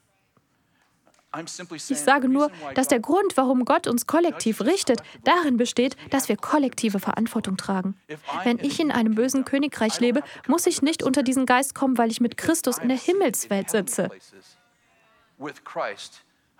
Ich 1.89 1.99
sage 1.99 2.29
nur, 2.29 2.51
dass 2.75 2.87
der 2.87 2.99
Grund, 2.99 3.35
warum 3.35 3.65
Gott 3.65 3.87
uns 3.87 4.07
kollektiv 4.07 4.61
richtet, 4.61 5.01
darin 5.23 5.57
besteht, 5.57 5.95
dass 6.09 6.29
wir 6.29 6.37
kollektive 6.37 6.99
Verantwortung 6.99 7.57
tragen. 7.57 7.95
Wenn 8.43 8.59
ich 8.59 8.79
in 8.79 8.91
einem 8.91 9.15
bösen 9.15 9.45
Königreich 9.45 9.99
lebe, 9.99 10.21
muss 10.47 10.65
ich 10.65 10.81
nicht 10.81 11.03
unter 11.03 11.23
diesen 11.23 11.45
Geist 11.45 11.75
kommen, 11.75 11.97
weil 11.97 12.11
ich 12.11 12.21
mit 12.21 12.37
Christus 12.37 12.77
in 12.77 12.89
der 12.89 12.97
Himmelswelt 12.97 13.69
sitze. 13.69 14.09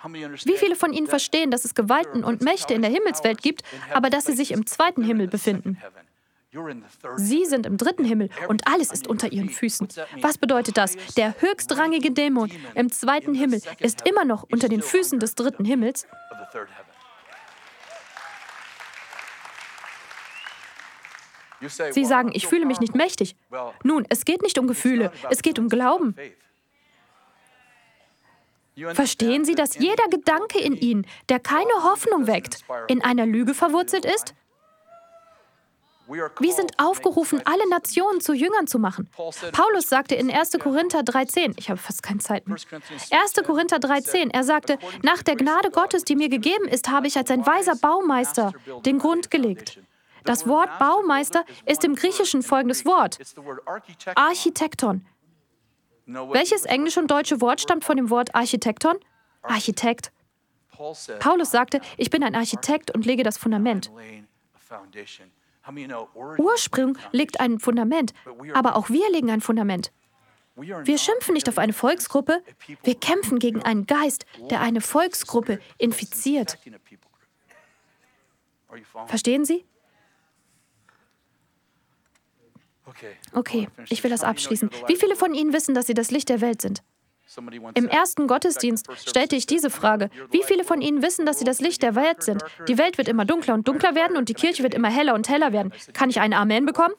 Wie 0.04 0.58
viele 0.58 0.76
von 0.76 0.94
Ihnen 0.94 1.08
verstehen, 1.08 1.50
dass 1.50 1.66
es 1.66 1.74
Gewalten 1.74 2.24
und 2.24 2.42
Mächte 2.42 2.74
in 2.74 2.82
der 2.82 2.92
Himmelswelt 2.92 3.42
gibt, 3.42 3.64
aber 3.94 4.10
dass 4.10 4.26
sie 4.26 4.34
sich 4.34 4.52
im 4.52 4.66
zweiten 4.68 5.04
Himmel 5.04 5.28
befinden? 5.28 5.82
Sie 7.18 7.46
sind 7.46 7.66
im 7.66 7.78
dritten 7.78 8.06
Himmel 8.06 8.30
und 8.48 8.68
alles 8.68 8.92
ist 8.92 9.08
unter 9.08 9.32
ihren 9.32 9.50
Füßen. 9.50 9.88
Was 10.22 10.38
bedeutet 10.38 10.78
das? 10.78 10.96
Der 11.16 11.36
höchstrangige 11.40 12.12
Dämon 12.12 12.52
im 12.76 12.92
zweiten 12.92 13.34
Himmel 13.34 13.62
ist 13.80 14.08
immer 14.08 14.26
noch 14.26 14.44
unter 14.44 14.70
den 14.70 14.82
Füßen 14.82 15.20
des 15.20 15.36
dritten 15.36 15.66
Himmels. 15.66 16.08
Sie 21.92 22.06
sagen, 22.06 22.32
ich 22.34 22.48
fühle 22.48 22.66
mich 22.66 22.80
nicht 22.80 22.96
mächtig. 22.96 23.36
Nun, 23.84 24.06
es 24.10 24.26
geht 24.26 24.42
nicht 24.44 24.60
um 24.60 24.68
Gefühle, 24.68 25.12
es 25.30 25.42
geht 25.42 25.58
um 25.60 25.70
Glauben. 25.70 26.16
Verstehen 28.94 29.44
Sie, 29.44 29.56
dass 29.56 29.78
jeder 29.78 30.08
Gedanke 30.10 30.60
in 30.60 30.76
Ihnen, 30.76 31.08
der 31.30 31.40
keine 31.40 31.84
Hoffnung 31.84 32.28
weckt, 32.28 32.60
in 32.88 33.04
einer 33.04 33.26
Lüge 33.26 33.56
verwurzelt 33.56 34.06
ist? 34.06 34.36
Wir 36.08 36.54
sind 36.54 36.72
aufgerufen, 36.78 37.42
alle 37.46 37.68
Nationen 37.70 38.22
zu 38.22 38.34
Jüngern 38.34 38.68
zu 38.68 38.80
machen. 38.80 39.10
Paulus 39.52 39.90
sagte 39.90 40.16
in 40.16 40.32
1. 40.32 40.52
Korinther 40.60 41.04
13, 41.04 41.56
ich 41.58 41.70
habe 41.70 41.80
fast 41.80 42.02
keine 42.02 42.20
Zeit 42.20 42.48
mehr. 42.48 42.58
1. 43.12 43.34
Korinther 43.46 43.80
13, 43.80 44.32
er 44.32 44.44
sagte, 44.44 44.78
nach 45.04 45.22
der 45.24 45.36
Gnade 45.36 45.70
Gottes, 45.70 46.06
die 46.06 46.16
mir 46.16 46.30
gegeben 46.30 46.68
ist, 46.68 46.90
habe 46.90 47.08
ich 47.08 47.18
als 47.18 47.30
ein 47.30 47.46
weiser 47.46 47.76
Baumeister 47.76 48.54
den 48.86 49.00
Grund 49.00 49.32
gelegt. 49.32 49.80
Das 50.24 50.48
Wort 50.48 50.78
Baumeister 50.80 51.46
ist 51.66 51.84
im 51.84 51.96
Griechischen 51.96 52.44
folgendes 52.44 52.86
Wort. 52.86 53.18
Architekton. 54.16 55.06
Welches 56.06 56.66
englische 56.66 57.00
und 57.02 57.12
deutsche 57.12 57.42
Wort 57.42 57.62
stammt 57.62 57.84
von 57.84 57.98
dem 57.98 58.10
Wort 58.10 58.34
Architekton? 58.34 58.98
Architekt. 59.42 60.12
Paulus 61.20 61.52
sagte, 61.52 61.82
ich 61.98 62.10
bin 62.10 62.24
ein 62.24 62.36
Architekt 62.36 62.92
und 62.94 63.06
lege 63.06 63.24
das 63.24 63.38
Fundament. 63.38 63.92
Ursprung 66.38 66.98
legt 67.12 67.40
ein 67.40 67.60
Fundament, 67.60 68.14
aber 68.54 68.76
auch 68.76 68.90
wir 68.90 69.10
legen 69.12 69.32
ein 69.32 69.42
Fundament. 69.42 69.92
Wir 70.56 70.98
schimpfen 70.98 71.34
nicht 71.34 71.48
auf 71.50 71.60
eine 71.60 71.74
Volksgruppe, 71.74 72.42
wir 72.84 72.96
kämpfen 72.96 73.38
gegen 73.38 73.62
einen 73.62 73.86
Geist, 73.86 74.26
der 74.50 74.62
eine 74.62 74.82
Volksgruppe 74.82 75.60
infiziert. 75.78 76.58
Verstehen 79.06 79.46
Sie? 79.46 79.66
Okay, 83.34 83.68
ich 83.90 84.04
will 84.04 84.10
das 84.10 84.24
abschließen. 84.24 84.70
Wie 84.88 84.96
viele 84.96 85.16
von 85.16 85.34
Ihnen 85.34 85.54
wissen, 85.54 85.76
dass 85.76 85.88
Sie 85.88 85.94
das 85.94 86.10
Licht 86.10 86.30
der 86.30 86.42
Welt 86.42 86.62
sind? 86.62 86.82
Im 87.76 87.88
ersten 87.88 88.28
Gottesdienst 88.28 88.88
stellte 89.08 89.36
ich 89.36 89.46
diese 89.46 89.70
Frage. 89.70 90.10
Wie 90.32 90.44
viele 90.44 90.64
von 90.64 90.82
Ihnen 90.82 91.02
wissen, 91.02 91.26
dass 91.26 91.40
Sie 91.40 91.46
das 91.46 91.62
Licht 91.62 91.84
der 91.84 91.96
Welt 91.96 92.24
sind? 92.24 92.44
Die 92.68 92.78
Welt 92.78 92.98
wird 92.98 93.08
immer 93.08 93.26
dunkler 93.26 93.54
und 93.54 93.68
dunkler 93.68 93.96
werden 93.96 94.18
und 94.18 94.30
die 94.30 94.34
Kirche 94.34 94.64
wird 94.64 94.74
immer 94.74 94.90
heller 94.90 95.14
und 95.14 95.30
heller 95.30 95.54
werden. 95.54 95.72
Kann 95.94 96.10
ich 96.10 96.20
ein 96.20 96.34
Amen 96.34 96.66
bekommen? 96.66 96.96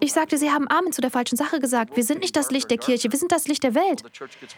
Ich 0.00 0.12
sagte, 0.12 0.36
Sie 0.36 0.50
haben 0.50 0.68
Amen 0.68 0.92
zu 0.92 1.00
der 1.00 1.12
falschen 1.12 1.36
Sache 1.36 1.60
gesagt. 1.60 1.96
Wir 1.96 2.02
sind 2.02 2.20
nicht 2.20 2.34
das 2.34 2.50
Licht 2.50 2.70
der 2.70 2.78
Kirche, 2.78 3.10
wir 3.10 3.18
sind 3.18 3.30
das 3.30 3.46
Licht 3.46 3.62
der 3.62 3.76
Welt. 3.76 4.02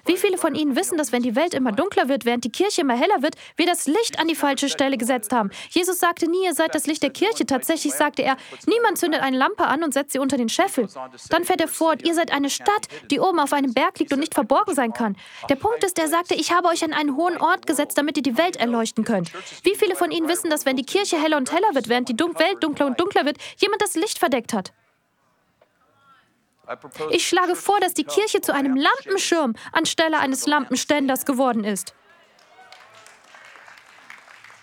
Wie 0.07 0.17
viele 0.17 0.39
von 0.39 0.55
Ihnen 0.55 0.75
wissen, 0.75 0.97
dass 0.97 1.13
wenn 1.13 1.23
die 1.23 1.37
Welt 1.37 1.53
immer 1.53 1.71
dunkler 1.71 2.09
wird, 2.09 2.25
während 2.25 2.45
die 2.45 2.51
Kirche 2.51 2.81
immer 2.81 2.97
heller 2.97 3.21
wird, 3.21 3.35
wir 3.57 3.67
das 3.67 3.87
Licht 3.87 4.19
an 4.19 4.29
die 4.29 4.35
falsche 4.35 4.71
Stelle 4.71 4.97
gesetzt 4.97 5.33
haben? 5.33 5.51
Jesus 5.69 5.99
sagte 5.99 6.31
nie, 6.31 6.45
ihr 6.45 6.55
seid 6.55 6.75
das 6.75 6.87
Licht 6.87 7.03
der 7.03 7.11
Kirche. 7.11 7.45
Tatsächlich 7.45 7.93
sagte 7.93 8.23
er, 8.23 8.39
niemand 8.67 8.97
zündet 8.97 9.21
eine 9.21 9.37
Lampe 9.37 9.67
an 9.67 9.83
und 9.83 9.93
setzt 9.93 10.13
sie 10.13 10.19
unter 10.19 10.39
den 10.39 10.49
Scheffel. 10.49 10.89
Dann 11.29 11.45
fährt 11.45 11.61
er 11.61 11.69
fort, 11.69 12.07
ihr 12.07 12.15
seid 12.15 12.33
eine 12.33 12.49
Stadt, 12.49 12.89
die 13.11 13.21
oben 13.21 13.39
auf 13.39 13.53
einem 13.53 13.75
Berg 13.75 13.99
liegt 13.99 14.15
und 14.15 14.21
nicht 14.21 14.35
verborgen 14.35 14.75
sein 14.75 14.95
kann. 14.95 15.15
Der 15.51 15.57
Punkt 15.57 15.85
ist, 15.85 15.99
er 15.99 16.09
sagte, 16.09 16.37
ich 16.37 16.53
habe 16.53 16.69
euch 16.69 16.83
an 16.85 16.95
einen 16.95 17.17
hohen 17.17 17.37
Ort 17.37 17.67
gesetzt, 17.67 17.99
damit 17.99 18.17
ihr 18.17 18.23
die 18.23 18.39
Welt 18.39 18.57
erleuchten 18.57 19.05
könnt. 19.05 19.31
Wie 19.63 19.75
viele 19.75 19.95
von 19.95 20.11
Ihnen 20.11 20.29
wissen, 20.29 20.49
dass 20.49 20.65
wenn 20.65 20.77
die 20.77 20.87
Kirche 20.87 21.21
heller 21.21 21.37
und 21.37 21.53
heller 21.53 21.75
wird, 21.75 21.91
während 21.91 22.09
die 22.09 22.19
Welt 22.19 22.63
dunkler 22.63 22.87
und 22.87 22.99
dunkler 22.99 23.27
wird, 23.27 23.37
jemand 23.59 23.83
das 23.83 23.95
Licht 23.95 24.19
verdeckt 24.19 24.55
hat? 24.55 24.73
Ich 27.11 27.27
schlage 27.27 27.57
vor, 27.57 27.81
dass 27.81 27.95
die 27.95 28.05
Kirche 28.05 28.41
zu 28.41 28.53
einem 28.53 28.77
Lampenschirm 28.77 29.55
anstelle 29.73 30.19
eines 30.19 30.47
Lampenständers 30.47 31.25
geworden 31.25 31.65
ist. 31.65 31.95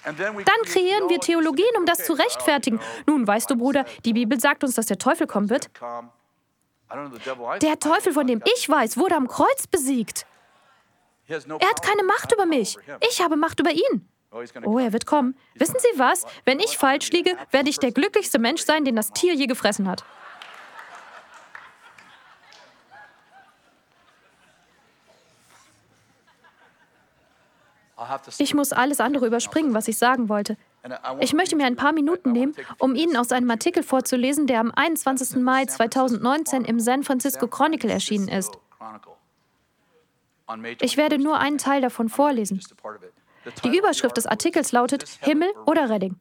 Dann 0.04 0.62
kreieren 0.66 1.10
wir 1.10 1.20
Theologien, 1.20 1.76
um 1.78 1.86
das 1.86 2.06
zu 2.06 2.14
rechtfertigen. 2.14 2.80
Nun, 3.08 3.26
weißt 3.26 3.50
du, 3.50 3.56
Bruder, 3.56 3.86
die 4.06 4.14
Bibel 4.14 4.40
sagt 4.40 4.64
uns, 4.64 4.76
dass 4.76 4.86
der 4.86 5.00
Teufel 5.00 5.26
kommen 5.26 5.50
wird. 5.50 5.70
Der 7.62 7.80
Teufel, 7.80 8.14
von 8.14 8.28
dem 8.28 8.44
ich 8.56 8.70
weiß, 8.70 8.98
wurde 8.98 9.16
am 9.16 9.28
Kreuz 9.28 9.66
besiegt. 9.66 10.28
Er 11.28 11.38
hat 11.38 11.82
keine 11.82 12.04
Macht 12.04 12.32
über 12.34 12.46
mich. 12.46 12.78
Ich 13.10 13.22
habe 13.22 13.36
Macht 13.36 13.60
über 13.60 13.72
ihn. 13.72 14.08
Oh, 14.32 14.78
er 14.78 14.94
wird 14.94 15.06
kommen. 15.06 15.36
Wissen 15.56 15.78
Sie 15.80 15.98
was? 16.00 16.26
Wenn 16.44 16.60
ich 16.60 16.78
falsch 16.78 17.10
liege, 17.12 17.36
werde 17.52 17.70
ich 17.70 17.80
der 17.80 17.92
glücklichste 17.92 18.38
Mensch 18.38 18.62
sein, 18.64 18.86
den 18.86 18.96
das 18.96 19.12
Tier 19.12 19.34
je 19.34 19.48
gefressen 19.48 19.88
hat. 19.90 20.04
Ich 28.38 28.54
muss 28.54 28.74
alles 28.74 29.00
andere 29.00 29.28
überspringen, 29.28 29.74
was 29.74 29.88
ich 29.88 29.98
sagen 29.98 30.30
wollte. 30.30 30.58
Ich 31.20 31.34
möchte 31.34 31.56
mir 31.56 31.66
ein 31.66 31.76
paar 31.76 31.94
Minuten 31.94 32.32
nehmen, 32.32 32.54
um 32.78 32.96
Ihnen 32.96 33.18
aus 33.18 33.32
einem 33.32 33.50
Artikel 33.50 33.84
vorzulesen, 33.84 34.48
der 34.48 34.60
am 34.60 34.72
21. 34.72 35.38
Mai 35.38 35.66
2019 35.66 36.66
im 36.66 36.80
San 36.80 37.04
Francisco 37.04 37.48
Chronicle 37.48 37.90
erschienen 37.90 38.28
ist. 38.28 38.58
Ich 40.82 40.98
werde 40.98 41.18
nur 41.18 41.40
einen 41.40 41.58
Teil 41.58 41.82
davon 41.82 42.10
vorlesen. 42.10 42.62
Die 43.64 43.78
Überschrift 43.78 44.18
des 44.18 44.26
Artikels 44.26 44.72
lautet 44.72 45.08
Himmel 45.22 45.50
oder 45.66 45.90
Redding. 45.90 46.18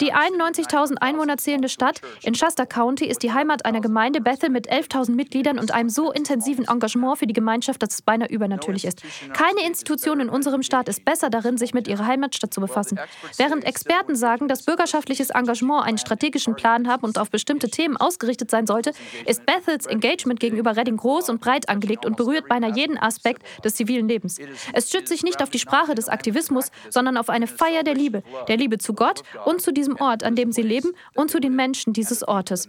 Die 0.00 0.12
91.000 0.12 0.96
Einwohner 0.98 1.36
zählende 1.36 1.68
Stadt 1.68 2.00
in 2.22 2.34
Shasta 2.34 2.66
County 2.66 3.06
ist 3.06 3.22
die 3.22 3.32
Heimat 3.32 3.64
einer 3.64 3.80
Gemeinde 3.80 4.20
Bethel 4.20 4.50
mit 4.50 4.70
11.000 4.70 5.12
Mitgliedern 5.12 5.58
und 5.58 5.72
einem 5.72 5.88
so 5.88 6.12
intensiven 6.12 6.66
Engagement 6.66 7.18
für 7.18 7.26
die 7.26 7.32
Gemeinschaft, 7.32 7.82
dass 7.82 7.94
es 7.94 8.02
beinahe 8.02 8.28
übernatürlich 8.28 8.84
ist. 8.84 9.02
Keine 9.32 9.66
Institution 9.66 10.20
in 10.20 10.28
unserem 10.28 10.62
Staat 10.62 10.88
ist 10.88 11.04
besser 11.04 11.30
darin, 11.30 11.58
sich 11.58 11.74
mit 11.74 11.88
ihrer 11.88 12.06
Heimatstadt 12.06 12.52
zu 12.52 12.60
befassen. 12.60 12.98
Während 13.36 13.64
Experten 13.64 14.16
sagen, 14.16 14.48
dass 14.48 14.64
bürgerschaftliches 14.64 15.30
Engagement 15.30 15.84
einen 15.84 15.98
strategischen 15.98 16.54
Plan 16.54 16.88
haben 16.88 17.04
und 17.04 17.18
auf 17.18 17.30
bestimmte 17.30 17.68
Themen 17.68 17.96
ausgerichtet 17.96 18.50
sein 18.50 18.66
sollte, 18.66 18.92
ist 19.26 19.44
Bethels 19.46 19.86
Engagement 19.86 20.40
gegenüber 20.40 20.76
Redding 20.76 20.96
groß 20.96 21.28
und 21.28 21.40
breit 21.40 21.68
angelegt 21.68 22.06
und 22.06 22.16
berührt 22.16 22.48
beinahe 22.48 22.72
jeden 22.72 22.98
Aspekt 22.98 23.42
des 23.64 23.74
zivilen 23.74 24.08
Lebens. 24.08 24.38
Es 24.72 24.88
stützt 24.88 25.08
sich 25.08 25.22
nicht 25.22 25.42
auf 25.42 25.50
die 25.50 25.58
Sprache 25.58 25.94
des 25.94 26.08
Aktivismus, 26.08 26.70
sondern 26.90 27.16
auf 27.16 27.28
eine 27.28 27.46
Feier 27.46 27.82
der 27.82 27.94
Liebe, 27.94 28.22
der 28.48 28.56
Liebe 28.56 28.78
zu 28.78 28.94
Gott 28.94 29.22
und 29.44 29.60
zu 29.60 29.72
diesem 29.72 29.96
Ort, 30.00 30.22
an 30.22 30.34
dem 30.34 30.52
sie 30.52 30.62
leben 30.62 30.92
und 31.14 31.30
zu 31.30 31.40
den 31.40 31.54
Menschen 31.54 31.92
dieses 31.92 32.26
Ortes. 32.26 32.68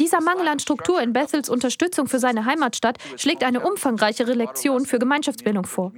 Dieser 0.00 0.20
Mangel 0.20 0.48
an 0.48 0.58
Struktur 0.58 1.00
in 1.00 1.12
Bethels 1.12 1.48
Unterstützung 1.48 2.08
für 2.08 2.18
seine 2.18 2.44
Heimatstadt 2.44 2.98
schlägt 3.16 3.44
eine 3.44 3.60
umfangreichere 3.60 4.32
Lektion 4.32 4.84
für 4.86 4.98
Gemeinschaftsbildung 4.98 5.64
vor. 5.64 5.92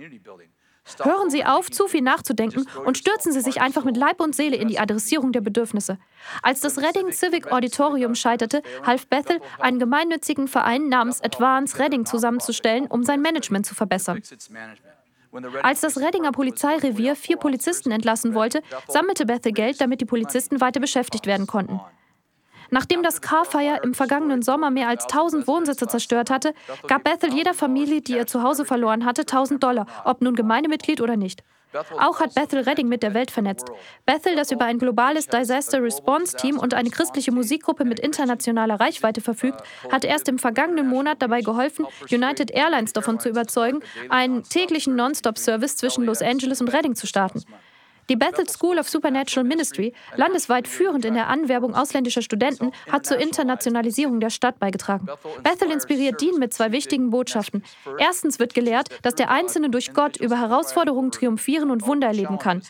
Hören 1.02 1.30
Sie 1.30 1.44
auf, 1.44 1.70
zu 1.70 1.88
viel 1.88 2.02
nachzudenken 2.02 2.66
und 2.84 2.98
stürzen 2.98 3.32
Sie 3.32 3.40
sich 3.40 3.62
einfach 3.62 3.84
mit 3.84 3.96
Leib 3.96 4.20
und 4.20 4.36
Seele 4.36 4.56
in 4.56 4.68
die 4.68 4.78
Adressierung 4.78 5.32
der 5.32 5.40
Bedürfnisse. 5.40 5.98
Als 6.42 6.60
das 6.60 6.76
Reading 6.78 7.10
Civic 7.10 7.50
Auditorium 7.50 8.14
scheiterte, 8.14 8.62
half 8.84 9.06
Bethel, 9.06 9.40
einen 9.58 9.78
gemeinnützigen 9.78 10.46
Verein 10.46 10.88
namens 10.88 11.22
Advance 11.22 11.78
Reading 11.78 12.04
zusammenzustellen, 12.04 12.86
um 12.86 13.02
sein 13.02 13.22
Management 13.22 13.64
zu 13.64 13.74
verbessern. 13.74 14.20
Als 15.62 15.80
das 15.80 15.98
Reddinger 15.98 16.32
Polizeirevier 16.32 17.16
vier 17.16 17.36
Polizisten 17.36 17.90
entlassen 17.90 18.34
wollte, 18.34 18.62
sammelte 18.88 19.26
Bethel 19.26 19.52
Geld, 19.52 19.80
damit 19.80 20.00
die 20.00 20.06
Polizisten 20.06 20.60
weiter 20.60 20.80
beschäftigt 20.80 21.26
werden 21.26 21.46
konnten. 21.46 21.80
Nachdem 22.70 23.02
das 23.02 23.20
Carfire 23.20 23.80
im 23.82 23.94
vergangenen 23.94 24.42
Sommer 24.42 24.70
mehr 24.70 24.88
als 24.88 25.04
1000 25.04 25.46
Wohnsitze 25.46 25.86
zerstört 25.86 26.30
hatte, 26.30 26.54
gab 26.86 27.04
Bethel 27.04 27.32
jeder 27.32 27.54
Familie, 27.54 28.00
die 28.00 28.16
ihr 28.16 28.26
Zuhause 28.26 28.64
verloren 28.64 29.04
hatte, 29.04 29.22
1000 29.22 29.62
Dollar, 29.62 29.86
ob 30.04 30.22
nun 30.22 30.34
Gemeindemitglied 30.34 31.00
oder 31.00 31.16
nicht. 31.16 31.44
Auch 31.98 32.20
hat 32.20 32.34
Bethel 32.34 32.60
Redding 32.60 32.88
mit 32.88 33.02
der 33.02 33.14
Welt 33.14 33.30
vernetzt. 33.30 33.70
Bethel, 34.06 34.36
das 34.36 34.50
über 34.50 34.64
ein 34.64 34.78
globales 34.78 35.26
Disaster 35.26 35.82
Response 35.82 36.36
Team 36.36 36.58
und 36.58 36.74
eine 36.74 36.90
christliche 36.90 37.32
Musikgruppe 37.32 37.84
mit 37.84 38.00
internationaler 38.00 38.78
Reichweite 38.80 39.20
verfügt, 39.20 39.60
hat 39.90 40.04
erst 40.04 40.28
im 40.28 40.38
vergangenen 40.38 40.88
Monat 40.88 41.20
dabei 41.20 41.40
geholfen, 41.40 41.86
United 42.10 42.50
Airlines 42.50 42.92
davon 42.92 43.18
zu 43.18 43.28
überzeugen, 43.28 43.80
einen 44.08 44.42
täglichen 44.42 44.96
Non-Stop-Service 44.96 45.76
zwischen 45.76 46.04
Los 46.04 46.22
Angeles 46.22 46.60
und 46.60 46.72
Redding 46.72 46.94
zu 46.94 47.06
starten. 47.06 47.42
Die 48.08 48.16
Bethel 48.16 48.48
School 48.48 48.78
of 48.78 48.88
Supernatural 48.88 49.46
Ministry, 49.46 49.94
landesweit 50.16 50.68
führend 50.68 51.04
in 51.04 51.14
der 51.14 51.28
Anwerbung 51.28 51.74
ausländischer 51.74 52.22
Studenten, 52.22 52.72
hat 52.90 53.06
zur 53.06 53.18
Internationalisierung 53.18 54.20
der 54.20 54.30
Stadt 54.30 54.58
beigetragen. 54.58 55.06
Bethel 55.42 55.70
inspiriert 55.70 56.20
Dean 56.20 56.38
mit 56.38 56.52
zwei 56.52 56.72
wichtigen 56.72 57.10
Botschaften. 57.10 57.62
Erstens 57.98 58.38
wird 58.38 58.54
gelehrt, 58.54 58.88
dass 59.02 59.14
der 59.14 59.30
Einzelne 59.30 59.70
durch 59.70 59.92
Gott 59.94 60.16
über 60.16 60.38
Herausforderungen 60.38 61.10
triumphieren 61.10 61.70
und 61.70 61.86
Wunder 61.86 62.08
erleben 62.08 62.38
kann. 62.38 62.62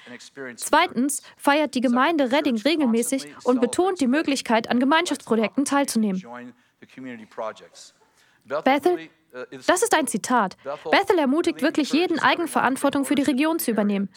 Zweitens 0.57 1.23
feiert 1.37 1.75
die 1.75 1.81
Gemeinde 1.81 2.31
Redding 2.31 2.59
regelmäßig 2.59 3.27
und 3.45 3.61
betont 3.61 4.01
die 4.01 4.07
Möglichkeit, 4.07 4.71
an 4.71 4.79
Gemeinschaftsprojekten 4.79 5.65
teilzunehmen. 5.65 6.23
Bethel 8.65 8.99
das 9.67 9.83
ist 9.83 9.95
ein 9.95 10.07
Zitat. 10.07 10.57
Bethel 10.91 11.19
ermutigt 11.19 11.61
wirklich 11.63 11.93
jeden, 11.93 12.21
Eigenverantwortung 12.21 13.05
für 13.05 13.17
die 13.17 13.23
Region 13.23 13.59
zu 13.59 13.71
übernehmen. 13.71 14.09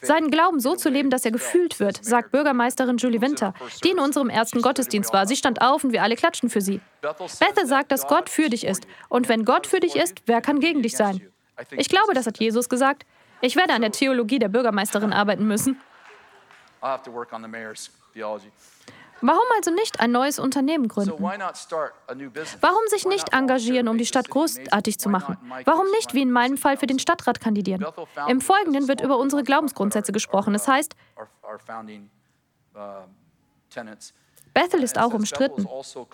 Seinen 0.00 0.30
Glauben 0.30 0.60
so 0.60 0.76
zu 0.76 0.88
leben, 0.88 1.10
dass 1.10 1.24
er 1.24 1.32
gefühlt 1.32 1.80
wird, 1.80 2.04
sagt 2.04 2.30
Bürgermeisterin 2.30 2.96
Julie 2.96 3.20
Winter, 3.20 3.54
die 3.82 3.90
in 3.90 3.98
unserem 3.98 4.28
ersten 4.28 4.62
Gottesdienst 4.62 5.12
war. 5.12 5.26
Sie 5.26 5.36
stand 5.36 5.60
auf 5.60 5.82
und 5.82 5.92
wir 5.92 6.02
alle 6.02 6.14
klatschten 6.14 6.48
für 6.48 6.60
sie. 6.60 6.80
Bethel 7.00 7.66
sagt, 7.66 7.90
dass 7.90 8.06
Gott 8.06 8.30
für 8.30 8.48
dich 8.48 8.64
ist. 8.64 8.86
Und 9.08 9.28
wenn 9.28 9.44
Gott 9.44 9.66
für 9.66 9.80
dich 9.80 9.96
ist, 9.96 10.22
wer 10.26 10.40
kann 10.40 10.60
gegen 10.60 10.82
dich 10.82 10.96
sein? 10.96 11.20
Ich 11.72 11.88
glaube, 11.88 12.14
das 12.14 12.26
hat 12.26 12.38
Jesus 12.38 12.68
gesagt. 12.68 13.04
Ich 13.40 13.56
werde 13.56 13.74
an 13.74 13.80
der 13.80 13.90
Theologie 13.90 14.38
der 14.38 14.48
Bürgermeisterin 14.48 15.12
arbeiten 15.12 15.46
müssen. 15.46 15.80
Warum 19.22 19.44
also 19.56 19.70
nicht 19.70 20.00
ein 20.00 20.10
neues 20.10 20.38
Unternehmen 20.38 20.88
gründen? 20.88 21.22
Warum 21.22 22.86
sich 22.88 23.06
nicht 23.06 23.32
engagieren, 23.32 23.88
um 23.88 23.96
die 23.96 24.06
Stadt 24.06 24.28
großartig 24.28 24.98
zu 24.98 25.08
machen? 25.08 25.36
Warum 25.64 25.88
nicht, 25.92 26.12
wie 26.14 26.22
in 26.22 26.32
meinem 26.32 26.58
Fall, 26.58 26.76
für 26.76 26.86
den 26.86 26.98
Stadtrat 26.98 27.40
kandidieren? 27.40 27.86
Im 28.28 28.40
Folgenden 28.40 28.88
wird 28.88 29.00
über 29.00 29.18
unsere 29.18 29.44
Glaubensgrundsätze 29.44 30.12
gesprochen. 30.12 30.54
Es 30.54 30.66
heißt, 30.66 30.94
Bethel 34.54 34.82
ist 34.82 34.98
auch 34.98 35.14
umstritten. 35.14 35.66
Also 35.66 36.06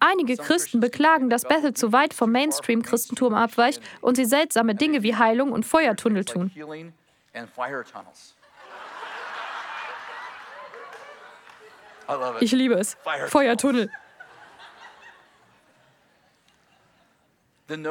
Einige 0.00 0.36
Christen 0.36 0.80
beklagen, 0.80 1.28
dass 1.28 1.42
Bethel 1.42 1.74
zu 1.74 1.92
weit 1.92 2.14
vom 2.14 2.32
Mainstream-Christentum 2.32 3.34
abweicht 3.34 3.82
und 4.00 4.16
sie 4.16 4.24
seltsame 4.24 4.74
Dinge 4.74 5.02
wie 5.02 5.16
Heilung 5.16 5.52
und 5.52 5.66
Feuertunnel 5.66 6.24
tun. 6.24 6.50
Ich 12.40 12.52
liebe 12.52 12.74
es. 12.74 12.96
Feuertunnel. 13.28 13.90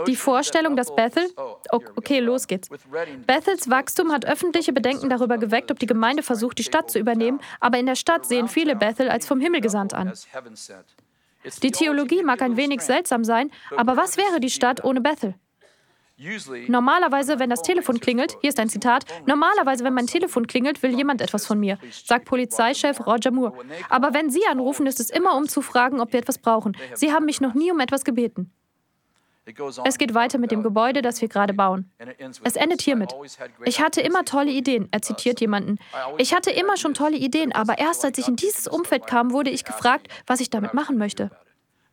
Die 0.07 0.15
Vorstellung, 0.15 0.77
dass 0.77 0.95
Bethel, 0.95 1.29
oh, 1.35 1.57
okay, 1.97 2.19
los 2.19 2.47
geht's. 2.47 2.69
Bethels 3.27 3.69
Wachstum 3.69 4.13
hat 4.13 4.25
öffentliche 4.25 4.71
Bedenken 4.71 5.09
darüber 5.09 5.37
geweckt, 5.37 5.69
ob 5.69 5.79
die 5.79 5.85
Gemeinde 5.85 6.23
versucht, 6.23 6.57
die 6.59 6.63
Stadt 6.63 6.89
zu 6.89 6.97
übernehmen, 6.97 7.41
aber 7.59 7.77
in 7.77 7.85
der 7.85 7.95
Stadt 7.95 8.25
sehen 8.25 8.47
viele 8.47 8.77
Bethel 8.77 9.09
als 9.09 9.27
vom 9.27 9.41
Himmel 9.41 9.59
gesandt 9.59 9.93
an. 9.93 10.13
Die 11.61 11.71
Theologie 11.71 12.23
mag 12.23 12.41
ein 12.41 12.55
wenig 12.55 12.81
seltsam 12.81 13.25
sein, 13.25 13.51
aber 13.75 13.97
was 13.97 14.15
wäre 14.15 14.39
die 14.39 14.49
Stadt 14.49 14.83
ohne 14.83 15.01
Bethel? 15.01 15.35
Normalerweise, 16.67 17.39
wenn 17.39 17.49
das 17.49 17.61
Telefon 17.61 17.99
klingelt, 17.99 18.37
hier 18.39 18.49
ist 18.49 18.59
ein 18.59 18.69
Zitat, 18.69 19.05
normalerweise, 19.25 19.83
wenn 19.83 19.93
mein 19.93 20.07
Telefon 20.07 20.47
klingelt, 20.47 20.81
will 20.81 20.95
jemand 20.95 21.21
etwas 21.21 21.45
von 21.45 21.59
mir, 21.59 21.77
sagt 21.91 22.25
Polizeichef 22.25 23.05
Roger 23.05 23.31
Moore. 23.31 23.53
Aber 23.89 24.13
wenn 24.13 24.29
Sie 24.29 24.45
anrufen, 24.49 24.87
ist 24.87 24.99
es 24.99 25.09
immer, 25.09 25.35
um 25.35 25.47
zu 25.47 25.61
fragen, 25.61 25.99
ob 25.99 26.13
wir 26.13 26.19
etwas 26.19 26.37
brauchen. 26.37 26.77
Sie 26.93 27.11
haben 27.11 27.25
mich 27.25 27.41
noch 27.41 27.53
nie 27.53 27.71
um 27.71 27.79
etwas 27.79 28.05
gebeten. 28.05 28.51
Es 29.83 29.97
geht 29.97 30.13
weiter 30.15 30.39
mit 30.39 30.51
dem 30.51 30.63
Gebäude, 30.63 31.01
das 31.01 31.21
wir 31.21 31.27
gerade 31.27 31.53
bauen. 31.53 31.91
Es 32.43 32.55
endet 32.55 32.81
hiermit. 32.81 33.13
Ich 33.65 33.79
hatte 33.79 34.01
immer 34.01 34.25
tolle 34.25 34.51
Ideen, 34.51 34.87
er 34.91 35.01
zitiert 35.01 35.39
jemanden. 35.39 35.77
Ich 36.17 36.33
hatte 36.33 36.49
immer 36.49 36.77
schon 36.77 36.93
tolle 36.93 37.17
Ideen, 37.17 37.51
aber 37.51 37.77
erst 37.77 38.05
als 38.05 38.17
ich 38.17 38.27
in 38.27 38.37
dieses 38.37 38.67
Umfeld 38.67 39.05
kam, 39.05 39.31
wurde 39.31 39.51
ich 39.51 39.63
gefragt, 39.63 40.07
was 40.25 40.39
ich 40.39 40.49
damit 40.49 40.73
machen 40.73 40.97
möchte. 40.97 41.29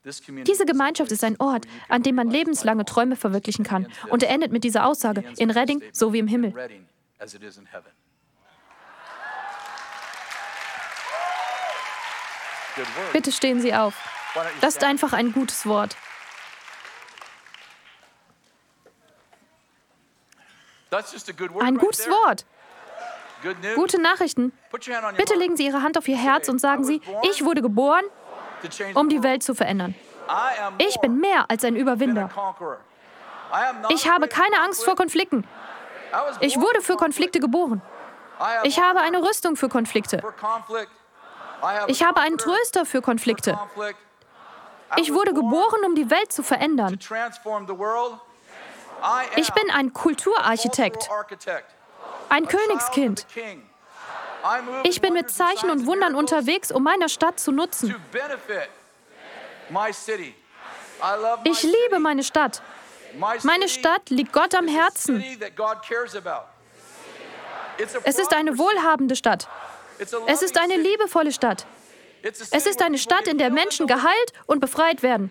Diese 0.05 0.67
Gemeinschaft 0.67 1.13
ist 1.13 1.23
ein 1.23 1.41
Ort, 1.41 1.67
an 1.89 2.03
dem 2.03 2.17
man 2.17 2.29
lebenslange 2.29 2.85
Träume 2.85 3.15
verwirklichen 3.15 3.65
kann. 3.65 3.87
Und 4.09 4.23
er 4.23 4.31
endet 4.31 4.51
mit 4.51 4.65
dieser 4.65 4.87
Aussage, 4.87 5.23
in 5.39 5.51
Redding 5.51 5.83
so 5.93 6.13
wie 6.13 6.19
im 6.19 6.27
Himmel. 6.27 6.55
Bitte 13.13 13.31
stehen 13.31 13.61
Sie 13.61 13.75
auf. 13.75 13.95
Das 14.61 14.77
ist 14.77 14.85
einfach 14.85 15.13
ein 15.13 15.33
gutes 15.33 15.67
Wort. 15.67 15.97
Ein 21.61 21.79
gutes 21.79 22.09
Wort. 22.09 22.45
Gute 23.75 24.01
Nachrichten. 24.01 24.53
Bitte 25.17 25.35
legen 25.35 25.57
Sie 25.57 25.67
Ihre 25.67 25.83
Hand 25.83 25.97
auf 25.99 26.09
Ihr 26.09 26.17
Herz 26.17 26.49
und 26.49 26.61
sagen 26.61 26.85
Sie, 26.85 27.01
ich 27.31 27.45
wurde 27.45 27.63
geboren, 27.63 28.05
um 28.95 29.09
die 29.09 29.23
Welt 29.23 29.43
zu 29.43 29.55
verändern. 29.55 29.95
Ich 30.79 31.01
bin 31.01 31.19
mehr 31.19 31.47
als 31.49 31.65
ein 31.65 31.77
Überwinder. 31.77 32.31
Ich 33.91 34.09
habe 34.09 34.29
keine 34.29 34.61
Angst 34.61 34.85
vor 34.85 34.97
Konflikten. 34.97 35.47
Ich 36.41 36.57
wurde 36.57 36.81
für 36.81 36.97
Konflikte 36.97 37.41
geboren. 37.41 37.83
Ich 38.65 38.81
habe 38.81 39.01
eine 39.01 39.23
Rüstung 39.23 39.57
für 39.57 39.69
Konflikte. 39.69 40.23
Ich 41.87 42.05
habe 42.05 42.21
einen 42.21 42.39
Tröster 42.39 42.85
für 42.85 43.03
Konflikte. 43.03 43.59
Ich 44.97 45.13
wurde 45.13 45.33
geboren, 45.33 45.85
um 45.87 45.95
die 45.95 46.11
Welt 46.11 46.33
zu 46.33 46.43
verändern. 46.43 46.99
Ich 49.37 49.53
bin 49.53 49.71
ein 49.71 49.93
Kulturarchitekt, 49.93 51.09
ein 52.29 52.47
Königskind. 52.47 53.27
Ich 54.85 55.01
bin 55.01 55.15
mit 55.15 55.31
Zeichen 55.31 55.71
und 55.71 55.87
Wundern 55.87 56.15
unterwegs, 56.15 56.73
um 56.73 56.83
meine 56.83 57.09
Stadt 57.09 57.39
zu 57.39 57.53
nutzen. 57.53 57.95
Ich 61.45 61.63
liebe 61.63 61.99
meine 61.99 62.23
Stadt. 62.23 62.63
Meine 63.43 63.69
Stadt 63.69 64.11
liegt 64.11 64.33
Gott 64.33 64.55
am 64.55 64.69
Herzen. 64.69 65.23
Es 68.05 68.19
ist 68.19 68.35
eine 68.35 68.59
wohlhabende 68.59 69.17
Stadt. 69.17 69.49
Es 70.27 70.43
ist 70.43 70.59
eine 70.59 70.77
liebevolle 70.77 71.33
Stadt. 71.33 71.67
Es 72.23 72.67
ist 72.67 72.83
eine 72.83 72.99
Stadt, 72.99 73.27
in 73.27 73.39
der 73.39 73.51
Menschen 73.51 73.87
geheilt 73.87 74.33
und 74.47 74.61
befreit 74.61 75.03
werden. 75.03 75.31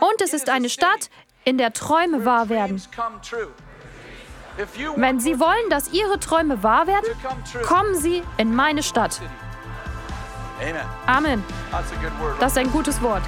Und 0.00 0.20
es 0.22 0.32
ist 0.32 0.48
eine 0.48 0.68
Stadt, 0.68 1.10
in 1.44 1.58
der 1.58 1.72
Träume 1.72 2.24
wahr 2.24 2.48
werden. 2.48 2.82
Wenn 4.96 5.20
Sie 5.20 5.40
wollen, 5.40 5.70
dass 5.70 5.90
Ihre 5.92 6.20
Träume 6.20 6.62
wahr 6.62 6.86
werden, 6.86 7.06
kommen 7.66 7.94
Sie 7.94 8.22
in 8.36 8.54
meine 8.54 8.82
Stadt. 8.82 9.22
Amen. 11.06 11.42
Das 12.40 12.52
ist 12.52 12.58
ein 12.58 12.70
gutes 12.70 13.00
Wort. 13.02 13.22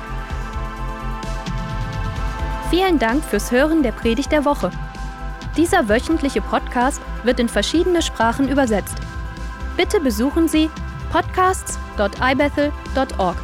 Vielen 2.71 2.99
Dank 2.99 3.25
fürs 3.25 3.51
Hören 3.51 3.83
der 3.83 3.93
Predigt 3.93 4.33
der 4.33 4.45
Woche. 4.45 4.71
Dieser 5.57 5.89
wöchentliche 5.89 6.43
Podcast 6.43 7.01
wird 7.23 7.41
in 7.41 7.49
verschiedene 7.49 8.03
Sprachen 8.03 8.49
übersetzt. 8.49 8.97
Bitte 9.77 10.01
besuchen 10.01 10.49
Sie 10.49 10.69
podcasts.ibethel.org. 11.13 13.37